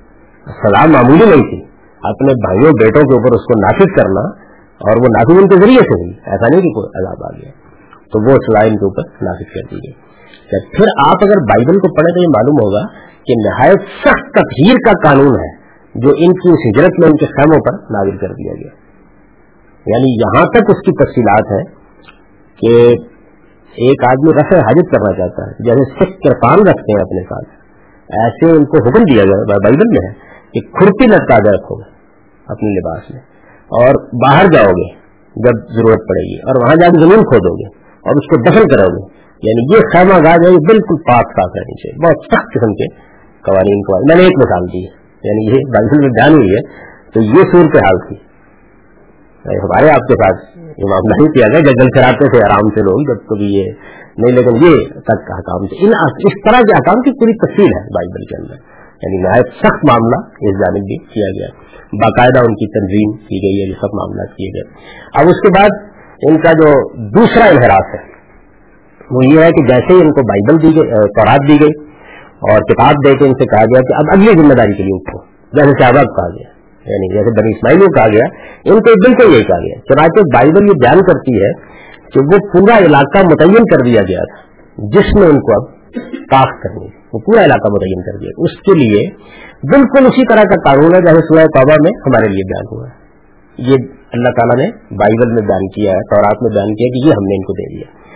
سزا 0.50 0.87
معمولی 0.87 1.24
نہیں 1.24 1.50
تھی۔ 1.50 1.61
اپنے 2.02 2.35
بھائیوں 2.35 2.72
بیٹوں 2.80 3.02
کے 3.02 3.14
اوپر 3.14 3.35
اس 3.35 3.44
کو 3.44 3.61
نافذ 3.61 3.96
کرنا 3.96 4.20
اور 4.76 4.96
وہ 4.96 5.04
نافذ 5.04 5.42
ان 5.42 5.48
کے 5.48 5.54
ذریعے 5.54 5.80
سے 5.80 6.02
ہوئی۔ 6.02 6.12
ایسا 6.26 6.48
نہیں 6.50 6.61
کہ 6.61 6.68
کوئی 6.68 7.04
عذاب 7.04 7.24
آ 7.24 7.37
گیا۔ 7.37 7.50
تو 8.12 8.22
وہ 8.24 8.37
سزا 8.37 8.66
ان 8.66 8.72
کے 8.72 8.85
اوپر 8.85 9.24
نافذ 9.24 9.54
کر 9.54 9.70
دی 9.70 9.76
گئی۔ 9.76 10.06
پھر 10.76 10.85
آپ 11.06 11.16
اگر 11.22 11.37
بائبل 11.37 11.78
کو 11.78 11.94
پڑھیں 11.94 12.14
تو 12.14 12.22
یہ 12.22 12.28
معلوم 12.28 12.54
ہوگا 12.64 12.87
کہ 13.26 13.35
نہایت 13.46 13.80
سخت 13.80 14.35
تفہیر 14.35 14.74
کا 14.74 15.09
قانون 15.09 15.35
ہے 15.35 15.56
جو 15.94 16.09
ان 16.09 16.32
کی 16.32 16.52
اس 16.52 16.59
ہجرت 16.68 17.00
میں 17.00 17.09
ان 17.09 17.16
کے 17.16 17.26
خیموں 17.26 17.59
پر 17.61 17.72
نازل 17.72 18.16
کر 18.16 18.28
دیا 18.28 18.52
گیا۔ 18.54 18.87
یعنی 19.87 20.14
یہاں 20.14 20.44
تک 20.44 20.62
اس 20.68 20.76
کی 20.76 21.04
تفصیلات 21.04 21.52
ہیں 21.52 21.64
کہ 22.56 22.94
ایک 23.76 24.04
آدمی 24.09 24.30
رفع 24.32 24.56
حاجت 24.56 24.90
کرنا 24.90 25.16
چاہتا 25.16 25.46
ہے، 25.46 25.64
جیسے 25.64 25.94
سکھ 25.94 26.11
کرپان 26.11 26.59
رکھتے 26.59 26.92
ہیں 26.92 27.00
اپنے 27.00 27.22
ساتھ۔ 27.22 27.48
ایسے 28.09 28.56
ان 28.56 28.64
کو 28.64 28.88
حکم 28.88 29.02
دیا 29.14 29.24
گیا، 29.24 29.56
بائبل 29.56 29.88
میں 29.88 30.09
ہے۔ 30.09 30.26
کہ 30.52 30.61
کھرپی 30.61 31.06
لٹکا 31.06 31.37
کے 31.37 31.50
رکھو 31.50 31.74
گے 31.78 31.90
اپنے 32.46 32.68
لباس 32.68 33.11
میں 33.11 33.20
اور 33.66 33.94
باہر 34.12 34.44
جاؤ 34.44 34.70
گے 34.70 35.06
جب 35.37 35.72
ضرورت 35.74 36.09
پڑے 36.09 36.24
گی 36.30 36.37
اور 36.37 36.56
وہاں 36.62 36.76
جا 36.76 36.87
کے 36.87 37.00
زمین 37.00 37.22
کھودو 37.22 37.54
گے 37.54 37.66
اور 37.76 38.14
اس 38.14 38.26
کو 38.26 38.42
دفن 38.42 38.76
کرو 38.76 38.87
گے 38.87 39.16
یعنی 39.42 39.76
یہ 39.76 39.80
خیمہ 39.92 40.24
گاہ 40.24 40.37
جو 40.37 40.66
بالکل 40.68 40.96
پاک 40.96 41.26
صاف 41.26 41.50
رہنی 41.56 41.74
چاہیے۔ 41.74 42.06
بہت 42.06 42.24
سخت 42.24 42.46
قسم 42.54 42.74
کے 42.74 42.94
قوانین 43.42 43.82
کو 43.82 44.09
میں 44.09 44.16
نے 44.16 44.22
ایک 44.22 44.32
مثال 44.38 44.64
دی 44.72 44.85
ہے 44.85 45.06
یعنی 45.24 45.46
یہ 45.46 45.52
بائبل 45.52 46.00
میں 46.00 46.09
بیان 46.09 46.32
ہوئی 46.35 46.50
ہے۔ 46.50 46.87
تو 47.12 47.20
یہ 47.20 47.42
صورت 47.52 47.76
حال 47.76 48.09
تھی۔ 48.09 48.16
یعنی 49.44 49.59
ہمارے 49.59 49.90
آپ 49.90 50.09
کے 50.09 50.14
پاس 50.14 50.56
یہ 50.56 50.85
معاملہ 50.90 51.16
نہیں 51.16 51.32
کیا 51.32 51.46
گیا 51.48 51.61
جب 51.61 51.85
جل 51.85 51.90
تھے، 51.90 52.38
آرام 52.38 52.68
سے 52.68 52.80
لوگ، 52.80 53.14
جب 53.14 53.26
کبھی 53.26 53.46
یہ 53.46 53.64
نہیں، 54.18 54.37
لیکن 54.37 54.56
یہ 54.56 54.88
تک 54.88 55.30
حکام 55.38 55.66
تھے۔ 55.66 55.87
اس 56.06 56.32
طرح 56.44 56.61
کے 56.61 56.72
حکام 56.72 57.00
کی 57.00 57.11
پوری 57.11 57.32
تفصیل 57.32 57.66
ہے 57.66 57.80
بائبل 57.80 58.24
کے 58.24 58.42
اندر۔ 58.42 58.75
یعنی 59.02 59.22
نہایت 59.22 59.54
سخت 59.61 59.87
معاملہ 59.88 60.18
اس 60.48 60.61
جانب 60.61 60.87
بھی 60.90 60.96
کیا 61.14 61.30
گیا۔ 61.30 61.48
باقاعدہ 62.02 62.44
ان 62.46 62.54
کی 62.61 62.68
تنظیم 62.74 63.11
کی 63.26 63.40
گئی 63.42 63.56
ہے، 63.56 63.66
یہ 63.66 63.80
سب 63.80 63.96
معاملات 63.96 64.30
کیے 64.37 64.52
گئے۔ 64.54 64.64
اب 65.20 65.32
اس 65.32 65.42
کے 65.42 65.52
بعد 65.56 65.76
ان 66.28 66.38
کا 66.40 66.52
جو 66.61 66.70
دوسرا 67.16 67.48
انحراف 67.50 67.90
ہے، 67.94 68.02
وہ 69.11 69.24
یہ 69.24 69.38
ہے 69.40 69.50
کہ 69.56 69.62
جیسے 69.66 69.94
ہی 69.94 70.00
ان 70.00 70.11
کو 70.11 70.26
بائبل 70.30 70.61
دی 70.62 70.70
گئی 70.76 71.04
قرآد 71.18 71.48
دی 71.48 71.56
گئی 71.61 71.74
اور 72.46 72.64
کتاب 72.70 73.04
دے 73.06 73.12
کے 73.18 73.26
ان 73.26 73.35
سے 73.35 73.46
کہا 73.46 73.64
گیا 73.64 73.82
کہ 73.90 73.96
اب 73.96 74.12
اگلی 74.14 74.35
ذمہ 74.40 74.54
داری 74.54 74.74
کے 74.74 74.87
لیے 74.87 74.96
اٹھو۔ 74.96 75.20
جیسے 75.52 75.76
صحابہ 75.80 76.02
کہا 76.16 76.28
گیا 76.30 76.48
یعنی 76.87 77.12
جیسے 77.14 77.30
بنی 77.37 77.52
اسماعیل 77.52 77.80
کو 77.80 77.92
کہا 77.94 78.09
گیا، 78.09 78.26
ان 78.64 78.80
کو 78.80 78.96
بالکل 79.04 79.32
یہی 79.35 79.44
کہا 79.44 79.61
گیا۔ 79.61 79.78
چنانچہ 79.88 80.24
بائبل 80.35 80.68
یہ 80.68 80.76
بیان 80.82 81.00
کرتی 81.09 81.38
ہے 81.38 81.54
کہ 82.12 82.24
وہ 82.32 82.42
پورا 82.52 82.76
علاقہ 82.88 83.22
متعین 83.30 83.72
کر 83.72 83.85
دیا 83.85 84.02
گیا 84.11 84.26
تھا، 84.32 84.44
جس 84.90 85.14
میں 85.14 85.28
ان 85.28 85.40
کو 85.40 85.56
اب 85.56 85.64
کاف 86.30 86.52
کرنی 86.62 86.88
وہ 87.16 87.20
پورا 87.20 87.44
علاقہ 87.44 87.68
متعین 87.72 88.00
کر 88.02 88.18
دیا۔ 88.18 88.31
اس 88.38 88.61
کے 88.61 88.74
لیے 88.79 89.11
بالکل 89.72 90.07
اسی 90.07 90.35
طرح 90.35 90.42
کا 90.42 90.70
قانون 90.70 90.94
ہے 90.94 91.00
جیسے 91.00 91.20
سورہ 91.20 91.44
توبہ 91.44 91.74
میں 91.85 91.92
ہمارے 92.07 92.29
لیے 92.29 92.44
بیان 92.44 92.76
ہوا 92.76 92.88
ہے۔ 92.88 93.07
یہ 93.59 93.76
اللہ 94.12 94.29
تعالیٰ 94.29 94.66
نے 94.66 94.72
بائبل 94.76 95.33
میں 95.33 95.42
بیان 95.42 95.68
کیا 95.68 95.92
ہے، 95.92 96.00
تورات 96.00 96.42
میں 96.42 96.50
بیان 96.50 96.74
کیا 96.74 96.87
کہ 96.94 97.09
یہ 97.09 97.12
ہم 97.12 97.24
نے 97.24 97.35
ان 97.35 97.42
کو 97.42 97.52
دے 97.52 97.76
دیا۔ 97.76 98.07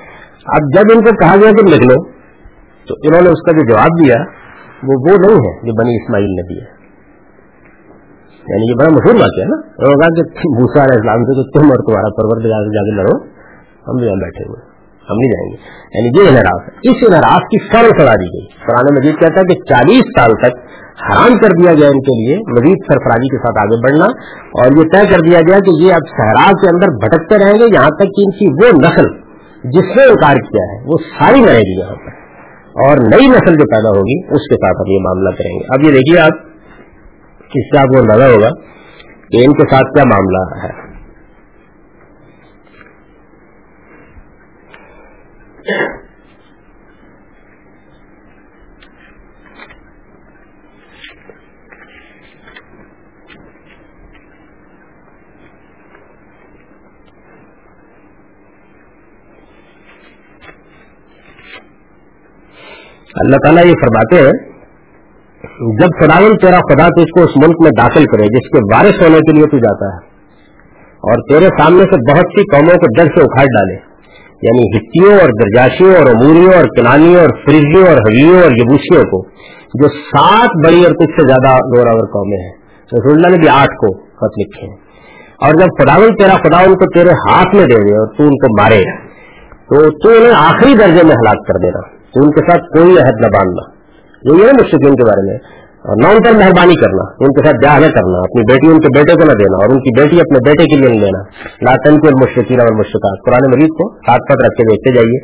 اب 0.47 0.63
جب 0.75 0.99
ان 0.99 1.05
کو 1.05 1.17
کہا 1.17 1.37
گیا 1.37 1.51
کہ 1.51 1.67
لکھ 1.67 1.87
لو، 1.87 2.11
تو 2.89 2.95
انہوں 3.05 3.23
نے 3.23 3.31
اس 3.31 3.43
کا 3.43 3.53
جو 3.53 3.69
جواب 3.69 4.05
دیا، 4.05 4.15
وہ 4.83 4.95
وہ 5.11 5.17
نہیں 5.21 5.35
ہے 5.35 5.67
جو 5.67 5.83
بنی 5.83 5.97
اسماعیل 5.97 6.31
نے 6.31 6.55
دیا۔ 6.55 6.65
یعنی 8.49 8.71
یہ 8.71 8.75
بڑا 8.75 8.89
مشہور 8.89 9.15
واقعہ 9.15 9.43
ہے 9.43 9.49
نا۔ 9.49 9.57
انہوں 9.67 9.95
نے 9.95 10.07
کہا 10.07 10.23
کہ 10.23 10.39
بھوسا 10.39 10.83
علیہ 10.83 10.99
السلام 10.99 11.23
سے 11.23 11.43
تو 11.43 11.61
تم 11.61 11.67
اور 11.67 11.85
تمہارا 11.85 12.15
پرور 12.17 12.41
جا 12.51 12.83
کے 12.83 12.97
لڑو، 12.97 13.25
ہم 13.89 13.97
بھی 13.97 14.07
یہاں 14.07 14.17
بیٹھے 14.17 14.45
ہوئے 14.49 14.70
ہم 15.11 15.17
نہیں 15.17 15.33
جائیں 15.33 15.51
گے۔ 15.51 15.81
یعنی 15.95 16.23
یہ 16.23 16.29
انحراف 16.29 16.69
ہے 16.69 16.91
اس 16.91 16.97
انحراف 17.09 17.41
کی 17.41 17.59
فر 17.59 18.01
سڑا 18.01 18.15
دی 18.15 18.27
گئی۔ 18.27 18.47
قرآن 18.67 18.95
مجید 18.99 19.21
کہتا 19.21 19.41
ہے 19.41 19.55
کہ 19.55 19.55
چالیس 19.55 20.05
سال 20.19 20.31
تک 20.33 20.59
حرام 21.01 21.39
کر 21.39 21.49
دیا 21.63 21.73
گیا 21.73 21.87
ان 21.87 22.01
کے 22.01 22.27
لیے۔ 22.27 22.37
مزید 22.37 22.93
سرفرازی 22.93 23.29
کے 23.29 23.39
ساتھ 23.39 23.59
آگے 23.59 23.83
بڑھنا۔ 23.83 24.05
اور 24.41 24.67
یہ 24.77 24.83
طے 24.83 25.13
کر 25.13 25.21
دیا 25.21 25.41
گیا 25.41 25.59
کہ 25.59 25.83
یہ 25.83 25.93
اب 25.93 26.01
صحرا 26.17 26.51
کے 26.51 26.69
اندر 26.69 26.89
بھٹکتے 26.89 27.45
رہیں 27.45 27.59
گے۔ 27.59 27.75
یہاں 27.75 27.91
تک 27.91 28.03
کہ 28.03 28.23
ان 28.25 28.31
کی 28.31 28.47
وہ 28.47 28.79
نسل 28.79 29.31
جس 29.65 29.97
نے 29.97 30.05
انکار 30.05 30.35
کیا 30.35 30.75
ہے، 30.75 30.85
وہ 30.87 30.97
ساری 31.19 31.41
مرے 31.41 31.59
گی 31.59 31.81
یہاں 31.81 31.95
پر۔ 31.95 32.21
اور 32.71 32.97
نئی 32.97 33.27
نسل 33.29 33.55
جو 33.55 33.71
پیدا 33.71 33.89
ہوگی، 33.89 34.35
اس 34.35 34.49
کے 34.49 34.55
ساتھ 34.55 34.77
اب 34.81 34.89
یہ 34.89 34.99
معاملہ 35.03 35.31
کریں 35.31 35.59
گے۔ 35.59 35.65
اب 35.69 35.81
یہ 35.85 35.91
دیکھیے 35.91 36.21
آپ 36.21 36.47
اس 37.55 37.77
سے 37.77 37.79
آپ 37.79 37.87
کو 37.87 38.01
اندازہ 38.01 38.23
ہوگا 38.23 38.51
کہ 39.31 39.45
ان 39.45 39.53
کے 39.53 39.71
ساتھ 39.71 39.95
کیا 39.95 40.05
معاملہ 40.05 40.65
ہے۔ 40.65 40.90
اللہ 63.21 63.41
تعالیٰ 63.45 63.63
یہ 63.67 63.75
فرماتے 63.81 64.19
ہیں، 64.19 64.33
جب 65.79 65.97
خداون 65.97 66.37
تیرا 66.43 66.59
خدا 66.69 66.87
تجھ 66.97 67.11
کو 67.17 67.25
اس 67.25 67.35
ملک 67.37 67.61
میں 67.65 67.71
داخل 67.79 68.07
کرے، 68.13 68.29
جس 68.35 68.47
کے 68.55 68.63
وارث 68.73 69.03
ہونے 69.03 69.21
کے 69.21 69.35
لیے 69.39 69.49
تو 69.53 69.59
جاتا 69.59 69.91
ہے، 69.93 70.01
اور 71.03 71.23
تیرے 71.29 71.49
سامنے 71.59 71.87
سے 71.93 71.99
بہت 72.11 72.35
سی 72.35 72.45
قوموں 72.53 72.77
کو 72.85 72.91
در 72.99 73.13
سے 73.15 73.23
اکھاڑ 73.23 73.45
ڈالے۔ 73.57 73.77
یعنی 74.43 74.77
ہتیوں 74.77 75.13
اور 75.13 75.29
درجاشیوں 75.29 75.95
اور 75.95 76.07
اموریوں 76.07 76.53
اور 76.53 76.65
کنانیوں 76.65 77.21
اور 77.21 77.29
فریزیوں 77.29 77.87
اور 77.87 77.97
حویوں 77.97 78.43
اور 78.43 78.51
یبوسیوں 78.51 79.03
کو، 79.03 79.29
جو 79.75 79.89
سات 79.89 80.67
بڑی 80.67 80.85
اور 80.85 80.95
کچھ 80.95 81.21
سے 81.21 81.27
زیادہ 81.27 81.49
اور 81.49 82.07
قومیں 82.07 82.39
ہیں۔ 82.39 82.53
رسول 82.93 83.13
اللہ 83.17 83.37
نے 83.37 83.39
بھی 83.39 83.49
آٹھ 83.49 83.71
کو 83.71 83.99
خط 83.99 84.39
لکھے 84.39 84.67
ہیں۔ 84.67 84.77
اور 85.41 85.55
جب 85.55 85.67
خداون 85.67 86.17
تیرا 86.17 86.37
خدا 86.37 86.61
ان 86.61 86.75
کو 86.75 86.99
تیرے 86.99 87.11
ہاتھ 87.11 87.57
میں 87.57 87.67
دے 87.67 87.89
دے 87.89 87.99
اور 87.99 88.07
تو 88.07 88.23
ان 88.23 88.31
کو 88.31 88.63
مارے، 88.63 88.83
تو 89.55 89.91
تو 89.91 90.09
انہیں 90.09 90.33
آخری 90.37 90.75
درجے 90.75 91.05
میں 91.05 91.13
ہلاک 91.13 91.47
کر 91.47 91.55
دینا، 91.55 91.81
تو 91.91 92.21
ان 92.23 92.31
کے 92.31 92.51
ساتھ 92.51 92.61
کوئی 92.61 92.99
عہد 92.99 93.21
نہ 93.21 93.27
باندھنا۔ 93.27 93.81
یہ 94.25 94.47
ہے 94.47 94.53
مشکل 94.53 94.97
کے 94.97 95.05
بارے 95.05 95.31
میں۔ 95.31 95.60
نہ 95.85 96.07
ان 96.07 96.17
پر 96.23 96.33
مہربانی 96.33 96.75
کرنا، 96.75 97.13
ان 97.21 97.27
کے 97.27 97.47
ساتھ 97.47 97.57
بیاہ 97.57 97.79
نہ 97.79 97.93
کرنا، 97.93 98.19
اپنی 98.19 98.53
بیٹی 98.53 98.67
ان 98.73 98.81
کے 98.81 98.99
بیٹے 98.99 99.13
کو 99.13 99.27
نہ 99.27 99.33
دینا 99.33 99.57
اور 99.57 99.71
ان 99.71 99.81
کی 99.81 100.03
بیٹی 100.03 100.21
اپنے 100.21 100.51
بیٹے 100.51 100.65
کے 100.65 100.77
لیے 100.77 100.89
نہیں 100.89 101.01
دینا۔ 101.01 101.19
لاتن 101.63 102.01
کے 102.01 102.09
مشکل 102.09 102.61
اور 102.61 102.79
مشکلات 102.79 103.27
قرآن 103.27 103.51
مریض 103.51 103.69
کو 103.69 103.95
ساتھ 103.95 104.21
ساتھ 104.21 104.47
رکھ 104.47 104.57
کے 104.57 104.63
دیکھتے 104.63 104.91
جائیے۔ 104.95 105.19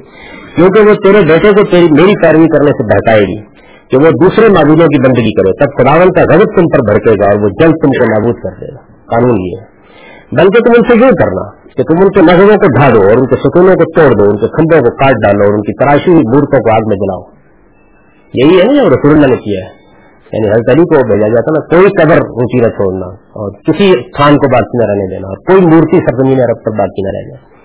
کیونکہ 0.56 0.80
وہ 0.80 0.94
تیرے 0.94 1.32
بیٹے 1.32 1.48
کو 1.48 1.70
تیری 1.70 1.84
میری 1.84 2.22
پیروی 2.22 2.46
کرنے 2.46 2.70
سے 2.70 2.84
بہتائے 2.84 3.20
گی 3.20 3.40
کہ 3.90 3.96
وہ 3.96 4.10
دوسرے 4.24 4.48
معبودوں 4.48 4.86
کی 4.86 5.08
بندگی 5.08 5.32
کرے۔ 5.32 5.52
تب 5.52 5.78
خداون 5.78 6.12
کا 6.12 6.34
غلط 6.34 6.48
تم 6.56 6.64
پر 6.72 6.78
بھڑکے 6.78 7.10
گا 7.10 7.30
اور 7.30 7.42
وہ 7.42 7.48
جلد 7.48 7.74
تم 7.82 7.88
کو 7.88 8.04
نابود 8.04 8.34
کر 8.34 8.60
دے 8.60 8.74
گا۔ 8.74 8.80
قانون 9.10 9.40
یہ 9.40 9.56
ہے۔ 9.60 9.76
بلکہ 10.32 10.58
تم 10.58 10.72
ان 10.76 10.88
سے 10.88 11.04
یوں 11.04 11.12
کرنا 11.12 11.50
کہ 11.76 11.82
تم 11.82 11.94
ان 12.00 12.10
کے 12.10 12.20
نظروں 12.22 12.56
کو 12.56 12.78
ڈھا 12.78 12.88
دو 12.94 13.02
اور 13.02 13.16
ان 13.16 13.26
کے 13.26 13.36
سکونوں 13.36 13.74
کو 13.74 14.00
توڑ 14.00 14.24
دو، 14.24 14.30
ان 14.30 14.36
کے 14.36 14.46
کھمبوں 14.46 14.90
کو 14.90 14.96
کاٹ 14.96 15.12
ڈالو 15.12 15.44
اور 15.44 15.52
ان 15.52 15.60
کی 15.60 15.84
تراشی 15.84 16.10
ہوئی 16.10 16.22
مورتوں 16.28 16.58
کو 16.58 16.74
آگ 16.74 16.80
میں 16.88 16.96
جلاؤ۔ 16.96 17.22
یہی 18.34 18.60
ہے 18.60 18.64
نا 18.64 18.88
رسول 18.88 19.14
اللہ 19.14 19.26
نے 19.26 19.36
کیا 19.36 19.66
ہے۔ 19.66 19.75
یعنی 20.32 20.48
ہر 20.48 20.72
علی 20.72 20.82
کو 20.82 21.06
بھیجا 21.06 21.28
جاتا 21.28 21.50
نا، 21.50 21.66
کوئی 21.66 22.02
قبر 22.02 22.16
اونچی 22.16 22.58
نہ۔ 22.58 22.76
چھوڑنا 22.76 23.06
اور 23.06 23.52
کسی 23.52 24.10
خان 24.10 24.36
کو 24.36 24.52
باقی 24.52 24.86
نہ 24.86 24.90
رہنے 24.90 25.10
دینا۔ 25.10 25.28
اور 25.28 25.36
کوئی 25.36 25.60
مورتی 25.66 25.96
سرزمین 25.96 26.40
عرب 26.40 26.64
پر 26.64 26.78
باقی 26.78 27.02
نہ 27.02 27.08
رہ 27.08 27.28
جائے۔ 27.28 27.56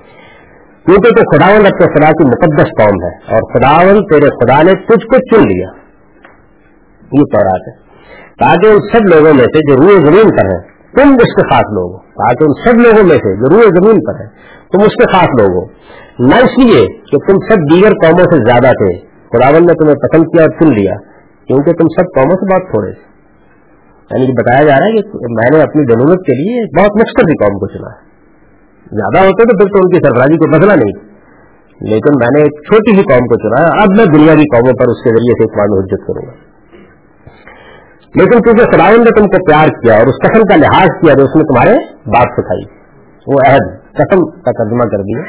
کیونکہ 0.86 1.10
تو 1.10 1.38
خداون 1.38 1.65
اپنے 1.65 2.00
خدا 2.00 2.10
کی 2.10 2.24
مقدس 2.24 2.63
قوم 2.63 3.04
ہے۔ 3.04 3.34
اور 3.34 3.41
خداون 3.54 4.06
تیرے 4.06 4.45
خدا 4.45 4.63
نے 4.63 4.71
تجھ 4.71 5.08
کو 5.08 5.17
چن 5.17 5.41
لیا۔ 5.47 5.67
یہ 7.12 7.24
تورات 7.34 7.62
ہے۔ 7.67 7.91
تاکہ 8.39 8.67
ان 8.67 8.78
سب 8.80 9.15
لوگوں 9.15 9.34
میں 9.34 9.43
سے 9.43 9.71
جو 9.71 9.84
روئے 9.84 9.95
زمین 9.95 10.38
پر 10.38 10.45
ہیں، 10.45 10.71
تم 10.95 11.13
اس 11.13 11.34
کے 11.34 11.54
خاص 11.54 11.65
لوگ 11.74 11.91
ہو۔ 11.91 11.97
تاکہ 11.97 12.43
ان 12.43 12.54
سب 12.65 12.78
لوگوں 12.78 13.08
میں 13.08 13.17
سے 13.17 13.36
جو 13.36 13.56
روئے 13.56 13.67
زمین 13.67 14.02
پر 14.04 14.21
ہیں، 14.21 14.30
تم 14.71 14.80
اس 14.80 14.95
کے 14.95 15.12
خاص 15.12 15.28
لوگ 15.41 15.63
ہو۔ 15.63 15.65
نہ 16.19 16.36
اس 16.36 16.65
لیے 16.65 16.88
کہ 16.88 17.17
تم 17.17 17.36
سب 17.50 17.76
دیگر 17.76 17.89
قوموں 17.89 18.24
سے 18.24 18.50
زیادہ 18.50 18.74
تھے۔ 18.74 18.97
خداون 19.06 19.65
نے 19.65 19.74
تمہیں 19.74 19.95
پسند 19.95 20.24
کیا 20.24 20.43
اور 20.43 20.50
چن 20.60 20.74
لیا۔ 20.74 21.11
کیونکہ 21.52 21.72
تم 21.72 21.88
سب 21.88 22.06
قوموں 22.16 22.36
سے 22.36 22.54
بہت 22.54 22.72
تھوڑے 22.72 22.92
سے 22.92 23.12
یعنی 24.12 24.28
کہ 24.28 24.34
بتایا 24.34 24.64
جا 24.64 24.76
رہا 24.80 24.86
ہے 24.86 24.92
کہ 24.92 25.08
میں 25.14 25.58
نے 25.58 25.64
اپنی 25.64 25.84
ضرورت 25.94 26.20
کے 26.20 26.44
لیے 26.44 26.82
بہت 26.82 26.92
مختصر 26.92 27.46
قوم 27.46 27.60
کو 27.60 27.68
چنا 27.68 27.88
ہے۔ 27.88 28.12
زیادہ 28.92 29.26
ہوتے 29.26 29.44
تو 29.44 29.58
پھر 29.58 29.72
تو 29.72 29.80
ان 29.84 29.90
کی 29.90 30.08
سرفرازی 30.08 30.38
کو 30.38 30.58
بدلا 30.58 30.76
نہیں۔ 30.76 31.12
لیکن 31.82 32.14
میں 32.20 32.28
نے 32.36 32.42
ایک 32.42 32.52
چھوٹی 32.52 32.96
سی 32.96 33.04
قوم 33.04 33.28
کو 33.28 33.36
چنا 33.36 33.62
ہے۔ 33.62 33.82
اب 33.82 33.88
میں 33.98 34.06
دنیا 34.06 34.34
کی 34.34 34.44
قوموں 34.44 34.74
پر 34.74 34.86
اس 34.88 35.04
کے 35.04 35.10
ذریعے 35.10 35.44
سے 35.44 35.44
اقبال 35.44 35.80
حجت 35.80 36.08
کروں 36.08 36.26
گا۔ 36.28 36.52
لیکن 38.16 38.42
کیونکہ 38.42 38.64
خداون 38.64 39.04
نے 39.04 39.20
تم 39.20 39.26
کو 39.28 39.46
پیار 39.46 39.68
کیا 39.68 39.94
اور 39.94 40.08
اس 40.08 40.16
قسم 40.24 40.42
کا 40.42 40.56
لحاظ 40.56 40.88
کیا 41.02 41.14
جو 41.14 41.24
اس 41.24 41.36
نے 41.36 41.44
تمہارے 41.44 41.94
بات 41.96 42.28
سکھائی۔ 42.38 42.64
وہ 43.28 43.40
عہد، 43.48 43.82
قسم 43.94 44.26
کا 44.26 44.64
ترجمہ 44.64 44.84
کر 44.84 45.02
دیا۔ 45.02 45.22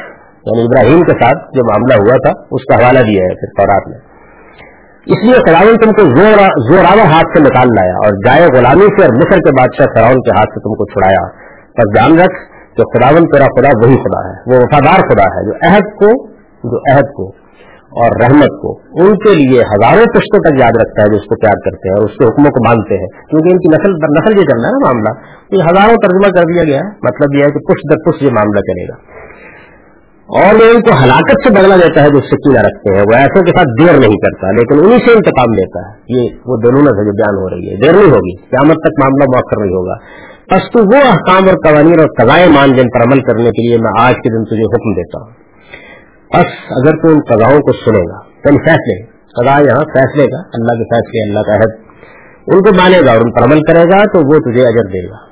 یعنی 0.46 0.62
ابراہیم 0.62 1.00
کے 1.00 1.24
ساتھ 1.24 1.44
جو 1.54 1.64
معاملہ 1.64 1.94
ہوا 1.94 2.16
تھا، 2.16 2.44
اس 2.50 2.64
کا 2.64 2.74
حوالہ 2.74 2.98
دیا 2.98 3.24
ہے 3.24 3.34
پھر 3.34 3.64
تورات 3.64 3.88
میں۔ 3.88 4.11
اس 5.06 5.18
لیے 5.24 5.34
فراون 5.34 5.76
تم 5.76 5.90
کو 5.90 6.02
زوراور 6.72 7.12
ہاتھ 7.12 7.38
سے 7.38 7.42
نکال 7.42 7.68
لایا 7.68 7.92
اور 7.92 8.12
جائے 8.26 8.46
غلامی 8.58 8.86
سے 8.86 9.04
اور 9.04 9.14
مصر 9.14 9.38
کے 9.38 9.50
بادشاہ 9.50 9.86
فراؤن 9.96 10.20
کے 10.20 10.30
ہاتھ 10.30 10.50
سے 10.50 10.60
تم 10.60 10.74
کو 10.74 10.84
چھڑایا۔ 10.84 11.52
پر 11.78 11.94
جان 11.96 12.18
رکھ 12.18 12.52
کہ 12.76 12.82
خداون 12.82 13.24
تیرا 13.24 13.44
خدا 13.44 13.68
وہی 13.84 13.96
خدا 13.96 14.28
ہے، 14.28 14.34
وہ 14.46 14.60
وفادار 14.62 15.00
خدا 15.00 15.24
ہے، 15.24 15.44
جو 15.46 15.52
عہد 15.66 15.82
کو 15.82 16.26
جو 16.64 16.94
عہد 16.94 17.14
کو 17.16 17.42
اور 17.92 18.10
رحمت 18.22 18.62
کو 18.62 18.80
ان 19.00 19.18
کے 19.18 19.34
لیے 19.34 19.60
ہزاروں 19.60 20.04
پشتوں 20.04 20.40
تک 20.40 20.60
یاد 20.60 20.72
رکھتا 20.76 21.02
ہے 21.02 21.08
جو 21.08 21.16
اس 21.16 21.22
کو 21.22 21.34
پیار 21.34 21.58
کرتے 21.64 21.88
ہیں 21.88 21.96
اور 21.96 22.04
اس 22.04 22.16
کے 22.18 22.24
حکموں 22.24 22.50
کو 22.50 22.68
مانتے 22.68 22.94
ہیں۔ 22.94 23.06
کیونکہ 23.06 23.48
ان 23.52 23.58
کی 23.58 23.68
نسل 23.68 23.90
نسل 23.92 24.38
یہ 24.38 24.44
چل 24.44 24.60
رہا 24.60 24.68
ہے 24.68 24.72
نا 24.72 24.88
معاملہ۔ 24.88 25.12
یہ 25.56 25.62
ہزاروں 25.62 25.96
ترجمہ 26.02 26.30
کر 26.30 26.42
دیا 26.54 26.64
گیا 26.64 26.78
ہے۔ 26.78 26.90
مطلب 27.02 27.34
یہ 27.34 27.44
ہے 27.44 27.50
کہ 27.50 27.58
پشت 27.58 27.92
در 27.92 28.10
پشت 28.10 28.22
یہ 28.22 28.28
معاملہ 28.32 28.60
چلے 28.60 28.88
گا۔ 28.88 28.96
اور 30.26 30.54
وہ 30.54 30.70
ان 30.74 30.82
کو 30.82 30.90
ہلاکت 31.04 31.48
سے 31.48 31.50
بدلا 31.50 31.76
دیتا 31.76 32.02
ہے 32.02 32.08
جو 32.08 32.20
سکینہ 32.20 32.58
رکھتے 32.58 32.94
ہیں، 32.94 33.02
وہ 33.02 33.14
ایسے 33.14 33.40
کے 33.40 33.58
ساتھ 33.58 33.68
دیر 33.80 33.98
نہیں 34.00 34.16
کرتا، 34.16 34.50
لیکن 34.50 34.78
انہی 34.78 35.04
سے 35.04 35.12
انتقام 35.12 35.52
دیتا 35.52 35.88
ہے۔ 35.88 35.94
یہ 36.08 36.28
وہ 36.46 36.56
دونوں 36.64 36.80
ہے 36.80 37.04
جو 37.04 37.12
بیان 37.12 37.36
ہو 37.36 37.50
رہی 37.50 37.70
ہے۔ 37.70 37.76
دیر 37.76 37.92
نہیں 37.92 38.10
ہوگی، 38.10 38.36
قیامت 38.36 38.74
تک 38.74 39.02
معاملہ 39.02 39.24
مؤخر 39.24 39.64
نہیں 39.64 39.74
ہوگا۔ 39.74 39.94
بس 40.50 40.72
تو 40.72 40.78
وہ 40.78 41.06
احکام 41.06 41.48
اور 41.48 41.54
قوانین 41.54 42.00
اور 42.00 42.08
قضائے 42.20 42.48
مان 42.48 42.68
جن 42.68 42.88
پر 42.88 43.00
عمل 43.00 43.20
کرنے 43.20 43.50
کے 43.50 43.68
لیے 43.68 43.78
میں 43.78 44.02
آج 44.02 44.14
کے 44.14 44.38
دن 44.38 44.44
تجھے 44.44 44.64
حکم 44.64 44.94
دیتا 44.94 45.20
ہوں۔ 45.20 45.30
بس 46.34 46.50
اگر 46.70 47.02
تو 47.02 47.08
ان 47.08 47.20
قضاؤں 47.28 47.60
کو 47.60 47.72
سنے 47.72 48.00
گا 48.00 48.18
یعنی 48.44 48.58
فیصلے 48.58 49.06
قضا 49.06 49.58
یہاں 49.58 49.80
فیصلے 49.80 50.26
کا، 50.26 50.38
اللہ 50.54 50.82
کے 50.82 50.84
فیصلے، 50.84 51.30
اللہ 51.30 51.40
کا 51.40 51.54
حد 51.54 51.92
ان 52.46 52.62
کو 52.62 52.74
مانے 52.74 53.00
گا 53.06 53.12
اور 53.12 53.20
ان 53.20 53.32
پر 53.32 53.42
عمل 53.42 53.60
کرے 53.60 53.84
گا 53.84 53.98
تو 53.98 54.18
وہ 54.18 54.52
تجھے 54.52 54.62
اجر 54.62 54.88
دے 54.88 55.10
گا۔ 55.10 55.31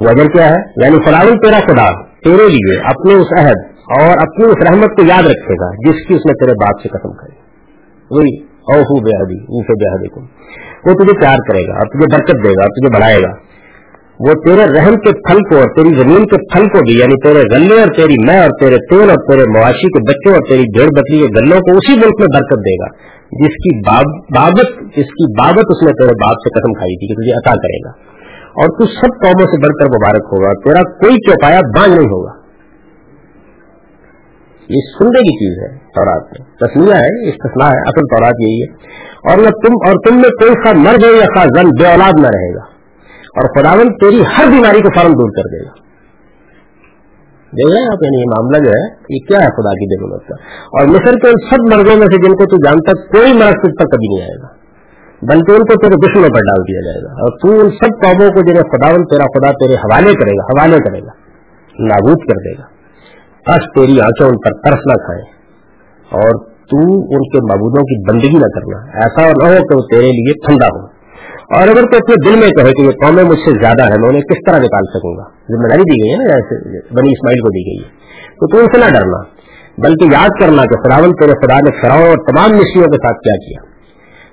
وہ 0.00 0.12
کیا 0.14 0.44
ہے؟ 0.44 0.60
یعنی 0.82 0.98
فلاحی 1.04 1.32
تیرا 1.38 1.58
خدا، 1.60 1.88
تیرے 2.24 2.48
لیے 2.48 2.78
اپنے 2.84 3.14
اس 3.14 3.32
عہد 3.38 3.58
اور 3.98 4.10
اپنی 4.10 4.44
اس 4.44 4.70
رحمت 4.70 4.96
کو 4.96 5.06
یاد 5.06 5.26
رکھے 5.26 5.54
گا، 5.54 5.70
جس 5.88 6.06
کی 6.08 6.14
اس 6.14 6.26
نے 6.26 6.32
تیرے 6.32 6.52
باپ 6.52 6.82
سے 6.82 6.88
قسم 6.88 7.12
کری۔ 7.12 7.36
وہی 8.10 8.36
اوہو 8.44 9.00
بے 9.04 9.16
حدی 9.20 9.38
اسے 9.58 9.76
بے 9.84 9.92
حدی 9.94 10.08
کو 10.08 10.20
وہ 10.86 10.94
تجھے 10.94 11.20
پیار 11.20 11.38
کرے 11.48 11.62
گا، 11.68 11.72
اور 11.72 11.86
تجھے 11.86 12.16
برکت 12.16 12.44
دے 12.44 12.48
گا، 12.48 12.62
اور 12.62 12.70
تجھے 12.70 12.98
بڑھائے 12.98 13.18
گا۔ 13.22 13.50
وہ 14.20 14.32
تیرے 14.46 14.64
رحم 14.72 14.94
کے 14.94 15.12
پھل 15.28 15.38
کو 15.38 15.56
اور 15.56 15.68
تیری 15.76 15.94
زمین 15.94 16.24
کے 16.26 16.36
پھل 16.52 16.66
کو 16.66 16.78
بھی 16.78 16.98
یعنی 16.98 17.28
تیرے 17.28 17.42
غلے 17.54 17.80
اور 17.80 17.88
تیری 17.88 18.16
میں 18.26 18.40
اور 18.40 18.50
تیرے 18.60 18.76
تیل 18.76 19.10
اور 19.10 19.20
تیرے 19.30 19.44
مواشی 19.58 19.88
کے 19.88 20.02
بچوں 20.08 20.32
اور 20.32 20.48
تیری 20.48 20.62
بھیڑ 20.62 20.88
بکری 20.88 21.18
کے 21.18 21.40
گلوں 21.40 21.60
کو 21.60 21.76
اسی 21.76 21.92
ملک 21.92 22.20
میں 22.20 22.28
برکت 22.34 22.60
دے 22.66 22.74
گا، 22.82 22.88
جس 23.42 23.56
کی 23.64 23.76
بابت، 23.80 24.76
جس 24.96 25.12
کی 25.12 25.32
بابت 25.40 25.74
اس 25.76 25.82
نے 25.86 25.92
تیرے 25.92 26.16
باپ 26.24 26.46
سے 26.46 26.60
قسم 26.60 26.72
کھائی 26.72 26.96
تھی، 26.96 27.08
کہ 27.08 27.20
تجھے 27.20 27.32
عطا 27.32 27.50
کرے 27.50 27.78
گا۔ 27.86 28.09
اور 28.50 28.78
تو 28.78 28.86
سب 28.86 29.22
قوموں 29.22 29.46
سے 29.46 29.60
بڑھ 29.62 29.76
کر 29.78 29.84
مبارک 29.84 30.24
ہوگا، 30.32 30.52
تیرا 30.52 30.82
کوئی 30.82 31.30
چوپایا 31.30 31.60
بانگ 31.76 31.94
نہیں 31.94 32.06
ہوگا۔ 32.06 32.40
یہ 34.68 34.76
سننے 34.98 35.20
کی 35.20 35.34
چیز 35.36 35.62
ہے 35.62 35.78
تورات 35.78 36.24
میں۔ 36.24 36.46
تسمیہ 36.56 36.94
ہے، 36.94 37.28
استثناء 37.28 37.66
ہے، 37.66 37.80
اصل 37.80 38.16
تورات 38.16 38.34
یہی 38.40 38.62
ہے۔ 38.62 38.72
اور 39.30 39.38
نہ 39.38 39.48
تم، 39.48 39.72
اور 39.86 39.92
تم 40.08 40.16
میں 40.16 40.30
کوئی 40.30 40.52
سا 40.52 40.72
مرد 40.76 41.04
ہو 41.04 41.16
یا 41.16 41.24
خاص 41.24 41.48
زن، 41.58 41.68
بے 41.68 41.90
اولاد 41.90 42.20
نہ 42.20 42.26
رہے 42.26 42.54
گا۔ 42.54 42.80
اور 43.30 43.60
خداون 43.60 43.92
تیری 43.92 44.22
ہر 44.22 44.44
بیماری 44.50 44.78
کو 44.78 45.00
فوراً 45.00 45.12
دور 45.12 45.30
کر 45.30 45.42
دے 45.42 45.64
گا۔ 45.64 45.72
دیکھ 47.52 47.76
رہے 47.76 47.86
آپ 47.86 48.04
یعنی 48.04 48.18
یہ 48.18 48.24
معاملہ 48.26 48.64
جو 48.64 48.70
ہے، 48.70 48.94
یہ 49.10 49.26
کیا 49.28 49.38
ہے 49.38 49.46
خدا 49.46 49.72
کی 49.72 49.98
ضرورت 49.98 50.28
کا؟ 50.28 50.34
اور 50.66 50.86
مصر 50.86 51.14
کے 51.18 51.28
ان 51.28 51.50
سب 51.50 51.76
مرضوں 51.76 51.98
میں 51.98 52.06
سے 52.06 52.26
جن 52.26 52.32
کو 52.32 52.44
تو 52.44 52.56
جانتا، 52.56 53.06
کوئی 53.06 53.32
مرض 53.32 53.52
تجھ 53.52 53.78
پر 53.78 53.84
کبھی 53.84 54.14
نہیں 54.14 54.22
آئے 54.22 54.42
گا۔ 54.42 54.59
بلکہ 55.22 55.52
ان 55.52 55.58
کو 55.58 55.74
تیرے 55.82 56.06
دشمنوں 56.06 56.28
پر 56.28 56.40
ڈال 56.40 56.62
دیا 56.62 56.80
جائے 56.80 57.02
گا۔ 57.04 57.10
اور 57.10 57.38
تو 57.38 57.60
ان 57.60 57.70
سب 57.70 58.02
قوموں 58.02 58.28
کو 58.28 58.50
جنہیں 58.50 58.62
خداون 58.62 59.04
تیرا 59.04 59.24
خدا 59.24 59.52
تیرے 59.52 59.74
حوالے 59.74 60.14
کرے 60.14 60.30
گا، 60.30 60.42
حوالے 60.42 60.78
کرے 60.78 61.00
گا، 61.00 61.12
نابود 61.78 62.18
کر 62.18 62.34
دے 62.36 62.52
گا۔ 62.58 62.80
بس 63.48 63.64
تیری 63.74 64.00
آنکھیں 64.00 64.26
ان 64.26 64.34
پر 64.34 64.50
ترس 64.64 64.80
نہ 64.86 64.92
کھائیں 64.92 65.24
اور 66.10 66.44
تو 66.44 66.78
ان 66.92 67.22
کے 67.22 67.38
معبودوں 67.38 67.82
کی 67.82 68.12
بندگی 68.12 68.38
نہ 68.38 68.46
کرنا۔ 68.46 68.98
ایسا 69.02 69.20
نہ 69.26 69.52
ہو 69.52 69.66
کہ 69.66 69.76
وہ 69.76 69.80
تیرے 69.80 70.10
لیے 70.10 70.32
ٹھنڈا 70.32 70.66
ہو 70.66 71.00
اور 71.56 71.62
اگر 71.62 71.82
تو 71.82 71.96
اپنے 71.96 72.30
دل 72.30 72.40
میں 72.40 72.48
کہے 72.48 72.72
کہ 72.72 72.82
یہ 72.82 72.90
قومیں 72.90 73.24
مجھ 73.24 73.38
سے 73.38 73.50
زیادہ 73.50 73.84
ہے 73.84 73.94
میں 74.00 74.08
انہیں 74.08 74.22
کس 74.22 74.38
طرح 74.46 74.56
نکال 74.56 74.84
سکوں 74.84 75.16
گا؟ 75.16 75.22
ذمہ 75.22 75.68
داری 75.68 75.82
دی 75.82 76.02
گئی 76.02 76.12
ہے 76.12 76.16
نا 76.16 76.24
جیسے 76.24 76.68
بنی 76.70 77.10
اسماعیل 77.10 77.38
کو 77.38 77.48
دی 77.48 77.64
گئی 77.70 77.84
ہے۔ 77.84 77.88
تو 78.30 78.46
تو 78.46 78.58
ان 78.58 78.66
سے 78.66 78.80
نہ 78.80 78.98
ڈرنا، 78.98 79.22
بلکہ 79.78 80.14
یاد 80.14 80.40
کرنا 80.40 80.62
کہ 80.62 80.88
فراون 80.88 81.12
تیرے 81.12 81.46
خدا 81.46 81.60
نے 81.60 81.80
فراؤ 81.82 82.08
اور 82.08 82.16
تمام 82.16 82.50
مشیوں 82.50 82.84
کے 82.84 82.96
ساتھ 82.96 83.18
کیا 83.18 83.36
کیا۔ 83.48 83.69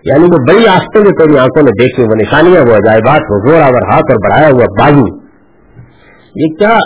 یعنی 0.04 0.24
وہ 0.24 0.54
بڑی 0.54 0.68
آستوں 0.68 1.02
جو 1.02 1.26
تیری 1.26 1.38
آنکھوں 1.38 1.64
نے 1.64 1.72
دیکھی 1.72 2.04
وہ 2.04 2.16
نشانیاں، 2.16 2.62
وہ 2.62 2.76
عجائبات، 2.76 3.22
وہ 3.30 3.50
زور 3.50 3.62
آور 3.62 3.82
ہاتھ 3.82 4.12
اور 4.12 4.16
بڑھایا 4.16 4.48
ہوا 4.48 4.66
بازو۔ 4.80 5.18
یہ 6.36 6.56
کیا 6.60 6.78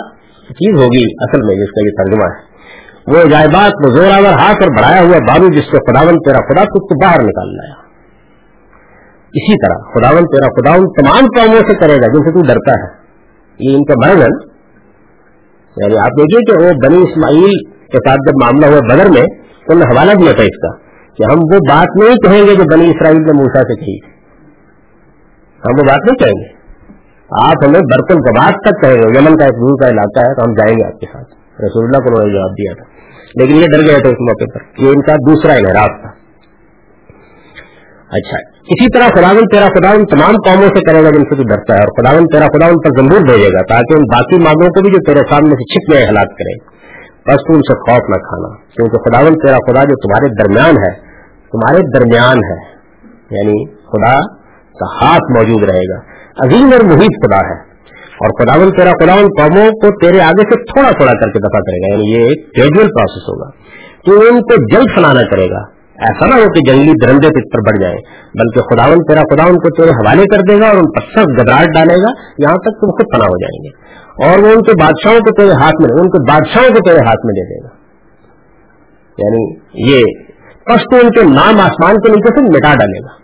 چیز 0.48 0.74
ہوگی 0.74 1.02
اصل 1.20 1.40
میں 1.46 1.54
جس 1.54 1.70
کا 1.70 1.86
یہ 1.86 2.04
ترجمہ 2.04 2.24
ہے؟ 2.24 2.52
وہ 3.06 3.28
عجائبات، 3.28 3.72
وہ 3.84 3.90
زور 3.96 4.12
آور 4.12 4.38
ہاتھ 4.38 4.62
اور 4.62 4.70
بڑھایا 4.78 5.02
ہوا 5.02 5.18
بازو 5.28 5.48
جس 5.48 5.64
سے 5.64 5.76
خداون 5.76 6.14
تیرا 6.14 6.38
خدا 6.38 6.60
خود 6.60 6.82
کو 6.82 7.04
باہر 7.04 7.22
نکال 7.22 7.56
لایا۔ 7.56 7.82
اسی 9.34 9.66
طرح 9.66 9.74
خداون 9.74 10.24
تیرا 10.24 10.60
خدا 10.60 10.74
ان 10.74 10.86
تمام 10.86 11.18
قوموں 11.18 11.58
سے 11.58 11.74
کرے 11.74 11.96
گا 11.96 12.06
جن 12.06 12.24
سے 12.24 12.32
تو 12.32 12.42
ڈرتا 12.42 12.72
ہے۔ 12.72 13.02
یہ 13.58 13.76
ان 13.76 13.84
کا 13.84 14.08
مرض 14.08 14.22
ہے۔ 14.22 14.52
یعنی 15.76 15.98
آپ 15.98 16.06
دیکھیے 16.06 16.40
کہ 16.40 16.64
وہ 16.64 16.70
بنی 16.70 17.02
اسماعیل 17.02 17.64
کے 17.64 17.98
ساتھ 18.08 18.18
جب 18.28 18.32
معاملہ 18.42 18.66
ہوا 18.66 18.94
بدر 18.94 19.10
میں، 19.10 19.26
تو 19.68 19.74
نے 19.74 19.84
حوالہ 19.84 20.12
دیا 20.12 20.32
تھا 20.32 20.42
اس 20.42 20.58
کا۔ 20.62 20.91
کہ 21.16 21.32
ہم 21.32 21.38
وہ 21.52 21.58
بات 21.68 22.02
نہیں 22.02 22.16
کہیں 22.16 22.42
گے 22.42 22.54
جو 22.54 22.76
بنی 22.76 22.90
اسرائیل 22.90 23.16
نے 23.16 23.32
موسا 23.32 23.60
سے 23.60 23.80
کہی 23.80 24.12
ہم 25.64 25.72
وہ 25.72 25.86
بات 25.88 25.98
نہیں 25.98 26.18
کہیں 26.18 26.44
گے۔ 26.44 26.62
آپ 27.42 27.64
ہمیں 27.66 27.80
برتن 27.80 28.18
کباب 28.18 28.52
تک 28.52 28.82
کہیں 28.82 28.94
گے۔ 28.94 29.18
یمن 29.18 29.36
کا 29.36 29.44
ایک 29.44 29.54
دور 29.54 29.82
کا 29.82 29.88
علاقہ 29.88 30.20
ہے 30.20 30.34
تو 30.34 30.44
ہم 30.44 30.52
جائیں 30.52 30.78
گے 30.78 30.84
آپ 30.84 31.00
کے 31.00 31.06
ساتھ۔ 31.06 31.28
رسول 31.64 31.84
اللہ 31.84 31.98
کو 31.98 32.08
انہوں 32.08 32.26
نے 32.26 32.34
جواب 32.34 32.50
دیا 32.50 32.72
تھا۔ 32.74 32.84
لیکن 33.34 33.56
یہ 33.56 33.66
ڈر 33.72 33.78
گئے 33.78 34.00
تھے 34.00 34.08
اس 34.08 34.20
موقع 34.20 34.44
پر 34.54 34.82
یہ 34.82 34.88
ان 34.88 35.02
کا 35.02 35.12
دوسرا 35.14 35.52
انحراف 35.52 36.00
تھا۔ 36.00 36.22
اچھا 38.10 38.52
اسی 38.62 38.88
طرح 38.88 39.08
خداون 39.08 39.40
تیرا 39.40 39.66
خدا 39.66 39.90
ان 39.90 40.06
تمام 40.06 40.30
قوموں 40.30 40.68
سے 40.68 40.80
کرے 40.80 41.04
گا 41.04 41.10
جن 41.10 41.22
سے 41.22 41.36
تو 41.36 41.42
ڈرتا 41.42 41.74
ہے 41.74 41.78
اور 41.78 42.02
خداون 42.02 42.26
تیرا 42.26 42.46
خدا 42.46 42.66
ان 42.66 42.74
پر 42.74 43.00
ضرور 43.00 43.20
بھیجے 43.20 43.48
گا 43.48 43.62
تاکہ 43.62 43.94
ان 43.94 44.02
باقی 44.02 44.44
مانگوں 44.44 44.68
کو 44.68 44.80
بھی 44.80 44.90
جو 44.90 45.12
تیرے 45.12 45.20
سامنے 45.30 45.50
سے 45.50 45.74
چھپ 45.74 45.92
گئے 45.92 46.06
ہلاک 46.08 46.28
کرے 46.28 46.71
بس 47.28 47.36
تو 47.36 47.52
ان 47.52 47.60
سے 47.60 47.78
خوف 47.78 48.08
نہ 48.08 48.14
کھانا۔ 48.14 48.56
کیونکہ 48.56 48.98
خداون 48.98 49.34
تیرا 49.34 49.56
خدا 49.56 49.84
جو 49.84 49.94
تمہارے 49.94 50.42
درمیان 50.42 50.74
ہے، 50.82 51.00
تمہارے 51.52 51.98
درمیان 51.98 52.36
ہے۔ 52.36 52.82
یعنی 53.30 53.74
خدا 53.74 54.18
کا 54.80 54.96
ہاتھ 55.02 55.32
موجود 55.38 55.70
رہے 55.70 55.94
گا۔ 55.94 55.98
عظیم 56.46 56.64
اور 56.64 56.96
محیط 56.96 57.26
خدا 57.26 57.36
ہے۔ 57.36 57.72
اور 58.12 58.28
خداون 58.28 58.70
تیرا 58.70 58.90
خداون 58.90 59.22
قوموں 59.22 59.70
کو 59.70 60.06
تیرے 60.06 60.20
آگے 60.20 60.42
سے 60.42 60.64
تھوڑا 60.64 60.90
تھوڑا 60.90 61.12
کر 61.12 61.26
کے 61.32 61.38
دفاع 61.38 61.60
کرے 61.60 61.80
گا۔ 61.80 61.92
یعنی 61.92 62.10
یہ 62.10 62.28
ایک 62.28 62.38
گریجویل 62.58 62.88
پروسیس 62.88 63.22
ہوگا۔ 63.28 63.50
تو 64.06 64.34
ان 64.34 64.40
کو 64.40 64.76
جلد 64.76 64.96
فلانا 64.96 65.30
کرے 65.30 65.46
گا۔ 65.46 65.82
ایسا 65.92 66.26
نہ 66.26 66.34
ہو 66.34 66.52
کہ 66.52 66.72
جنگلی 66.72 66.92
درندے 67.06 67.28
پت 67.28 67.52
پر 67.52 67.58
بڑھ 67.58 67.82
جائیں 67.82 67.96
بلکہ 68.34 68.60
خداون 68.60 68.98
تیرا 68.98 69.20
خدا 69.20 69.42
ان 69.42 69.54
کو 69.54 69.76
تیرے 69.76 69.90
حوالے 69.90 70.22
کر 70.22 70.40
دے 70.50 70.60
گا 70.60 70.66
اور 70.66 70.76
ان 70.76 70.90
پر 70.92 71.00
سخت 71.00 71.42
گدراہٹ 71.42 71.66
ڈالے 71.66 71.94
گا۔ 71.94 72.10
یہاں 72.38 72.54
تک 72.54 72.80
تم 72.80 72.90
خود 72.90 73.16
فنا 73.16 73.24
ہو 73.24 73.36
جائیں 73.36 73.64
گے۔ 73.64 74.01
اور 74.18 74.38
وہ 74.38 74.48
ان 74.48 74.62
کے 74.62 74.72
بادشاہوں 74.82 75.18
کو 75.18 75.40
تیرے 75.40 75.52
ہاتھ 75.52 75.82
میں 75.82 76.02
ان 76.02 76.10
کے 76.10 76.32
بادشاہوں 76.32 76.68
کو 76.68 76.90
تیرے 76.90 76.98
ہاتھ 76.98 77.26
میں 77.26 77.34
دے 77.34 77.54
دے 77.54 77.64
گا۔ 77.64 77.82
یعنی 79.18 79.54
یہ 79.92 80.04
پس 80.66 80.80
تو 80.90 80.96
ان 80.96 81.10
کے 81.10 81.22
نام 81.22 81.60
آسمان 81.60 81.96
کے 81.96 82.08
نیچے 82.08 82.36
سے 82.36 82.42
مٹا 82.42 82.74
ڈالے 82.74 82.98
گا۔ 82.98 83.22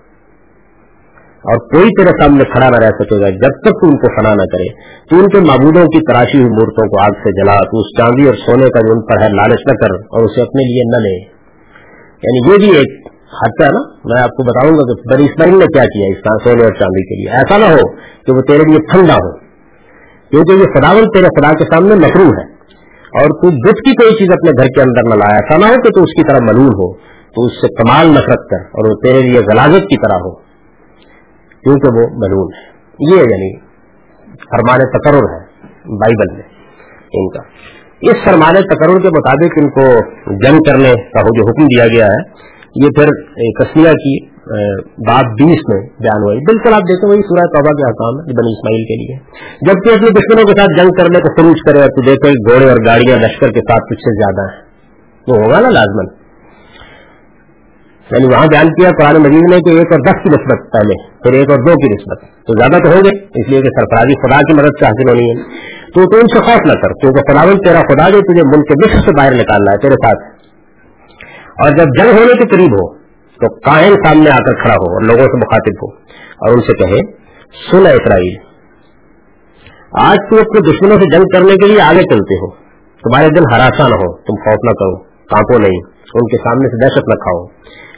اور 1.38 1.56
کوئی 1.56 1.88
تیرے 1.88 2.22
سامنے 2.22 2.44
کھڑا 2.44 2.68
نہ 2.68 2.76
رہ 2.76 2.90
سکے 2.90 3.20
گا، 3.20 3.28
جب 3.28 3.60
تک 3.60 3.80
تو 3.80 3.86
ان 3.86 3.96
کو 3.96 4.20
فنا 4.20 4.34
نہ 4.34 4.42
کرے۔ 4.42 4.68
تو 5.10 5.16
ان 5.16 5.28
کے 5.28 5.40
معبودوں 5.40 5.84
کی 5.86 6.12
تراشی 6.12 6.38
ہوئی 6.38 6.50
مورتوں 6.50 6.88
کو 6.88 7.00
آگ 7.00 7.10
سے 7.10 7.44
جلا، 7.44 7.58
تو 7.58 7.78
اس 7.78 7.98
چاندی 7.98 8.26
اور 8.26 8.34
سونے 8.34 8.70
کا 8.70 8.80
جو 8.80 8.92
ان 8.92 9.06
پر 9.06 9.22
ہے 9.22 9.28
لالچ 9.28 9.60
نہ 9.70 9.74
کر 9.74 9.94
اور 9.94 10.24
اسے 10.24 10.40
اپنے 10.42 10.64
لیے 10.64 10.96
نہ 10.96 11.02
لے۔ 11.02 11.38
یعنی 12.22 12.52
یہ 12.52 12.58
بھی 12.58 12.78
ایک 12.78 13.06
حادثہ 13.12 13.64
ہے 13.64 13.68
نا؟ 13.68 13.96
میں 14.04 14.22
آپ 14.22 14.30
کو 14.30 14.42
بتاؤں 14.44 14.72
گا 14.72 14.94
کہ 14.94 15.14
بڑی 15.14 15.24
اسماعیل 15.24 15.58
نے 15.58 15.66
کیا 15.66 15.84
کیا 15.84 16.06
اس 16.10 16.44
سونے 16.44 16.64
اور 16.64 16.72
چاندی 16.72 17.04
کے 17.04 17.14
لیے۔ 17.14 17.36
ایسا 17.36 17.58
نہ 17.58 17.64
ہو 17.64 17.96
کہ 17.96 18.32
وہ 18.32 18.40
تیرے 18.40 18.62
لیے 18.68 18.76
ٹھنڈا 18.92 19.14
ہو۔ 19.14 19.47
کیونکہ 20.30 20.52
یہ 20.52 20.64
خداون 20.74 21.04
تیرے 21.04 21.40
خدا 21.40 21.52
کے 21.52 21.64
سامنے 21.64 21.94
مکرو 21.94 22.24
ہے۔ 22.24 22.58
اور 23.08 23.26
تو 23.26 23.46
بدھ 23.50 23.80
کی 23.80 23.94
کوئی 23.94 24.12
چیز 24.18 24.28
اپنے 24.32 24.50
گھر 24.50 24.66
کے 24.66 24.82
اندر 24.82 25.02
نہ 25.02 25.14
لایا 25.14 25.36
ایسا 25.36 25.56
نہ 25.58 25.64
ہو 25.64 25.82
کہ 25.82 25.90
تو 25.90 26.02
اس 26.02 26.10
کی 26.10 26.22
طرح 26.22 26.52
ملون 26.52 26.68
ہو، 26.68 26.92
تو 26.96 27.44
اس 27.46 27.52
سے 27.52 27.68
کمال 27.68 28.06
نفرت 28.06 28.50
کر 28.50 28.56
اور 28.56 28.90
وہ 28.90 28.94
تیرے 28.94 29.20
لیے 29.20 29.40
غلازت 29.40 29.82
کی 29.82 29.96
طرح 29.96 30.16
ہو۔ 30.16 30.34
کیونکہ 31.62 31.88
وہ 31.94 32.06
ملون 32.12 32.54
ہے۔ 32.54 32.78
یہ 33.00 33.20
یعنی 33.20 33.56
فرمان 34.28 34.78
تقرر 34.78 35.34
ہے، 35.34 35.44
بائبل 35.84 36.32
میں 36.32 36.42
ان 37.12 37.28
کا۔ 37.28 37.42
اس 38.02 38.24
فرمان 38.24 38.54
تقرر 38.54 39.00
کے 39.00 39.08
مطابق 39.08 39.58
ان 39.60 39.70
کو 39.70 40.00
جنگ 40.26 40.58
کرنے 40.58 40.92
کا 41.10 41.20
جو 41.20 41.50
حکم 41.50 41.66
دیا 41.66 41.86
گیا 41.86 42.06
ہے، 42.06 42.48
یہ 42.84 42.88
پھر 42.96 43.06
کسیا 43.60 43.92
کی 43.92 44.37
بات 44.82 45.24
بیس 45.24 45.60
میں 45.68 45.80
بیان 45.80 46.22
ہوئی۔ 46.22 46.38
بالکل 46.38 46.74
آپ 46.74 46.80
دیکھیں 46.80 47.10
وہی 47.10 47.22
سورہ 47.22 47.46
توبہ 47.46 47.76
کے 47.76 47.90
حکام 47.90 48.20
ہے 48.20 48.24
بنی 48.24 48.52
اسماعیل 48.52 48.84
کے 48.84 48.96
لیے۔ 48.96 49.16
جبکہ 49.66 49.88
اپنے 49.88 50.10
دشمنوں 50.10 50.44
کے 50.44 50.60
ساتھ 50.60 50.80
جنگ 50.80 50.90
کرنے 50.90 51.18
کو 51.18 51.42
فروج 51.42 51.56
کرے 51.66 51.80
اور 51.80 51.88
تو 51.88 52.00
دیکھو 52.00 52.52
گھوڑے 52.52 52.68
اور 52.68 52.76
گاڑیاں 52.86 53.16
لشکر 53.16 53.48
کے 53.48 53.60
ساتھ 53.60 53.82
کچھ 53.90 54.00
سے 54.00 54.22
زیادہ 54.22 54.54
ہیں۔ 54.54 54.68
وہ 55.28 55.44
ہوگا 55.44 55.60
نا 55.60 55.68
لازمن 55.68 56.18
یعنی 58.10 58.26
وہاں 58.26 58.46
بیان 58.46 58.66
کیا 58.68 58.90
قرآن 58.90 59.22
مجید 59.22 59.50
نے 59.50 59.56
کہ 59.56 59.70
ایک 59.70 59.86
اور 59.90 60.00
دس 60.06 60.22
کی 60.22 60.28
نسبت 60.28 60.72
پہلے، 60.72 61.12
پھر 61.18 61.32
ایک 61.32 61.50
اور 61.50 61.58
دو 61.58 61.74
کی 61.74 61.92
نسبت۔ 61.92 62.20
تو 62.46 62.58
زیادہ 62.58 62.82
تو 62.82 62.90
ہوں 62.90 63.04
گے، 63.04 63.24
اس 63.24 63.48
لیے 63.48 63.62
کہ 63.62 63.68
سرفرازی 63.68 64.14
خدا 64.14 64.36
کی 64.36 64.52
مدد 64.52 64.78
سے 64.78 64.84
حاصل 64.84 65.08
ہونی 65.10 65.30
ہے۔ 65.30 65.42
تو 65.94 66.10
تو 66.10 66.16
ان 66.16 66.26
سے 66.26 66.38
خوف 66.38 66.66
نہ 66.66 66.72
کر، 66.72 66.88
کیونکہ 66.88 67.32
خداون 67.32 67.58
تیرا 67.58 67.80
خدا 67.80 68.10
جو 68.10 68.20
تجھے 68.20 68.56
ملک 68.56 68.68
کے 68.68 68.86
مصر 68.86 69.00
سے 69.06 69.12
باہر 69.16 69.32
نکالنا 69.32 69.72
ہے، 69.72 69.76
تیرے 69.76 69.94
ساتھ۔ 69.94 70.18
اور 71.62 71.70
جب 71.70 71.84
جنگ 71.84 72.18
ہونے 72.18 72.32
کے 72.32 72.48
قریب 72.48 72.72
ہو 72.72 72.97
تو 73.40 73.48
کائن 73.60 73.94
سامنے 74.04 74.30
آ 74.30 74.36
کر 74.36 74.54
کھڑا 74.54 74.74
ہو 74.74 74.92
اور 74.92 75.02
لوگوں 75.02 75.24
سے 75.24 75.36
مخاطب 75.36 75.82
ہو 75.82 75.88
اور 76.38 76.54
ان 76.54 76.60
سے 76.60 76.76
کہے، 76.78 77.00
سن 77.70 77.86
اسرائیل، 77.86 78.36
آج 79.92 80.16
تم 80.30 80.36
اپنے 80.36 80.60
دشمنوں 80.70 80.96
سے 80.96 81.16
جنگ 81.16 81.24
کرنے 81.34 81.54
کے 81.54 81.66
لیے 81.66 81.80
آگے 81.80 82.02
چلتے 82.02 82.34
ہو۔ 82.34 82.50
تمہارے 83.02 83.28
دل 83.28 83.42
ہراساں 83.52 83.88
نہ 83.88 83.94
ہو، 83.94 84.16
تم 84.16 84.34
خوف 84.34 84.64
نہ 84.64 84.70
کرو، 84.70 85.02
کانپو 85.02 85.58
نہیں، 85.58 85.80
ان 86.14 86.26
کے 86.26 86.36
سامنے 86.36 86.68
سے 86.68 86.84
دہشت 86.84 87.08
نہ 87.08 87.14
کھاؤ، 87.14 87.46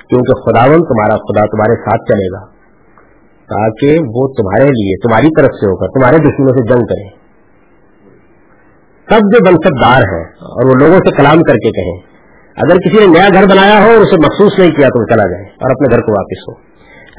کیونکہ 0.09 0.33
خداون 0.33 0.85
تمہارا، 0.85 1.17
خدا 1.17 1.45
تمہارے 1.47 1.75
ساتھ 1.81 2.13
چلے 2.13 2.33
گا۔ 2.33 2.45
تاکہ 3.49 3.99
وہ 4.15 4.29
تمہارے 4.29 4.65
لیے، 4.65 4.97
تمہاری 4.97 5.29
طرف 5.41 5.57
سے 5.61 5.67
ہوگا 5.67 5.87
تمہارے 5.87 6.17
دشمنوں 6.17 6.53
سے 6.53 6.69
جنگ 6.69 6.87
کرے۔ 6.87 7.21
تب 9.09 9.19
جو 9.19 9.45
بنسب 9.45 9.85
دار 9.85 10.03
اور 10.41 10.65
وہ 10.65 10.75
لوگوں 10.81 10.99
سے 10.99 11.17
کلام 11.17 11.43
کر 11.43 11.55
کے 11.55 11.71
کہیں 11.71 12.10
اگر 12.57 12.77
کسی 12.77 12.97
نے 13.01 13.07
نیا 13.07 13.29
گھر 13.35 13.43
بنایا 13.43 13.79
ہو 13.85 13.91
اور 13.91 14.01
اسے 14.01 14.17
مخصوص 14.17 14.59
نہیں 14.59 14.71
کیا 14.71 14.89
تو 14.89 15.01
وہ 15.01 15.07
چلا 15.07 15.25
جائے 15.31 15.45
اور 15.45 15.71
اپنے 15.71 15.97
گھر 15.97 16.01
کو 16.01 16.13
واپس 16.13 16.41
ہو۔ 16.49 16.71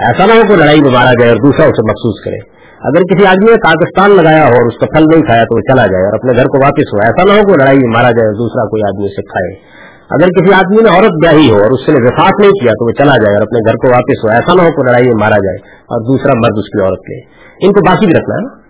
ایسا 0.08 0.26
نہ 0.26 0.32
ہو 0.32 0.48
کہ 0.48 0.56
لڑائی 0.56 0.82
میں 0.82 0.92
مارا 0.92 1.12
جائے 1.12 1.30
اور 1.30 1.38
دوسرا 1.38 1.66
اسے 1.66 1.84
مخصوص 1.84 2.26
کرے۔ 2.26 2.62
اگر 2.90 3.02
کسی 3.02 3.26
آدمی 3.26 3.52
نے 3.52 3.58
پاکستان 3.58 4.12
لگایا 4.12 4.44
ہو 4.44 4.54
اور 4.54 4.68
اس 4.68 4.78
کا 4.80 4.86
پھل 4.86 5.04
نہیں 5.04 5.22
کھایا 5.22 5.44
تو 5.44 5.56
وہ 5.56 5.62
چلا 5.62 5.88
جائے 5.88 6.04
اور 6.06 6.14
اپنے 6.14 6.32
گھر 6.36 6.44
کو 6.44 6.58
واپس 6.64 6.94
ہو۔ 6.94 6.98
ایسا 6.98 7.24
نہ 7.24 7.42
ہو 7.42 7.48
کہ 7.48 7.54
لڑائی 7.54 7.78
میں 7.78 7.88
مارا 7.88 8.12
جائے 8.12 8.28
اور 8.28 8.36
دوسرا 8.36 8.70
کوئی 8.70 8.82
آدمی 8.88 9.06
اسے 9.06 9.22
کھائے۔ 9.22 9.82
اگر 10.10 10.28
کسی 10.28 10.54
آدمی 10.54 10.82
نے 10.82 10.96
عورت 10.96 11.12
بیاہی 11.24 11.50
ہو 11.50 11.56
اور 11.56 11.72
اس 11.72 11.90
نے 11.90 11.96
وفاق 12.02 12.42
نہیں 12.42 12.52
کیا 12.52 12.72
تو 12.72 12.86
وہ 12.86 12.92
چلا 12.92 13.16
جائے 13.24 13.34
اور 13.34 13.42
اپنے 13.42 13.60
گھر 13.66 13.74
کو 13.74 13.88
واپس 13.92 14.24
ہو۔ 14.24 14.30
ایسا 14.30 14.54
نہ 14.54 14.62
ہو 14.62 14.72
کہ 14.72 14.90
لڑائی 14.90 15.06
میں 15.06 15.20
مارا 15.20 15.38
جائے 15.38 15.58
اور 15.76 16.02
دوسرا 16.02 16.32
مرد 16.36 16.58
اس 16.58 16.70
کی 16.70 16.84
عورت 16.84 17.02
لے۔ 17.10 17.20
ان 17.66 17.74
کو 17.74 17.80
باقی 17.90 18.06
بھی 18.06 18.14
رکھنا 18.14 18.36
ہے 18.36 18.62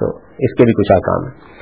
تو 0.00 0.06
اس 0.16 0.54
کے 0.58 0.64
بھی 0.64 0.72
کچھ 0.72 0.92
آکام 0.92 1.26
ہے 1.26 1.56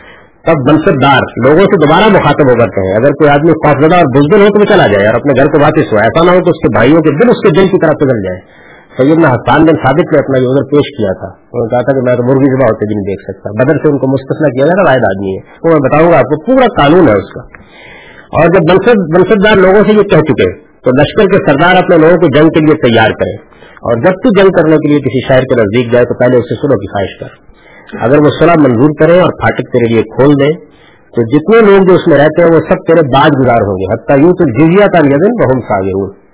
تب 0.46 0.72
منصب 0.72 1.02
دار 1.02 1.20
لوگوں 1.46 1.60
سے 1.60 1.86
دوبارہ 1.86 2.04
مخاطب 2.04 2.48
ہو 2.50 2.54
کرتے 2.54 2.88
ہیں۔ 2.88 2.94
اگر 2.94 3.10
کوئی 3.10 3.30
آدمی 3.30 3.50
خوفزدہ 3.50 3.96
اور 3.96 4.04
بزدل 4.04 4.40
ہو 4.40 4.46
تو 4.46 4.60
وہ 4.60 4.64
چلا 4.64 4.86
جائے 4.86 5.06
اور 5.06 5.14
اپنے 5.14 5.32
گھر 5.40 5.46
کو 5.46 5.62
واپس 5.62 5.92
ہو۔ 5.92 5.98
ایسا 5.98 6.24
نہ 6.24 6.30
ہو 6.30 6.36
کہ 6.36 6.50
اس 6.50 6.60
کے 6.62 6.68
بھائیوں 6.76 7.00
کے 7.00 7.10
دل 7.10 7.28
اس 7.30 7.36
کے 7.36 7.60
دل 7.60 7.66
کی 7.68 7.86
طرف 7.86 7.94
پگل 8.00 8.22
جائے۔ 8.22 8.64
سید 8.98 9.18
نے 9.18 9.26
حسان 9.26 9.60
بن 9.60 9.74
ثابت 9.84 10.12
نے 10.12 10.18
اپنا 10.18 10.38
یہ 10.38 10.64
پیش 10.70 10.98
کیا 10.98 11.12
تھا۔ 11.12 11.26
انہوں 11.26 11.66
نے 11.66 11.70
کہا 11.70 11.78
تھا 11.78 11.92
کہ 11.92 12.02
میں 12.04 12.16
تو 12.16 12.22
مرغی 12.22 12.44
زبا 12.44 12.64
ہوتے 12.64 12.86
بھی 12.86 12.94
نہیں 12.94 13.08
دیکھ 13.08 13.22
سکتا۔ 13.22 13.50
بدر 13.50 13.76
سے 13.76 13.88
ان 13.92 13.98
کو 13.98 14.06
مستثنا 14.12 14.48
کیا 14.48 14.64
جائے 14.66 14.86
واحد 14.86 15.04
آدمی 15.04 15.32
ہے۔ 15.36 15.40
وہ 15.64 15.68
میں 15.72 15.90
بتاؤں 15.90 16.12
گا 16.12 16.16
آپ 16.16 16.22
کو، 16.22 16.44
پورا 16.44 16.66
قانون 16.82 17.08
ہے 17.08 17.12
اس 17.12 17.32
کا۔ 17.32 17.42
اور 18.38 18.44
جب 18.44 18.74
منصب 19.16 19.44
دار 19.44 19.56
لوگوں 19.56 19.88
سے 19.88 19.92
یہ 19.92 20.02
کہہ 20.02 20.26
چکے، 20.28 20.58
تو 20.58 20.90
لشکر 20.90 21.24
کے 21.24 21.50
سردار 21.50 21.76
اپنے 21.76 21.96
لوگوں 21.98 22.16
کو 22.16 22.26
جنگ 22.26 22.48
کے 22.48 22.60
لیے 22.60 22.88
تیار 22.88 23.10
کریں۔ 23.10 23.36
اور 23.74 23.94
جب 23.94 24.12
تو 24.12 24.42
جنگ 24.42 24.48
کرنے 24.50 24.76
کے 24.76 24.88
لیے 24.88 24.98
کسی 24.98 25.20
شہر 25.28 25.40
کے 25.40 25.60
نزدیک 25.60 25.92
جائے 25.92 26.04
تو 26.04 26.18
پہلے 26.18 26.36
اسے 26.36 26.54
سلو 26.54 26.78
کی 26.78 26.86
خواہش 26.86 27.20
کر۔ 27.20 27.44
اگر 28.00 28.18
وہ 28.18 28.28
صلاح 28.40 28.54
منظور 28.58 28.90
کرے 29.00 29.20
اور 29.20 29.30
پھاٹک 29.30 29.72
تیرے 29.72 29.94
لیے 29.94 30.02
کھول 30.02 30.32
دے، 30.32 30.74
تو 31.14 31.22
جتنے 31.22 31.70
لوگ 31.70 31.88
جو 31.88 31.94
اس 31.94 32.08
میں 32.08 32.16
رہتے 32.18 32.42
ہیں 32.42 32.48
وہ 32.54 32.60
سب 32.60 32.74
تیرے 32.74 33.06
باز 33.06 33.30
گزار 33.40 33.62
ہوں 33.66 33.76
گے۔ 33.76 33.94
حتیٰ 33.94 34.24
یوں 34.24 34.32
تو 34.32 34.44
جزیا 34.60 34.86
کا 34.86 34.98
یزن 34.98 35.34
بہم 35.42 35.60
ساگر 35.60 36.24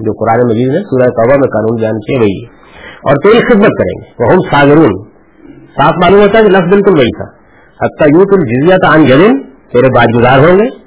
جو 0.00 0.12
قرآن 0.12 0.46
مجید 0.46 0.68
ہے 0.68 0.78
سورہ 0.78 1.04
توبہ 1.04 1.34
میں 1.34 1.48
قانون 1.48 1.80
بیان 1.80 2.00
کیے 2.00 2.18
وہی 2.18 2.44
اور 2.96 3.14
تیری 3.24 3.40
خدمت 3.40 3.70
کریں 3.78 4.00
گے۔ 4.00 4.24
وہ 4.24 4.42
ساگرون 4.52 5.04
صاف 5.78 5.92
معلوم 6.02 6.20
ہوتا 6.20 6.38
ہے 6.38 6.42
کہ 6.44 6.50
لفظ 6.50 6.62
بالکل 6.62 6.98
وہی 6.98 7.16
تھا۔ 7.16 7.36
حتیٰ 7.84 8.08
یوں 8.14 8.24
تم 8.24 8.40
جزیا 8.40 8.76
کا 8.76 8.94
ان 8.94 9.06
تیرے 9.72 9.88
باز 9.96 10.20
گزار 10.20 10.38
ہوں 10.38 10.58
گے 10.58 10.86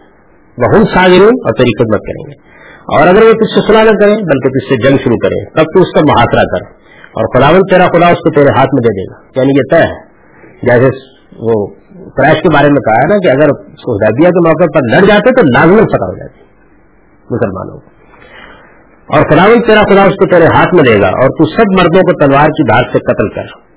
وہ 0.57 0.83
ساگرون 0.83 1.33
اور 1.45 1.53
تیری 1.53 1.83
خدمت 1.83 1.99
کریں 1.99 2.31
گے۔ 2.31 2.49
اور 2.89 3.07
اگر 3.07 3.23
وہ 3.27 3.31
تجھ 3.31 3.59
سے 3.59 3.73
سنا 3.73 3.83
نہ 3.83 3.97
کرے 3.99 4.11
بلکہ 4.11 4.49
تجھ 4.49 4.73
سے 4.73 4.89
جنگ 4.89 4.97
شروع 4.97 5.17
کرے 5.23 5.49
تب 5.49 5.63
تو 5.63 5.81
اس 5.81 5.87
کا 5.95 6.01
محاصرہ 6.01 6.43
کر۔ 6.43 6.88
اور 7.09 7.37
خداون 7.37 7.61
تیرا 7.61 7.85
خدا 7.85 8.07
اس 8.07 8.17
کو 8.17 8.29
تیرے 8.29 8.47
ہاتھ 8.57 8.69
میں 8.73 8.81
دے 8.81 9.01
دے 9.01 9.13
گا 9.13 9.41
یعنی 9.41 9.49
یہ 9.49 9.61
طے 9.71 9.77
ہے۔ 9.77 10.09
جیسے 10.63 10.87
وہ 11.39 11.67
کریش 12.17 12.41
کے 12.41 12.53
بارے 12.53 12.67
میں 12.67 12.81
کہا 12.81 12.95
ہے 12.95 13.07
نا 13.07 13.17
کہ 13.17 13.29
اگر 13.29 13.49
حدیبیہ 13.93 14.29
کے 14.29 14.47
موقع 14.47 14.79
پر 14.79 14.81
لڑ 14.91 15.07
جاتے 15.07 15.33
تو 15.33 15.41
لازمن 15.41 15.83
فتح 15.83 16.05
ہو 16.05 16.17
جاتی 16.17 16.39
مسلمانوں 17.31 17.79
کو۔ 17.79 17.99
اور 19.15 19.21
خداون 19.31 19.61
تیرا 19.61 19.81
خدا 19.81 20.03
اس 20.03 20.15
کو 20.15 20.25
تیرے 20.29 20.45
ہاتھ 20.45 20.75
میں 20.75 20.83
دے 20.83 21.01
گا 21.01 21.07
اور 21.07 21.29
تو 21.29 21.45
سب 21.45 21.79
مردوں 21.79 22.01
کو 22.01 22.25
تلوار 22.25 22.45
کی 22.45 22.63
دھاگ 22.63 22.83
سے 22.91 22.99
قتل 22.99 23.29
کر۔ 23.29 23.69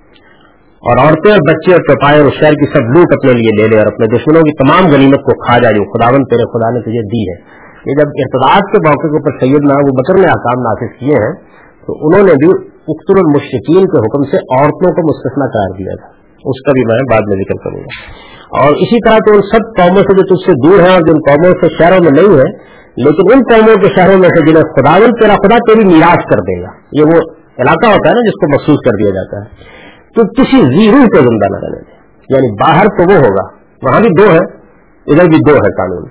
اور 0.82 0.98
عورتیں 0.98 1.32
اور 1.32 1.40
بچے 1.48 1.72
اور 1.72 1.80
چوپائے 1.80 2.20
اور 2.20 2.30
شہر 2.30 2.52
کی 2.52 2.66
سب 2.66 2.80
لوٹ 2.80 3.06
اپنے 3.12 3.32
لیے 3.32 3.62
لے 3.62 3.68
لے 3.68 3.78
اور 3.78 3.86
اپنے 3.86 4.06
دشمنوں 4.06 4.42
کی 4.42 4.52
تمام 4.52 4.92
غنیمت 4.92 5.20
کو 5.20 5.44
کھا 5.46 5.58
جائے 5.58 5.74
جو 5.74 5.84
خداون 5.84 6.24
تیرے 6.24 6.44
خدا 6.44 6.70
نے 6.70 6.80
تجھے 6.80 7.02
دی 7.02 7.22
ہے۔ 7.22 7.62
یہ 7.86 7.92
جب 7.92 8.08
ارتداد 8.14 8.60
کے 8.72 8.88
موقع 8.88 9.06
کے 9.06 9.16
اوپر 9.16 9.38
سید 9.40 9.62
نہ 9.62 9.72
وہ 9.72 9.92
بکر 9.92 10.14
نے 10.14 10.26
آسام 10.26 10.62
نافذ 10.62 10.98
کیے 10.98 11.14
ہیں 11.14 11.52
تو 11.86 11.92
انہوں 11.94 12.26
نے 12.26 12.32
بھی 12.32 12.48
اختر 12.88 13.14
المشقین 13.16 13.84
کے 13.86 13.98
حکم 13.98 14.22
سے 14.22 14.36
عورتوں 14.36 14.90
کو 14.90 15.08
مستثنا 15.08 15.46
قرار 15.46 15.78
دیا 15.78 15.94
تھا۔ 16.00 16.22
اس 16.44 16.62
کا 16.62 16.72
بھی 16.72 16.84
میں 16.84 17.02
بعد 17.10 17.20
میں 17.28 17.36
ذکر 17.36 17.54
کروں 17.64 17.80
گا۔ 17.80 18.22
اور 18.58 18.72
اسی 18.72 19.08
طرح 19.08 19.16
تو 19.16 19.34
ان 19.34 19.40
سب 19.42 19.82
قوموں 19.82 20.02
سے 20.02 20.16
جو 20.16 20.36
تجھ 20.36 20.50
سے 20.50 20.52
دور 20.52 20.86
ہیں 20.86 20.92
اور 20.92 21.00
جن 21.00 21.14
قوموں 21.14 21.52
سے 21.60 21.66
شہروں 21.78 22.04
میں 22.04 22.22
نہیں 22.22 22.38
ہے 22.38 22.72
لیکن 22.96 23.32
ان 23.32 23.40
قوموں 23.40 23.74
کے 23.74 23.94
شہروں 23.96 24.18
میں 24.18 24.28
سے 24.28 24.50
جنہیں 24.50 24.62
خداون 24.62 25.10
تیرا 25.10 25.34
خدا 25.34 25.56
تیری 25.56 25.88
نیاز 25.88 26.24
کر 26.24 26.40
دے 26.40 26.62
گا۔ 26.62 26.68
یہ 26.92 27.02
وہ 27.02 27.20
علاقہ 27.58 27.86
ہوتا 27.86 28.08
ہے 28.08 28.14
نا 28.14 28.20
جس 28.20 28.32
کو 28.32 28.48
محسوس 28.48 28.76
کر 28.84 28.96
دیا 29.02 29.10
جاتا 29.10 29.36
ہے۔ 29.36 29.82
تو 30.16 30.22
کسی 30.22 30.56
زیرو 30.56 30.98
کو 30.98 31.18
زندہ 31.18 31.54
نہ 31.54 31.56
رہنے 31.62 31.82
دیں 31.82 32.02
یعنی 32.28 32.52
باہر 32.60 32.84
تو 32.84 33.12
وہ 33.12 33.16
ہوگا 33.16 33.62
وہاں 33.82 34.00
بھی 34.00 34.08
دو 34.08 34.30
ہے 34.30 34.62
ادھر 35.06 35.24
بھی 35.24 35.38
دو 35.38 35.54
ہے 35.54 35.70
قانون۔ 35.70 36.08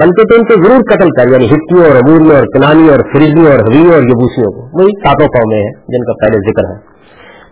بلکہ 0.00 0.22
تو 0.22 0.34
ان 0.38 0.44
کو 0.44 0.64
ضرور 0.64 0.82
قتل 0.92 1.08
کر 1.10 1.28
یعنی 1.32 1.46
ہٹیوں 1.46 1.84
اور 1.84 1.96
امور 1.96 2.34
اور 2.34 2.42
کنانی 2.42 2.88
اور 2.88 2.98
فریزی 2.98 3.50
اور 3.50 3.58
حویوں 3.58 3.92
اور 3.92 4.02
یبوسیوں 4.02 4.52
کو۔ 4.52 4.60
وہی 4.60 5.06
ساتوں 5.06 5.26
قومیں 5.26 5.58
ہیں 5.58 5.72
جن 5.88 6.04
کا 6.04 6.12
پہلے 6.12 6.38
ذکر 6.38 6.74
ہے۔ 6.74 6.96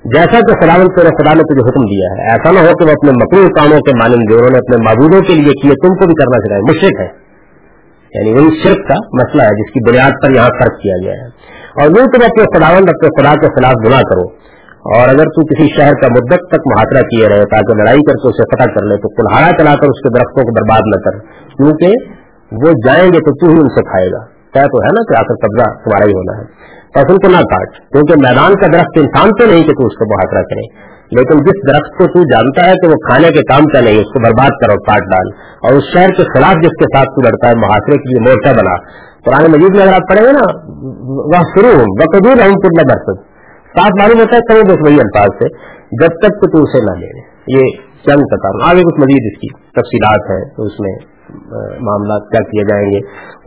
جیسا 0.05 0.40
کہ 0.40 0.64
سلامت 0.64 0.97
تیرے 0.97 1.09
خدا 1.09 1.34
نے 1.34 1.40
تجھے 1.40 1.70
حکم 1.70 1.82
دیا 1.82 2.07
ہے، 2.12 2.30
ایسا 2.30 2.51
نہ 2.53 2.59
ہو 2.59 2.76
کہ 2.76 2.84
وہ 2.84 2.90
اپنے 2.90 3.11
مقروض 3.11 3.47
کاموں 3.57 3.78
کے 3.78 3.97
مانند 3.97 4.30
جو 4.30 4.36
انہوں 4.36 4.51
نے 4.53 4.59
اپنے 4.59 4.76
معبودوں 4.84 5.20
کے 5.20 5.34
لیے 5.34 5.53
کیے، 5.62 5.70
تم 5.70 5.95
کو 5.95 6.07
بھی 6.07 6.14
کرنا 6.14 6.49
چاہیے۔ 6.49 6.62
مشرق 6.70 7.01
ہے۔ 7.01 7.24
یعنی 8.14 8.32
وہی 8.32 8.55
شرک 8.62 8.88
کا 8.88 8.95
مسئلہ 8.95 9.42
ہے 9.42 9.49
جس 9.49 9.72
کی 9.72 9.90
بنیاد 9.90 10.11
پر 10.22 10.30
یہاں 10.30 10.49
فرق 10.49 10.82
کیا 10.82 10.95
گیا 11.05 11.12
ہے۔ 11.12 11.26
اور 11.82 11.90
وہ 11.90 12.05
تم 12.05 12.24
اپنے 12.24 12.42
خداوند، 12.42 12.88
اپنے 12.88 13.22
خدا 13.22 13.32
کے 13.34 13.47
خلاف 13.47 13.74
گناہ 13.86 14.01
کرو۔ 14.01 14.55
اور 14.99 15.09
اگر 15.09 15.24
تو 15.24 15.47
کسی 15.47 15.68
شہر 15.76 15.92
کا 15.92 16.09
مدت 16.11 16.51
تک 16.51 16.61
محاطرہ 16.66 17.01
کیے 17.01 17.28
رہے 17.28 17.45
تاکہ 17.45 17.78
لڑائی 17.78 17.99
کر 17.99 18.12
کے 18.12 18.28
اسے 18.28 18.42
فتح 18.42 18.74
کر 18.74 18.86
لے، 18.86 18.97
تو 18.97 19.09
کلہاڑا 19.09 19.51
چلا 19.51 19.74
کر 19.74 19.86
اس 19.86 20.03
کے 20.03 20.09
درختوں 20.18 20.42
کو 20.42 20.53
برباد 20.55 20.80
نہ 20.86 21.11
کر۔ 21.11 21.18
کیونکہ 21.49 22.14
وہ 22.53 22.72
جائیں 22.86 23.07
گے 23.07 23.18
تو 23.18 23.34
تو 23.34 23.53
ہی 23.53 23.61
ان 23.61 23.68
سے 23.68 23.82
کھائے 23.82 24.07
گا۔ 24.07 24.24
طے 24.55 24.64
تو 24.66 24.82
ہے 24.82 24.92
نا 24.92 25.03
کہ 25.03 25.18
آخر 25.18 25.34
قبضہ 25.34 25.70
تمہارا 25.84 26.05
ہی 26.05 26.12
ہونا 26.12 26.38
ہے۔ 26.38 26.74
فصل 26.95 27.16
کو 27.16 27.30
نہ 27.30 27.36
کاٹ 27.36 27.68
کیونکہ 27.70 28.14
میدان 28.18 28.55
کا 28.55 28.66
درخت 28.72 28.99
انسان 28.99 29.30
تو 29.30 29.47
نہیں 29.47 29.62
کہ 29.62 29.72
تو 29.72 29.86
اس 29.86 29.95
کو 29.95 30.05
محاطرہ 30.14 30.42
کرے 30.42 30.95
لیکن 31.11 31.36
جس 31.36 31.74
درخت 31.74 31.99
کو 31.99 32.07
تو 32.07 32.20
جانتا 32.20 32.70
ہے 32.70 32.74
کہ 32.74 32.88
وہ 32.88 32.95
کھانے 32.95 33.28
کے 33.28 33.42
کام 33.42 33.64
کا 33.64 33.80
نہیں، 33.80 33.99
اس 33.99 34.12
کو 34.12 34.22
برباد 34.22 34.51
کرو 34.62 34.76
کاٹ 34.82 34.99
ڈال۔ 34.99 35.26
اور 35.62 35.72
اس 35.72 35.84
شہر 35.95 36.09
کے 36.09 36.22
خلاف 36.22 36.55
جس 36.62 36.70
کے 36.70 36.97
ساتھ 36.97 37.09
تو 37.09 37.22
لڑتا 37.28 37.49
ہے، 37.49 37.55
محاصرے 37.55 37.97
کے 37.97 38.09
لیے 38.09 38.20
مورچہ 38.20 38.61
بنا۔ 38.61 38.74
پرانے 39.24 39.49
مجید 39.49 39.76
میں 39.76 39.82
اگر 39.82 39.92
آپ 39.92 40.09
پڑھیں 40.09 40.26
گے 40.26 40.32
نا 40.32 40.47
وہ 41.34 41.42
شروع 41.55 41.70
ہوں 41.70 41.95
بقدور 42.01 42.47
ہوں 42.47 42.57
پورنا 42.57 42.95
برسد 42.95 43.22
صاف 43.78 43.90
معلوم 44.01 44.20
ہوتا 44.20 44.36
ہے 44.36 44.40
کئی 44.40 44.62
بس 44.62 44.82
وہی 44.86 44.95
الفاظ 44.95 45.28
سے، 45.38 45.49
جب 46.03 46.09
تک 46.09 46.40
کہ 46.42 46.47
تو 46.47 46.62
اسے 46.62 46.84
نہ 46.84 46.99
لے 46.99 47.07
یہ 47.49 47.76
چند 48.07 48.22
کا 48.22 48.70
آگے 48.70 48.82
کچھ 48.82 49.01
مزید 49.01 49.32
اس 49.32 49.38
کی 49.38 49.49
تفصیلات 49.80 50.30
ہے 50.30 50.49
تو 50.57 50.62
اس 50.62 50.80
میں 50.80 51.14
معاملات 51.81 52.31
کیا 52.33 52.43
کیے 52.43 52.62
جائیں 52.62 52.87
گے۔ 52.87 52.99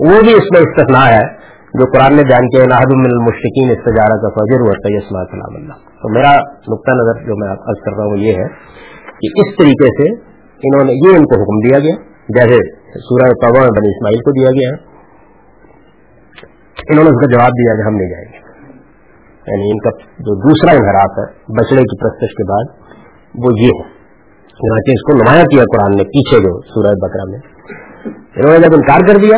وہ 0.08 0.22
بھی 0.22 0.34
اس 0.34 0.48
میں 0.54 0.62
استثنا 0.62 1.18
ہے، 1.18 1.48
جو 1.68 1.92
قرآن 1.92 2.16
نے 2.16 2.24
بیان 2.24 2.50
کیا 2.50 2.66
نہاد 2.66 2.92
المشقین 2.92 3.70
استجارہ 3.70 4.18
کا 4.18 4.30
فجر 4.30 4.60
ہوا 4.60 4.72
تھا 4.72 4.96
یسما 4.96 5.24
سلام 5.24 5.56
اللہ 5.56 5.74
تو 5.74 6.14
میرا 6.14 6.32
نقطہ 6.74 6.92
نظر 6.92 7.26
جو 7.28 7.36
میں 7.38 7.50
عرض 7.50 7.82
کر 7.86 7.92
رہا 7.98 8.06
ہوں، 8.06 8.18
یہ 8.18 8.32
ہے 8.32 8.48
کہ 9.04 9.42
اس 9.42 9.56
طریقے 9.58 9.86
سے 9.86 10.20
انہوں 10.64 10.86
نے 10.86 10.94
یہ 10.94 11.18
ان 11.18 11.24
کو 11.24 11.42
حکم 11.42 11.70
دیا 11.70 11.80
گیا، 11.80 11.96
جیسے 12.30 12.78
سورہ 13.00 13.30
توبہ 13.30 13.60
بنی 13.60 13.90
اسماعیل 13.90 14.18
کو 14.18 14.32
دیا 14.32 14.52
گیا، 14.52 14.76
انہوں 16.90 17.04
نے 17.04 17.10
اس 17.10 17.20
کا 17.20 17.38
جواب 17.38 17.50
دیا 17.50 17.76
کہ 17.76 17.88
ہم 17.88 17.96
نہیں 17.96 18.10
جائیں 18.10 18.26
گے۔ 18.34 18.48
یعنی 19.48 19.72
ان 19.72 19.78
کا 19.78 19.90
جو 20.00 20.50
دوسرا 20.50 20.72
انحراف 20.72 21.12
ہے، 21.18 21.54
بچڑے 21.58 21.82
کی 21.82 21.98
پرستش 21.98 22.28
کے 22.28 22.52
بعد، 22.52 22.66
وہ 23.36 23.60
یہ 23.60 23.68
ہے۔ 23.68 23.98
چنانچہ 24.50 24.92
اس 24.92 25.02
کو 25.02 25.18
نمایاں 25.18 25.44
کیا 25.44 25.64
قرآن 25.64 25.98
نے، 25.98 26.04
پیچھے 26.04 26.40
جو 26.40 26.62
سورہ 26.62 27.08
بکرا 27.08 27.32
میں۔ 27.32 27.57
انہوں 28.06 28.52
نے 28.52 28.58
جب 28.58 28.74
انکار 28.74 29.00
کر 29.08 29.20
دیا، 29.20 29.38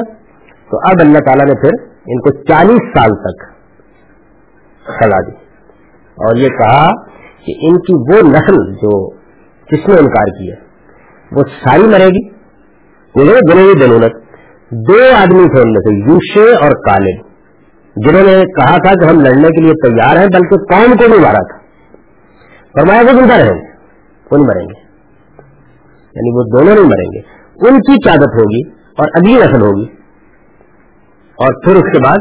تو 0.71 0.77
اب 0.77 0.95
اللہ 1.01 1.17
تعالیٰ 1.17 1.45
نے 1.45 1.61
پھر 1.61 1.87
ان 2.05 2.21
کو 2.21 2.43
چالیس 2.43 2.81
سال 2.97 3.09
تک 3.15 3.43
سزا 4.89 5.19
دی۔ 5.27 5.35
اور 5.99 6.35
یہ 6.35 6.47
کہا 6.47 6.87
کہ 7.45 7.53
ان 7.61 7.77
کی 7.77 7.93
وہ 7.93 8.29
نسل 8.29 8.73
جو 8.73 9.15
جس 9.71 9.87
نے 9.87 9.95
انکار 9.95 10.25
کیا، 10.25 10.55
وہ 11.31 11.41
ساری 11.65 11.83
مرے 11.83 12.07
گی 12.07 12.29
دونوں 13.19 13.63
ہی 13.63 13.79
دنوں 13.79 13.99
دو 14.71 15.15
آدمی 15.17 15.43
تھے 15.43 15.61
ان 15.61 15.71
میں 15.71 15.79
سے، 15.79 16.11
یوشے 16.11 16.55
اور 16.55 16.71
کالب، 16.71 17.25
جنہوں 17.95 18.23
نے 18.23 18.41
کہا 18.41 18.77
تھا 18.77 18.93
کہ 18.93 19.09
ہم 19.09 19.19
لڑنے 19.19 19.47
کے 19.47 19.61
لیے 19.61 19.89
تیار 19.89 20.17
ہیں، 20.17 20.27
بلکہ 20.27 20.55
قوم 20.55 20.97
کو 20.97 21.07
نہیں 21.07 21.19
مارا 21.19 21.57
تھا۔ 21.57 21.57
فرمایا 22.79 23.01
وہ 23.01 23.21
زندہ 23.21 23.33
رہیں 23.33 23.61
گے، 23.61 23.71
وہ 24.31 24.37
نہیں 24.37 24.47
مریں 24.47 24.65
گے۔ 24.65 24.79
یعنی 25.91 26.37
وہ 26.37 26.59
دونوں 26.59 26.75
نہیں 26.75 26.85
مریں 26.85 27.11
گے۔ 27.15 27.38
ان 27.67 27.77
کی 27.77 28.09
قیادت 28.09 28.27
ہوگی 28.27 28.69
اور 28.69 29.07
اگلی 29.07 29.33
نسل 29.33 29.61
ہوگی 29.61 29.85
اور 31.35 31.53
پھر 31.63 31.73
اس 31.75 31.91
کے 31.91 31.99
بعد 32.05 32.17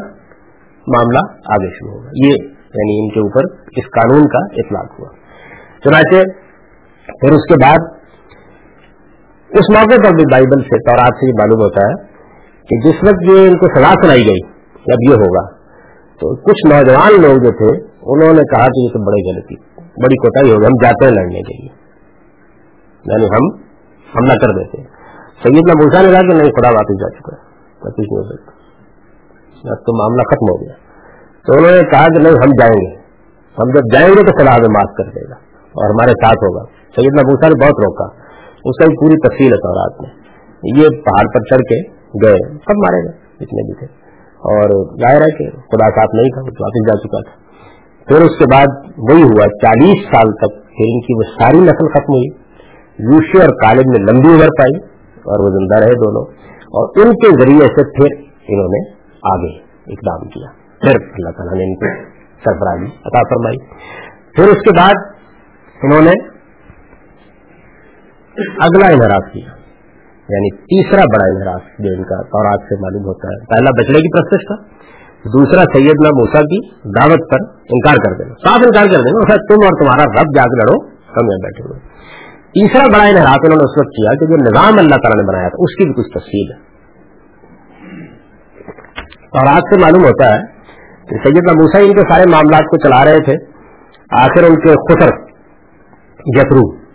معاملہ 0.86 1.18
آگے 1.28 1.70
شروع 1.70 1.92
ہوگا۔ 1.92 2.10
یہ 2.14 2.34
یعنی 2.48 3.00
ان 3.00 3.08
کے 3.08 3.20
اوپر 3.20 3.42
اس 3.76 3.84
قانون 3.84 4.22
کا 4.22 4.38
اطلاق 4.38 5.00
ہوا۔ 5.00 5.08
چنانچہ 5.84 6.16
پھر 7.06 7.30
اس 7.30 7.46
کے 7.48 7.54
بعد 7.64 7.76
اس 9.48 9.76
موقع 9.76 10.08
پر 10.08 10.14
بھی 10.14 10.24
بائبل 10.32 10.62
سے 10.62 10.90
آپ 11.00 11.06
سے 11.06 11.28
یہ 11.28 11.32
معلوم 11.38 11.60
ہوتا 11.60 11.88
ہے 11.88 12.06
کہ 12.68 12.88
جس 12.88 13.08
وقت 13.08 13.22
یہ 13.22 13.48
ان 13.48 13.58
کو 13.58 13.78
سزا 13.78 13.92
سنائی 14.02 14.20
گئی، 14.20 14.40
جب 14.74 15.12
یہ 15.12 15.14
ہوگا، 15.14 15.56
تو 16.14 16.36
کچھ 16.36 16.72
نوجوان 16.72 17.22
لوگ 17.22 17.42
جو 17.42 17.50
تھے، 17.50 17.84
انہوں 17.84 18.32
نے 18.32 18.56
کہا 18.56 18.66
کہ 18.66 18.80
یہ 18.80 18.88
تو 18.88 19.06
بڑی 19.06 19.34
غلطی، 19.34 19.54
بڑی 19.76 20.16
کوٹائی 20.16 20.52
ہوگی، 20.52 20.66
ہم 20.66 20.84
جاتے 20.84 21.06
ہیں 21.06 21.12
لڑنے 21.12 21.42
کے 21.42 21.62
لیے۔ 21.62 21.68
یعنی 23.06 23.24
ہم 23.24 23.62
حملہ 24.16 24.32
کر 24.32 24.50
دیتے 24.50 24.82
سید 24.82 24.97
نے 25.44 25.84
موسا 25.84 26.02
نے 26.02 26.12
کہا 26.12 26.20
کہ 26.20 26.26
نہیں، 26.26 26.50
خدا 26.50 26.68
واپس 26.68 27.00
جا 27.00 27.10
چکا 27.10 27.36
ہے۔ 27.36 27.42
کچھ 27.78 28.00
نہیں 28.00 28.18
ہو 28.18 28.22
سکتا۔ 28.22 28.52
اب 29.70 29.78
تو 29.78 29.98
معاملہ 29.98 30.22
ختم 30.22 30.50
ہو 30.50 30.60
گیا۔ 30.60 30.72
تو 31.46 31.58
انہوں 31.58 31.70
نے 31.70 31.90
کہا 31.90 32.06
کہ 32.06 32.22
نہیں، 32.22 32.32
ہم 32.32 32.50
جائیں 32.60 32.86
گے۔ 32.86 32.96
ہم 33.58 33.70
جب 33.70 33.82
جائیں 33.94 34.08
گے 34.08 34.14
تو 34.14 34.44
خدا 34.44 34.56
ہمیں 34.56 34.68
معاف 34.68 34.94
کر 34.96 35.04
دے 35.04 35.30
گا 35.30 35.34
اور 35.62 35.90
ہمارے 35.90 36.10
ساتھ 36.10 36.38
ہوگا۔ 36.38 36.64
سید 36.96 37.12
موسا 37.12 37.48
نے 37.48 37.64
بہت 37.64 37.80
روکا۔ 37.86 38.04
اس 38.64 38.78
کا 38.78 38.86
پوری 39.00 39.28
تفصیل 39.28 39.46
ہے 39.46 39.56
سورات 39.56 40.00
میں۔ 40.00 40.10
یہ 40.76 40.88
پہاڑ 40.88 41.26
پر 41.34 41.40
چڑھ 41.40 41.58
کے 41.58 41.88
گئے، 42.26 42.36
سب 42.48 42.76
مارے 42.76 43.04
گئے، 43.04 43.12
جتنے 43.12 43.66
بھی 43.66 43.78
تھے۔ 43.78 43.86
اور 44.38 44.86
ظاہر 44.86 45.20
ہے 45.20 45.38
کہ 45.38 45.50
خدا 45.50 45.90
ساتھ 45.90 46.14
نہیں 46.14 46.28
تھا 46.28 46.40
واپس 46.40 46.88
جا 46.88 46.98
چکا 46.98 47.30
تھا۔ 47.30 47.48
پھر 48.06 48.16
اس 48.16 48.38
کے 48.38 48.44
بعد 48.52 48.66
وہی 48.98 49.22
ہوا، 49.22 49.46
چالیس 49.46 50.04
سال 50.04 50.32
تک 50.32 50.50
پھر 50.50 50.84
ان 50.88 51.00
کی 51.00 51.14
وہ 51.14 51.40
ساری 51.40 51.58
نسل 51.58 51.88
ختم 51.88 52.14
ہوئی۔ 52.14 52.48
یوشی 52.98 53.40
اور 53.40 53.48
کالج 53.48 53.86
میں 53.86 54.12
لمبی 54.12 54.28
عمر 54.28 54.46
پائی۔ 54.46 54.97
اور 55.18 55.44
وہ 55.44 55.58
زندہ 55.58 55.84
رہے 55.84 55.94
دونوں۔ 55.94 56.24
اور 56.66 57.00
ان 57.00 57.12
کے 57.12 57.42
ذریعے 57.42 57.66
سے 57.66 57.84
پھر 57.84 58.24
انہوں 58.48 58.68
نے 58.68 58.90
آگے 59.34 59.58
اقدام 59.92 60.28
کیا۔ 60.28 60.48
پھر 60.80 61.00
اللہ 61.14 61.30
تعالیٰ 61.30 61.54
نے 61.54 61.64
ان 61.64 61.74
کو 61.74 62.10
سربراہی 62.44 62.86
عطا 63.04 63.18
فرمائی۔ 63.18 63.58
پھر 64.36 64.44
اس 64.44 64.58
کے 64.58 64.76
بعد 64.76 64.94
انہوں 65.82 66.02
نے 66.02 66.38
اگلا 68.60 68.86
انحراف 68.86 69.32
کیا۔ 69.32 69.58
یعنی 70.28 70.56
تیسرا 70.56 71.00
بڑا 71.00 71.36
انحراف 71.36 71.60
جو 71.78 71.96
ان 71.96 72.02
کا 72.02 72.22
تورات 72.22 72.60
سے 72.60 72.80
معلوم 72.80 73.02
ہوتا 73.02 73.28
ہے۔ 73.28 73.44
پہلا 73.44 73.82
بچڑے 73.82 74.00
کی 74.00 74.20
پرستش 74.20 74.46
تھا۔ 74.46 74.78
دوسرا 75.24 75.60
سیدنا 75.60 76.08
موسا 76.08 76.40
کی 76.40 76.70
دعوت 76.70 77.30
پر 77.30 77.62
انکار 77.70 77.94
کر 77.94 78.24
دینا۔ 78.24 78.34
صاف 78.48 78.60
انکار 78.64 78.84
کر 78.84 79.00
دینا۔ 79.02 79.36
تم 79.36 79.64
اور 79.64 79.80
تمہارا 79.80 80.04
رب 80.04 80.36
جا 80.36 80.42
کے 80.42 80.58
لڑو۔ 80.58 80.86
کم 80.88 81.26
بیٹھے 81.26 81.64
ہوئے۔ 81.64 81.97
تیسرا 82.48 82.84
بڑا 82.86 83.08
انحراف 83.08 83.36
انہوں 83.44 83.56
نے 83.56 83.64
اس 83.64 83.78
وقت 83.78 83.88
کیا 83.88 84.14
کہ 84.14 84.26
جو 84.26 84.36
نظام 84.36 84.78
اللہ 84.78 84.94
تعالیٰ 84.94 85.22
نے 85.22 85.28
بنایا 85.28 85.48
تھا، 85.48 85.56
اس 85.58 85.74
کی 85.74 85.84
بھی 85.84 85.92
کچھ 85.92 86.18
تفصیل 86.18 86.52
ہے۔ 86.52 86.68
اور 89.38 89.46
آج 89.46 89.56
سے 89.56 89.80
معلوم 89.80 90.04
ہوتا 90.04 90.34
ہے 90.34 90.40
کہ 91.08 91.16
سیدنا 91.16 91.52
موسا 91.52 91.78
ان 91.78 91.92
کے 91.92 92.00
سارے 92.00 92.30
معاملات 92.32 92.60
کو 92.60 92.76
چلا 92.76 93.04
رہے 93.04 93.24
تھے، 93.24 93.34
آخر 94.18 94.44
ان 94.44 94.54
کے 94.54 94.70
خسر 94.70 95.10
جترو 96.36 96.88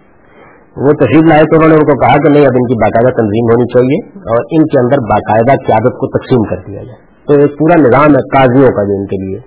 وہ 0.78 0.92
تشریف 0.92 1.30
لائے 1.30 1.42
تو 1.42 1.56
انہوں 1.56 1.70
نے 1.70 1.76
ان 1.76 1.82
کو 1.82 2.00
کہا 2.00 2.14
کہ 2.14 2.30
نہیں، 2.30 2.46
اب 2.46 2.54
ان 2.56 2.68
کی 2.68 2.76
باقاعدہ 2.76 3.16
تنظیم 3.16 3.46
ہونی 3.46 3.68
چاہیے 3.68 4.20
اور 4.20 4.38
ان 4.52 4.64
کے 4.66 4.80
اندر 4.80 4.98
باقاعدہ 5.12 5.52
قیادت 5.68 5.94
کو 5.94 6.18
تقسیم 6.18 6.44
کر 6.44 6.68
دیا 6.68 6.84
جائے۔ 6.84 7.14
تو 7.28 7.34
ایک 7.34 7.60
پورا 7.60 7.82
نظام 7.82 8.12
ہے، 8.12 8.38
قاضیوں 8.38 8.70
کا 8.70 8.84
جو 8.84 9.00
ان 9.00 9.06
کے 9.06 9.28
لیے۔ 9.28 9.40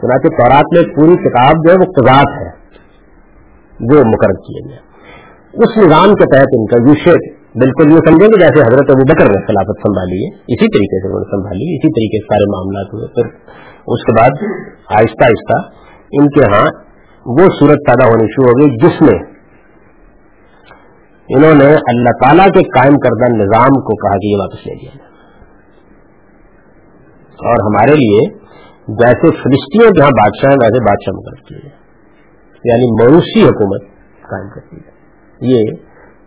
چنانچہ 0.00 0.28
تورات 0.28 0.64
میں 0.72 0.94
پوری 0.96 1.16
کتاب 1.16 1.52
جو 1.52 1.72
ہے، 1.72 1.76
وہ 1.76 1.92
قزاط 1.92 2.42
ہے 2.42 2.64
وہ 3.80 4.02
مقرر 4.04 4.34
کیا 4.34 4.70
گیا۔ 4.70 4.93
اس 5.56 5.74
نظام 5.78 6.12
کے 6.20 6.26
تحت 6.30 6.54
ان 6.56 6.64
کا 6.70 6.78
یوشے 6.84 7.16
بالکل 7.62 7.92
یہ 7.94 8.00
سمجھیں 8.06 8.28
گے 8.30 8.38
جیسے 8.38 8.62
حضرت 8.66 8.88
ابو 8.92 9.04
بکر 9.08 9.28
نے 9.32 9.40
خلافت 9.48 9.82
سنبھالی 9.82 10.16
ہے، 10.20 10.28
اسی 10.54 10.68
طریقے 10.76 11.00
سے 11.02 11.08
انہوں 11.08 11.20
نے 11.24 11.28
سنبھالی، 11.32 11.66
اسی 11.74 11.90
طریقے 11.98 12.20
سے 12.22 12.26
سارے 12.30 12.46
معاملات 12.54 12.94
ہوئے. 12.94 13.10
پھر 13.18 13.28
اس 13.94 14.06
کے 14.08 14.14
بعد 14.16 14.40
آہستہ 15.00 15.26
آہستہ 15.26 15.58
ان 16.18 16.30
کے 16.36 16.48
ہاں 16.54 16.64
وہ 17.26 17.46
صورت 17.58 17.84
پیدا 17.88 18.08
ہونی 18.08 18.26
شروع 18.32 18.46
ہو 18.48 18.54
گئی، 18.60 18.72
جس 18.84 18.96
میں 19.02 19.18
انہوں 21.28 21.60
نے 21.60 21.68
اللہ 21.92 22.16
تعالیٰ 22.22 22.46
کے 22.54 22.64
قائم 22.72 22.96
کردہ 23.04 23.28
نظام 23.34 23.76
کو 23.90 23.96
کہا 24.02 24.16
کہ 24.24 24.32
یہ 24.32 24.40
واپس 24.40 24.66
لے 24.66 24.74
لیا 24.80 24.96
اور 27.50 27.62
ہمارے 27.68 27.94
لیے 28.00 28.26
جیسے 29.02 29.30
فلسطینوں 29.38 29.92
جہاں 29.98 30.10
بادشاہ 30.18 30.50
ہیں، 30.50 30.58
ویسے 30.64 30.82
بادشاہ 30.88 31.16
مقرر 31.20 31.46
کیے 31.46 31.72
یعنی 32.64 32.90
موروثی 32.98 33.46
حکومت 33.46 33.88
قائم 34.28 34.50
کرتی 34.50 34.82
ہے 34.82 34.92
یہ 35.44 35.64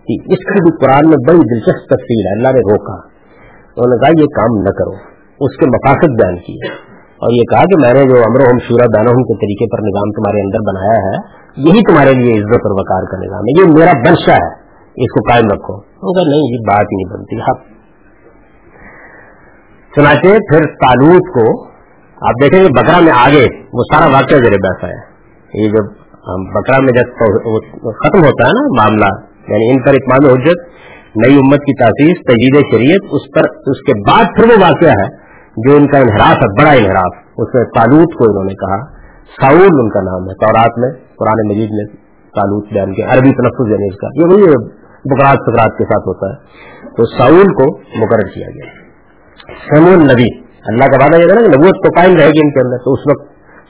کہ 0.07 0.34
اس 0.34 0.38
کی 0.38 0.61
بھی 0.61 0.86
قرآن 0.86 1.09
میں 1.09 1.18
بڑی 1.28 1.38
دلچسپ 1.38 1.89
تفصیل 1.89 2.28
ہے، 2.28 2.38
اللہ 2.38 2.47
نے 2.47 2.59
روکا۔ 2.59 3.07
انہوں 3.78 3.97
نے 3.97 3.97
کہا، 3.97 4.22
یہ 4.22 4.26
کام 4.26 4.57
نہ 4.61 4.70
کرو۔ 4.70 4.91
اس 5.39 5.57
کے 5.57 5.65
مقاصد 5.65 6.24
بیان 6.24 6.36
کیے۔ 6.38 6.88
اور 6.97 7.32
یہ 7.32 7.41
کہا 7.51 7.61
کہ 7.61 7.82
میں 7.82 7.93
نے 7.93 8.09
جو 8.09 8.18
امر 8.18 8.39
ہم 8.39 8.57
شورا 8.57 8.86
دانا 8.86 9.11
کے 9.11 9.36
طریقے 9.36 9.65
پر 9.65 9.80
نظام 9.80 10.11
تمہارے 10.11 10.41
اندر 10.41 10.59
بنایا 10.59 10.99
ہے، 10.99 11.38
یہی 11.57 11.82
تمہارے 11.82 12.13
لیے 12.13 12.39
عزت 12.39 12.65
اور 12.65 12.72
وقار 12.72 13.03
کا 13.03 13.18
نظام 13.18 13.39
ہے۔ 13.39 13.61
یہ 13.61 13.80
میرا 13.80 14.09
بنشا 14.09 14.34
ہے، 14.34 14.53
اس 15.03 15.11
کو 15.11 15.32
قائم 15.32 15.45
رکھو۔ 15.45 15.82
نہیں، 16.30 16.53
یہ 16.53 16.59
بات 16.68 16.86
نہیں 16.91 17.13
بنتی۔ 17.13 17.36
ہاں 17.39 17.78
چنانچہ 19.95 20.28
پھر 20.28 20.59
تعلق 20.59 21.34
کو 21.34 21.68
آپ 22.28 22.43
دیکھیں 22.43 22.63
گے، 22.63 22.68
بکرا 22.68 22.99
میں 22.99 23.11
آگے 23.15 23.45
وہ 23.74 23.84
سارا 23.93 24.05
واقعہ 24.05 24.38
ذریعے 24.38 24.57
بیٹھا 24.57 24.88
ہے 24.88 25.18
یہ 25.53 25.70
جب 25.70 26.07
بکرا 26.36 26.82
میں 26.82 26.93
جب 26.93 27.15
ختم 27.82 28.19
ہوتا 28.19 28.47
ہے 28.47 28.51
نا 28.51 28.84
معاملہ 28.84 29.28
یعنی 29.47 29.69
ان 29.69 29.82
پر 29.82 29.93
اطمام 29.93 30.32
حجت، 30.34 30.78
نئی 31.15 31.36
امت 31.36 31.59
کی 31.59 31.75
تاسیس 31.80 32.17
تجید 32.23 32.55
شریعت، 32.73 33.05
اس 33.11 33.21
پر، 33.36 33.49
اس 33.65 33.82
کے 33.82 34.11
بعد 34.11 34.23
پھر 34.23 34.45
وہ 34.45 34.61
واقعہ 34.61 34.89
ہے 34.89 35.28
جو 35.57 35.75
ان 35.75 35.88
کا 35.88 35.97
انحراف 35.97 36.38
ہے، 36.38 36.61
بڑا 36.61 36.71
انحراف۔ 36.71 37.13
اس 37.38 37.55
میں 37.55 37.63
تالوت 37.63 38.13
کو 38.13 38.23
انہوں 38.30 38.43
نے 38.43 38.53
کہا، 38.53 38.97
ساؤل 39.41 39.80
ان 39.82 39.89
کا 39.89 40.01
نام 40.01 40.30
ہے، 40.30 40.34
تورات 40.34 40.78
میں، 40.78 40.91
قرآن 40.91 41.47
مجید 41.47 41.69
میں 41.71 41.86
تالوت 42.36 42.73
بیان 42.73 42.93
کیا، 42.93 43.05
عربی 43.05 43.32
تنفظ 43.32 43.71
یعنی 43.71 43.88
اس 43.88 43.95
کا۔ 43.95 44.07
یہ 44.15 44.25
وہی 44.25 44.65
بکرات 45.05 45.36
سکرات 45.36 45.78
کے 45.78 45.84
ساتھ 45.84 46.07
ہوتا 46.07 46.30
ہے۔ 46.30 46.67
تو 46.89 47.05
ساؤل 47.05 47.53
کو 47.53 47.78
مقرر 47.78 48.28
کیا 48.28 48.47
گیا۔ 48.47 48.88
سمون 49.69 49.99
نبی 49.99 50.47
اللہ 50.67 50.86
کا 50.86 51.05
وعدہ 51.05 51.21
یہ 51.21 51.28
نا 51.28 51.41
کہ 51.41 51.47
نبوت 51.47 51.86
تو 51.86 52.01
قائم 52.01 52.15
رہے 52.15 52.25
گی 52.25 52.39
ان 52.43 52.51
کے 52.51 52.59
اندر، 52.65 52.78
تو 52.78 52.93
اس 52.93 52.99
وقت 52.99 53.28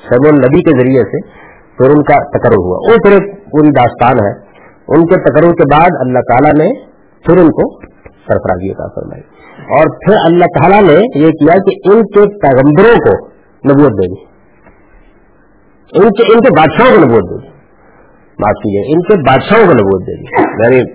سمون 0.10 0.36
نبی 0.36 0.62
کے 0.62 0.80
ذریعے 0.80 1.02
سے 1.02 1.47
پھر 1.78 1.90
ان 1.90 2.04
کا 2.04 2.38
تکرو 2.38 2.64
ہوا۔ 2.64 2.92
وہ 2.92 2.96
پھر 2.96 3.12
ایک 3.12 3.52
پوری 3.52 3.70
داستان 3.70 4.26
ہے۔ 4.26 4.48
ان 4.88 5.06
کے 5.06 5.22
تکرو 5.22 5.52
کے 5.52 5.76
بعد 5.76 5.90
اللہ 6.00 6.20
تعالیٰ 6.20 6.66
نے 6.66 6.74
پھر 7.26 7.38
ان 7.38 7.48
کو 7.48 7.82
سرفرازی 8.06 8.72
عطا 8.72 8.88
فرمائی۔ 8.88 9.22
اور 9.78 9.84
پھر 9.84 10.16
اللہ 10.26 10.46
تعالیٰ 10.46 10.84
نے 10.84 11.20
یہ 11.20 11.28
کیا 11.28 11.54
کہ 11.54 11.94
ان 11.94 12.02
کے 12.02 12.40
پیغمبروں 12.40 12.96
کو 12.96 13.28
نبوت 13.70 13.92
دے 13.92 14.16
دی۔ 14.16 14.38
ان 15.94 16.10
کے 16.10 16.34
ان 16.34 16.40
کے 16.40 16.54
بادشاہوں 16.58 16.96
کو 16.96 17.06
نبوت 17.06 17.30
دے 17.30 17.42
دی۔ 17.42 17.48
معاف 18.40 18.56
کیجیے، 18.56 18.94
ان 18.94 19.02
کے 19.02 19.16
بادشاہوں 19.30 19.68
کو 19.68 19.74
نبوت 19.74 20.08
دے 20.08 20.16
دی۔ 20.16 20.42
یعنی 20.42 20.94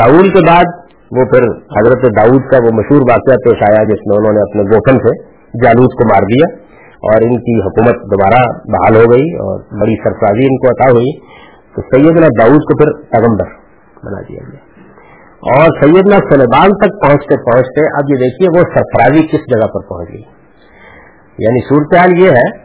ساؤل 0.00 0.28
کے 0.28 0.46
بعد 0.46 0.64
وہ 1.10 1.24
پھر 1.24 1.42
حضرت 1.80 2.02
داؤد 2.02 2.50
کا 2.50 2.56
وہ 2.64 2.70
مشہور 2.74 3.00
واقعہ 3.00 3.34
پیش 3.44 3.62
آیا 3.70 3.84
جس 3.84 4.06
میں 4.06 4.18
انہوں 4.18 4.32
نے 4.32 4.40
اپنے 4.40 4.62
گوفن 4.62 4.98
سے 4.98 5.24
جالوس 5.64 5.94
کو 5.94 6.08
مار 6.08 6.22
دیا۔ 6.22 6.65
اور 7.06 7.22
ان 7.22 7.36
کی 7.40 7.60
حکومت 7.60 7.94
دوبارہ 7.94 8.42
بحال 8.68 8.96
ہو 8.96 9.12
گئی 9.12 9.34
اور 9.34 9.60
بڑی 9.60 9.96
سرفرازی 10.04 10.46
ان 10.46 10.56
کو 10.56 10.68
عطا 10.68 10.92
ہوئی، 10.92 11.18
تو 11.74 11.82
سیدنا 11.82 12.26
داؤد 12.26 12.58
کو 12.58 12.78
پھر 12.78 13.08
پیغمبر 13.10 13.46
بنا 14.04 14.20
دیا 14.20 14.38
گیا۔ 14.52 14.66
اور 15.46 15.82
سیدنا 15.82 16.16
سلیمان 16.16 16.68
تک 16.68 17.06
پہنچتے 17.06 17.52
پہنچتے، 17.52 17.86
اب 17.86 18.04
یہ 18.08 18.16
دیکھیے 18.16 18.58
وہ 18.58 18.64
سرفرازی 18.74 19.26
کس 19.26 19.40
جگہ 19.52 19.68
پر 19.68 19.88
پہنچ 19.88 20.08
گئی۔ 20.12 20.22
یعنی 21.38 21.60
صورتحال 21.68 22.18
یہ 22.18 22.28
ہے 22.28 22.58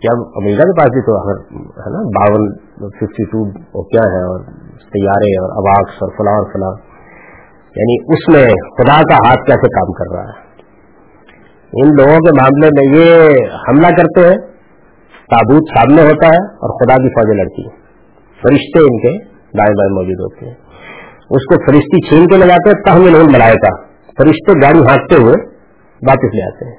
کہ 0.00 0.08
اب 0.12 0.18
امریکہ 0.20 0.62
کے 0.62 0.78
پاس 0.78 0.86
بھی 0.86 1.00
تو 1.00 1.30
ہے 1.60 1.92
نا، 1.92 2.02
باون 2.02 2.54
ففٹی 2.88 3.24
ٹو 3.24 3.50
کیا 3.82 4.10
ہے، 4.10 4.24
اور 4.24 4.40
تیارے 4.70 5.40
اور 5.40 5.50
اواقس 5.50 5.92
اور 5.92 6.08
فلاں 6.18 6.34
اور 6.34 6.52
فلاں۔ 6.52 6.94
یعنی 7.76 8.14
اس 8.14 8.34
میں 8.34 8.44
خدا 8.50 9.02
کا 9.02 9.14
ہاتھ 9.14 9.46
کیسے 9.46 9.68
کام 9.68 9.92
کر 9.92 10.16
رہا 10.16 10.32
ہے؟ 10.32 10.43
ان 11.76 11.88
لوگوں 11.88 12.18
کے 12.18 12.32
معاملے 12.40 12.68
میں 12.76 12.98
یہ 12.98 13.28
حملہ 13.68 13.86
کرتے 13.86 14.28
ہیں، 14.28 14.36
تابوت 15.30 15.62
سامنے 15.78 16.02
ہوتا 16.02 16.26
ہے 16.26 16.54
اور 16.54 16.70
خدا 16.70 16.94
کی 16.94 17.08
فوجیں 17.08 17.44
لڑتی 17.44 17.62
ہیں۔ 17.62 17.84
فرشتے 18.42 18.82
ان 18.82 18.98
کے 18.98 19.24
دائیں 19.58 19.74
بائیں 19.74 19.94
موجود 19.94 20.20
ہوتے 20.20 20.46
ہیں۔ 20.46 20.54
اس 21.30 21.44
کو 21.44 21.72
فرشتی 21.72 22.08
چھین 22.08 22.26
کے 22.26 22.36
لگاتے 22.36 22.70
ہیں، 22.70 22.84
تاہم 22.84 23.02
لوگ 23.02 23.34
بلائے 23.34 23.54
کا 23.54 23.82
فرشتے 24.04 24.52
گاڑی 24.52 24.78
ہانکتے 24.78 25.22
ہوئے 25.22 25.34
واپس 26.06 26.34
لے 26.34 26.46
آتے 26.46 26.68
ہیں۔ 26.68 26.76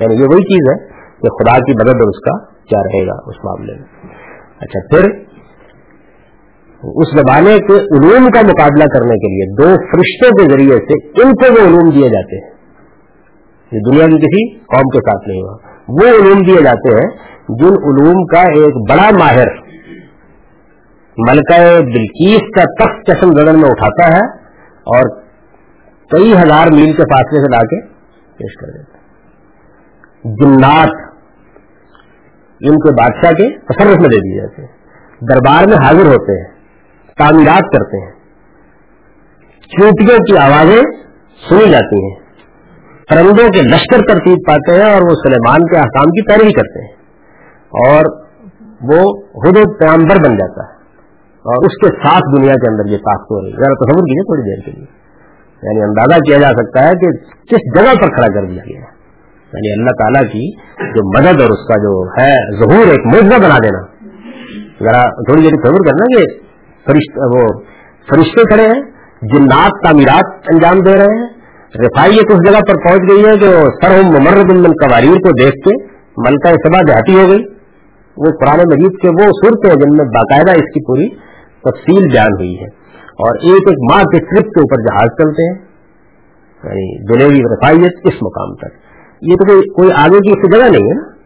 یعنی 0.00 0.14
یہ 0.14 0.26
وہی 0.32 0.42
چیز 0.42 0.70
ہے 0.70 0.88
کہ 1.22 1.28
خدا 1.28 1.58
کی 1.58 1.72
مدد 1.72 1.94
اور 1.94 2.08
اس 2.08 2.20
کا 2.20 2.44
کیا 2.54 2.78
رہے 2.78 3.06
گا 3.06 3.14
اس 3.26 3.44
معاملے 3.44 3.72
میں۔ 3.72 4.16
اچھا 4.60 4.80
پھر 4.80 5.26
اس 6.94 7.20
زمانے 7.20 7.56
کے 7.56 7.72
علوم 7.72 8.26
کا 8.26 8.40
مقابلہ 8.40 8.84
کرنے 8.84 9.14
کے 9.18 9.28
لیے 9.28 9.54
دو 9.54 9.68
فرشتوں 9.74 10.30
کے 10.30 10.52
ذریعے 10.52 10.76
سے 10.76 11.22
ان 11.22 11.30
کو 11.32 11.52
وہ 11.52 11.68
علوم 11.68 11.90
دیے 11.90 12.08
جاتے 12.08 12.46
ہیں 12.46 12.55
یہ 13.72 13.78
دنیا 13.90 14.06
کی 14.06 14.16
کسی 14.16 14.58
قوم 14.58 14.88
کے 14.88 14.98
ساتھ 14.98 15.28
نہیں 15.28 15.42
ہوا۔ 15.42 15.56
وہ 15.88 16.16
علوم 16.16 16.42
دیے 16.42 16.62
جاتے 16.64 16.94
ہیں 16.94 17.16
جن 17.48 17.66
علوم 17.66 18.26
کا 18.26 18.40
ایک 18.40 18.90
بڑا 18.90 19.10
ماہر 19.18 19.66
ملکہ 21.18 21.80
بلکیس 21.80 22.40
کا 22.40 22.62
تخت 22.62 23.10
چشم 23.10 23.30
گگن 23.30 23.60
میں 23.60 23.68
اٹھاتا 23.68 24.12
ہے 24.12 24.38
اور 24.70 25.20
کئی 26.10 26.32
ہزار 26.32 26.66
میل 26.72 26.92
کے 26.92 27.02
فاصلے 27.02 27.40
سے 27.40 27.50
لا 27.50 27.58
کے 27.58 27.86
پیش 28.38 28.60
کر 28.60 28.66
دیتا 28.66 28.98
ہے۔ 28.98 29.06
جنات، 30.24 31.10
ان 32.60 32.74
کے 32.74 32.92
بادشاہ 32.92 33.30
کے 33.30 33.58
تصرف 33.58 33.96
میں 33.96 34.08
دے 34.08 34.16
دیے 34.16 34.40
جاتے 34.40 34.62
ہیں۔ 34.62 34.68
دربار 35.20 35.68
میں 35.68 35.86
حاضر 35.86 36.06
ہوتے 36.06 36.42
ہیں، 36.42 36.58
تعمیرات 37.18 37.62
کرتے 37.62 38.04
ہیں۔ 38.04 38.12
چوٹیوں 39.62 40.18
کی 40.18 40.38
آوازیں 40.38 40.82
سنی 41.48 41.70
جاتی 41.70 42.04
ہیں۔ 42.04 42.25
پرندوں 43.10 43.48
کے 43.48 43.62
لشکر 43.62 44.00
ترتیب 44.08 44.38
پاتے 44.48 44.74
ہیں 44.76 44.92
اور 44.92 45.02
وہ 45.02 45.14
سلیمان 45.14 45.60
کے 45.60 45.78
احکام 45.78 46.10
کی 46.10 46.22
پیروی 46.22 46.52
کرتے 46.52 46.84
ہیں 46.84 46.94
اور 47.86 48.02
وہ 48.82 49.12
خود 49.20 49.78
پیامبر 49.78 50.28
بن 50.28 50.36
جاتا 50.36 50.64
ہے 50.64 50.76
اور 51.44 51.66
اس 51.66 51.76
کے 51.76 51.86
ساتھ 51.98 52.36
دنیا 52.36 52.54
کے 52.54 52.70
اندر 52.70 52.90
یہ 52.90 52.96
طاقت 52.96 53.30
ہو 53.30 53.40
رہی 53.40 53.52
ہے۔ 53.52 53.56
ذرا 53.56 53.74
تصور 53.74 54.02
کیجیے 54.02 54.22
تھوڑی 54.22 54.42
دیر 54.42 54.64
کے 54.64 54.70
لیے۔ 54.70 54.86
یعنی 55.62 55.82
اندازہ 55.82 56.20
کیا 56.20 56.36
جا 56.36 56.48
سکتا 56.48 56.84
ہے 56.84 56.92
کہ 56.94 57.10
کس 57.52 57.78
جگہ 57.78 57.94
پر 57.94 58.08
کھڑا 58.08 58.40
کر 58.40 58.46
دیا 58.46 58.62
گیا 58.68 58.80
یعنی 59.52 59.72
اللہ 59.72 59.90
تعالیٰ 59.90 60.22
کی 60.32 60.56
جو 60.78 61.18
مدد 61.18 61.40
اور 61.40 61.50
اس 61.50 61.68
کا 61.68 61.82
جو 61.82 62.04
ہے 62.20 62.34
ظہور 62.60 62.86
ایک 62.86 63.06
مجمہ 63.14 63.46
بنا 63.46 63.58
دینا۔ 63.58 63.80
ذرا 64.84 65.02
تھوڑی 65.02 65.42
دیر 65.42 65.50
تصور 65.50 65.86
کرنا 65.86 66.18
کہ 66.18 66.24
فرشتے 66.86 67.38
وہ 67.38 67.60
فرشتے 68.10 68.42
کھڑے 68.42 68.66
ہیں، 68.66 68.82
جنات 69.22 69.70
تعمیرات 69.84 70.50
انجام 70.52 70.78
دے 70.80 70.94
رہے 70.94 71.20
ہیں 71.20 71.35
رفائی 71.80 72.16
ایک 72.16 72.30
اس 72.30 72.50
جگہ 72.50 72.60
پر 72.60 72.74
پہنچ 72.88 73.10
گئی 73.10 73.18
ہے 73.18 73.36
جو 73.36 73.50
سر 73.82 74.02
ممرد 74.04 74.52
من 74.52 74.62
قواریر 74.62 75.14
کو 75.14 75.30
دیکھ 75.42 75.68
کے 75.68 75.84
ملکہ 76.16 76.48
سبا 76.48 76.80
دیہاتی 76.88 77.14
ہو 77.14 77.28
گئی۔ 77.28 77.56
وہ 78.16 78.24
قرآن 78.40 78.58
مجید 78.58 79.02
کے 79.02 79.08
وہ 79.08 79.30
صورت 79.44 79.66
ہیں 79.66 79.74
جن 79.74 79.96
میں 79.96 80.04
باقاعدہ 80.04 80.50
اس 80.50 80.64
کی 80.64 80.86
پوری 80.86 81.08
تفصیل 81.64 82.08
بیان 82.08 82.32
ہوئی 82.32 82.58
ہے۔ 82.58 82.86
اور 83.06 83.34
ایک 83.34 83.68
ایک 83.68 83.92
ماہ 83.92 84.02
کے 84.02 84.18
ٹرپ 84.18 84.46
کے 84.46 84.60
اوپر 84.60 84.82
جہاز 84.82 85.08
چلتے 85.22 85.52
ہیں۔ 85.52 85.58
یعنی 86.64 87.12
دلیری 87.12 87.40
رفائیت 87.40 87.92
اس 88.04 88.14
مقام 88.22 88.54
تک۔ 88.54 88.74
یہ 89.22 89.34
تو 89.34 89.60
کوئی 89.60 89.92
آگے 89.92 90.18
کی 90.18 90.30
اس 90.30 90.56
جگہ 90.56 90.78
نہیں 90.78 90.90
ہے 90.90 90.94
نا۔ 90.94 91.16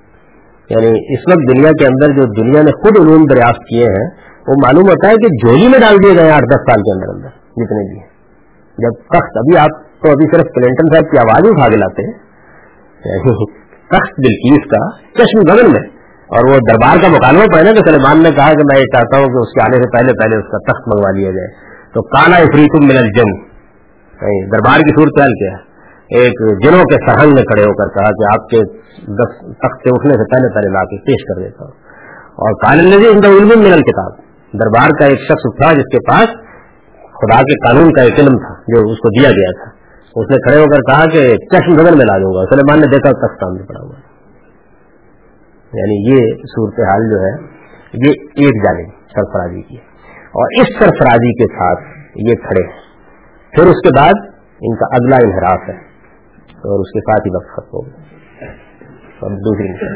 یعنی 0.71 1.15
اس 1.15 1.21
وقت 1.31 1.57
دنیا 1.57 1.71
کے 1.71 1.87
اندر 1.87 2.13
جو 2.13 2.43
دنیا 2.43 2.63
نے 2.63 2.71
خود 2.71 3.09
علوم 3.09 3.25
دریافت 3.25 3.59
کیے 3.59 3.85
ہیں، 3.85 4.09
وہ 4.49 4.55
معلوم 4.65 4.83
ہوتا 4.83 5.09
ہے 5.09 5.15
کہ 5.15 5.47
جولی 5.47 5.69
میں 5.69 5.79
ڈال 5.79 5.97
دیے 5.97 6.23
گئے 6.23 6.31
آٹھ 6.31 6.45
دس 6.45 6.61
سال 6.61 6.81
کے 6.81 6.95
اندر 6.95 7.15
اندر 7.15 7.29
جتنے 7.29 7.91
بھی 7.91 8.01
ہیں۔ 8.01 8.11
جب 8.79 9.03
تخت 9.03 9.37
ابھی 9.37 9.57
آپ 9.57 9.90
تو 10.03 10.11
ابھی 10.11 10.37
صرف 10.37 10.47
کلنٹن 10.55 10.95
صاحب 10.95 11.11
کی 11.11 11.19
آواز 11.19 11.51
اٹھا 11.51 11.69
کے 11.69 11.77
لاتے 11.77 12.07
ہیں۔ 12.07 12.19
سخت 13.71 14.19
دلکیس 14.19 14.71
کا 14.71 14.91
چشم 15.15 15.53
گگن 15.53 15.73
میں۔ 15.73 16.01
اور 16.35 16.51
وہ 16.51 16.57
دربار 16.57 17.03
کا 17.03 17.09
مکالمہ 17.09 17.45
پڑھنے 17.53 17.73
تو 17.73 17.91
سلیمان 17.91 18.23
نے 18.23 18.31
کہا 18.31 18.53
کہ 18.53 18.63
میں 18.63 18.79
یہ 18.79 18.85
چاہتا 18.85 19.19
ہوں 19.19 19.27
کہ 19.27 19.41
اس 19.41 19.53
کے 19.53 19.63
آنے 19.65 19.83
سے 19.83 19.89
پہلے 19.91 20.13
پہلے 20.13 20.37
اس 20.37 20.51
کا 20.51 20.59
تخت 20.59 20.89
منگوا 20.89 21.11
لیا 21.11 21.31
جائے۔ 21.31 21.71
تو 21.95 22.03
کالا 22.03 22.37
افریق 22.37 22.85
ملن 22.85 23.09
جنگ 23.19 23.51
دربار 24.53 24.79
کی 24.79 25.01
صورت 25.01 25.21
حال 25.21 25.31
کیا 25.33 25.71
ایک 26.21 26.65
جنوں 26.65 26.85
کے 26.85 27.11
سہنگ 27.11 27.35
میں 27.35 27.43
کھڑے 27.43 27.63
ہو 27.63 27.75
کر 27.75 27.89
کہا 27.89 28.11
کہ 28.11 28.25
آپ 28.33 28.49
کے 28.49 28.59
تخت 29.45 29.83
سے 29.83 29.91
اٹھنے 29.93 30.15
سے 30.15 30.25
پہلے 30.25 30.55
پہلے 30.55 30.69
لا 30.69 30.85
کے 30.85 30.99
پیش 30.99 31.25
کر 31.25 31.43
دیتا 31.43 31.65
ہوں۔ 31.65 31.73
اور 32.31 32.53
کالن 32.53 33.15
ان 33.15 33.21
کا 33.21 33.29
علم 33.29 33.61
ملن 33.61 33.83
کتاب 33.83 34.13
دربار 34.53 34.89
کا 34.89 35.07
ایک 35.07 35.21
شخص 35.21 35.63
تھا 35.63 35.73
جس 35.73 35.85
کے 35.93 35.99
پاس 36.11 36.29
خدا 37.03 37.43
کے 37.43 37.55
قانون 37.67 37.93
کا 37.93 38.03
ایک 38.03 38.21
علم 38.21 38.37
تھا 38.37 38.55
جو 38.55 38.91
اس 38.91 38.99
کو 38.99 39.21
دیا 39.21 39.31
گیا 39.31 39.65
تھا۔ 39.65 39.80
اس 40.17 40.31
نے 40.31 40.37
کھڑے 40.37 40.59
ہو 40.59 40.65
کر 40.65 40.79
کہا 40.79 41.05
کہ 41.05 41.37
چشم 41.37 41.73
گگن 41.73 41.99
میں 41.99 42.07
لا 42.07 42.17
دوں 42.19 42.35
گا۔ 42.35 42.55
سلیمان 42.55 42.81
نے 42.81 42.87
دیکھا 42.87 43.11
تخت 43.11 43.41
سامنے 43.41 43.63
پڑا 43.63 43.81
ہوا۔ 43.81 43.95
یعنی 45.73 46.13
یہ 46.13 46.35
صورتحال 46.37 47.11
جو 47.11 47.19
ہے، 47.21 47.43
یہ 48.07 48.11
ایک 48.21 48.65
جانب 48.65 48.91
سرفرازی 48.91 49.63
کی 49.63 49.77
اور 50.15 50.47
اس 50.61 50.69
سرفرازی 50.79 51.33
کے 51.33 51.55
ساتھ 51.55 51.81
یہ 52.17 52.35
کھڑے 52.35 52.67
ہیں۔ 52.67 52.81
پھر 53.53 53.67
اس 53.67 53.81
کے 53.83 54.01
بعد 54.01 54.31
ان 54.61 54.77
کا 54.77 54.85
اگلا 54.93 55.17
انحراف 55.17 55.69
ہے 55.69 55.75
اور 56.49 56.81
اس 56.81 56.93
کے 56.93 57.01
ساتھ 57.01 57.27
ہی 57.27 57.37
وقت 57.37 57.53
ختم 57.53 57.69
ہو 57.75 57.87
گیا۔ 57.87 57.97
دوسری 59.29 59.87